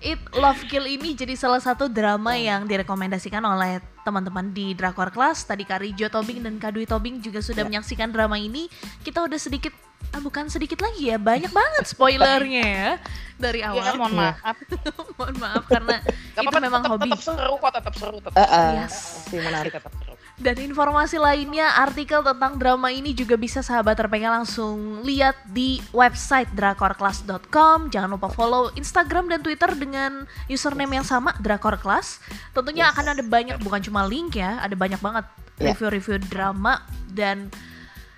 It 0.00 0.20
Love 0.32 0.64
Kill 0.64 0.84
ini 0.86 1.12
jadi 1.12 1.32
salah 1.34 1.58
satu 1.58 1.88
drama 1.88 2.32
yang 2.32 2.64
direkomendasikan 2.64 3.40
oleh 3.40 3.80
teman-teman 4.00 4.48
di 4.48 4.72
Drakor 4.72 5.08
Class. 5.08 5.44
Tadi 5.44 5.64
Kak 5.64 5.80
Rijo 5.80 6.08
Tobing 6.08 6.40
dan 6.40 6.56
Kak 6.56 6.72
Dwi 6.72 6.84
Tobing 6.84 7.20
juga 7.20 7.40
sudah 7.40 7.64
Ya. 7.64 7.68
menyaksikan 7.68 8.08
drama 8.08 8.36
ini. 8.36 8.68
Kita 9.00 9.20
udah 9.20 9.36
sedikit 9.36 9.72
ah, 10.10 10.20
bukan 10.20 10.44
sedikit 10.46 10.78
lagi 10.78 11.08
ya, 11.08 11.16
banyak 11.16 11.48
banget 11.48 11.84
spoilernya 11.86 12.64
ya 12.64 12.90
dari 13.34 13.60
ya 13.60 13.72
awal. 13.72 13.96
mohon 13.96 14.12
Iya. 14.12 14.30
maaf 14.36 14.56
Mohon 15.18 15.36
maaf 15.38 15.64
karena 15.64 15.96
Gak 15.98 16.10
itu 16.34 16.38
apa-apa, 16.40 16.60
memang 16.60 16.82
tetap, 16.82 16.92
hobi. 16.92 17.08
tetap 17.08 17.22
seru 17.24 17.54
kok 17.56 17.72
tetap 17.72 17.94
seru 17.94 18.16
tetap 18.18 18.34
Ah, 18.34 18.46
ah. 18.46 18.70
Yes. 18.76 18.94
si 19.26 19.36
menarik 19.36 19.72
tetap 19.72 19.92
seru 19.92 20.14
Dan 20.34 20.56
informasi 20.60 21.14
lainnya, 21.16 21.78
artikel 21.78 22.18
tentang 22.20 22.58
drama 22.58 22.90
ini 22.90 23.10
juga 23.12 23.34
bisa 23.34 23.58
sahabat 23.60 23.94
RPK 23.96 24.26
langsung 24.26 24.98
lihat 25.00 25.38
di 25.46 25.78
website 25.90 26.50
drakorclass.com. 26.50 27.86
Jangan 27.88 28.10
lupa 28.10 28.26
follow 28.28 28.66
Instagram 28.74 29.28
dan 29.28 29.40
Twitter 29.40 29.70
dengan 29.72 30.26
username 30.46 30.90
yang 30.92 31.06
sama, 31.06 31.34
Drakorclass. 31.36 32.18
Tentunya 32.50 32.84
Yes. 32.84 32.92
akan 32.92 33.06
ada 33.12 33.22
banyak, 33.22 33.56
bukan 33.58 33.80
cuma 33.80 34.02
link 34.02 34.34
ya, 34.34 34.58
ada 34.58 34.74
banyak 34.74 34.98
banget 34.98 35.22
Ya. 35.54 35.70
review-review 35.70 36.18
drama 36.24 36.82
dan 37.08 37.46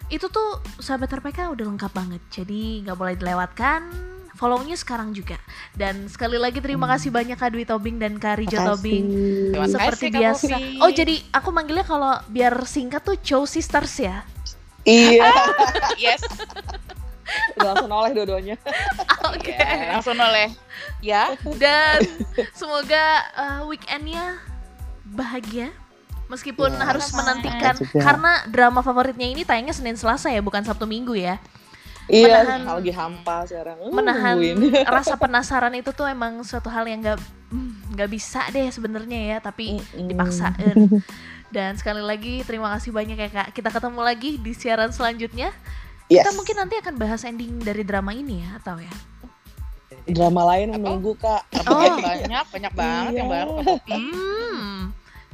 itu 0.06 0.26
tuh 0.30 0.62
sahabat 0.78 1.10
RPK 1.10 1.50
udah 1.52 1.64
lengkap 1.66 1.92
banget. 1.92 2.22
Jadi 2.30 2.86
nggak 2.86 2.96
boleh 2.96 3.14
dilewatkan. 3.18 3.82
Follow-nya 4.36 4.76
sekarang 4.76 5.16
juga. 5.16 5.40
Dan 5.72 6.12
sekali 6.12 6.36
lagi 6.36 6.60
terima 6.60 6.84
kasih 6.84 7.08
banyak 7.08 7.40
Kak 7.40 7.56
Dwi 7.56 7.64
Tobing 7.64 7.96
dan 7.96 8.20
Kak 8.20 8.36
Rijo 8.36 8.60
Makasih. 8.60 8.68
Tobing 8.68 9.04
Terima 9.56 9.66
seperti 9.72 10.06
kasih, 10.12 10.20
biasa. 10.20 10.54
Popi. 10.60 10.80
Oh 10.84 10.90
jadi 10.92 11.14
aku 11.32 11.48
manggilnya 11.56 11.86
kalau 11.88 12.12
biar 12.28 12.52
singkat 12.68 13.00
tuh 13.00 13.16
Chow 13.24 13.48
Sisters 13.48 13.96
ya. 13.96 14.22
iya 14.86 15.34
yes 15.98 16.22
udah 17.58 17.74
langsung 17.74 17.90
oleh 17.90 18.10
dua-duanya 18.14 18.54
Oke. 19.34 19.50
ya, 19.50 19.98
langsung 19.98 20.14
oleh 20.14 20.54
ya 21.02 21.34
Dan 21.58 22.06
semoga 22.54 23.04
uh, 23.34 23.60
weekendnya 23.66 24.38
bahagia. 25.02 25.74
Meskipun 26.26 26.70
Ya, 26.72 26.82
harus 26.84 27.06
sama. 27.06 27.22
menantikan 27.22 27.74
Juga. 27.76 28.02
karena 28.02 28.32
drama 28.46 28.80
favoritnya 28.80 29.26
ini 29.26 29.42
tayangnya 29.42 29.70
Senin 29.70 29.94
Selasa 29.94 30.26
ya, 30.26 30.40
bukan 30.40 30.60
Sabtu 30.60 30.84
Minggu 30.84 31.14
ya. 31.14 31.38
iya 32.06 32.38
Menahan- 32.40 32.62
kalau 32.64 32.78
lagi 32.78 32.92
hampa 32.92 33.36
sekarang 33.44 33.76
Uh, 33.80 33.90
Menahan 33.90 34.34
nungguin. 34.36 34.86
rasa 34.88 35.14
penasaran 35.18 35.74
itu 35.74 35.90
tuh 35.90 36.06
emang 36.06 36.38
suatu 36.40 36.66
hal 36.66 36.84
yang 36.84 36.98
nggak 37.00 37.18
hmm, 37.48 37.72
nggak 37.92 38.08
bisa 38.08 38.46
deh 38.48 38.66
sebenarnya 38.68 39.18
ya, 39.28 39.36
tapi 39.40 39.76
Mm-mm. 39.76 40.06
dipaksain. 40.08 40.76
Dan 41.46 41.74
sekali 41.74 41.98
lagi 42.00 42.42
terima 42.42 42.70
kasih 42.72 42.90
banyak 42.90 43.14
ya 43.16 43.30
Kak. 43.32 43.48
Kita 43.52 43.70
ketemu 43.70 44.00
lagi 44.00 44.34
di 44.36 44.52
siaran 44.52 44.90
selanjutnya. 44.90 45.50
yes. 46.04 46.22
Kita 46.22 46.30
mungkin 46.32 46.56
nanti 46.56 46.74
akan 46.76 46.94
bahas 46.96 47.22
ending 47.22 47.58
dari 47.58 47.82
drama 47.82 48.10
ini 48.10 48.38
ya, 48.40 48.58
atau 48.58 48.78
ya? 48.78 48.90
drama 50.04 50.46
lain 50.46 50.70
menunggu 50.72 51.14
kak 51.16 51.42
Oh. 51.66 51.82
banyak 51.98 52.46
banyak 52.46 52.72
banget 52.72 53.10
Iya. 53.10 53.18
yang 53.18 53.26
baru. 53.28 53.54
Hmm. 53.90 54.78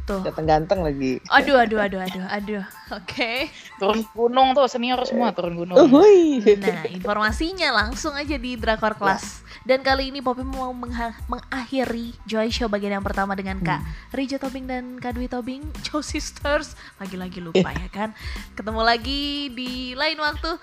Tuh. 0.02 0.18
ganteng-ganteng 0.18 0.82
lagi 0.82 1.22
Aduh, 1.30 1.62
aduh, 1.62 1.78
aduh, 1.78 2.00
aduh, 2.02 2.24
aduh. 2.26 2.64
Oke. 2.90 3.46
turun 3.78 4.02
gunung 4.12 4.52
tuh 4.52 4.66
senior 4.66 4.98
semua 5.06 5.30
turun 5.30 5.54
gunung 5.54 5.78
Uhuy. 5.78 6.42
Nah, 6.58 6.84
informasinya 6.90 7.70
langsung 7.70 8.12
aja 8.18 8.34
di 8.34 8.58
Drakor 8.58 8.98
Class. 8.98 9.42
Dan 9.62 9.86
kali 9.86 10.10
ini 10.10 10.18
Poppy 10.18 10.42
mau 10.42 10.74
mengakhiri 10.74 12.18
Joy 12.26 12.50
Show 12.50 12.66
bagian 12.66 12.98
yang 12.98 13.06
pertama 13.06 13.38
dengan 13.38 13.62
Kak 13.62 13.80
Rija 14.10 14.42
Tobing 14.42 14.66
dan 14.66 14.98
Kak 14.98 15.14
Dwi 15.14 15.30
Tobing, 15.30 15.62
Joe 15.86 16.02
Sisters. 16.02 16.74
Lagi-lagi 16.98 17.38
lupa 17.38 17.70
ya 17.70 17.88
kan. 17.88 18.10
Ketemu 18.58 18.82
lagi 18.82 19.54
di 19.54 19.94
lain 19.94 20.18
waktu. 20.18 20.58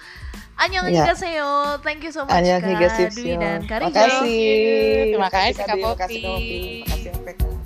Annyeonghaseyo. 0.60 1.80
Thank 1.80 2.04
you 2.04 2.12
so 2.12 2.28
much 2.28 2.36
Hanya 2.36 2.60
Kak 2.60 3.16
Dwi 3.16 3.40
dan 3.40 3.64
Kak 3.64 3.88
Rija. 3.88 3.96
Makasih. 3.96 4.52
Terima 5.16 5.30
kasih, 5.32 5.54
Kak 5.56 5.68
Adil. 5.72 5.84
Popi. 5.88 6.12
Makasih 6.84 7.10
Kak 7.16 7.24
Kak 7.24 7.59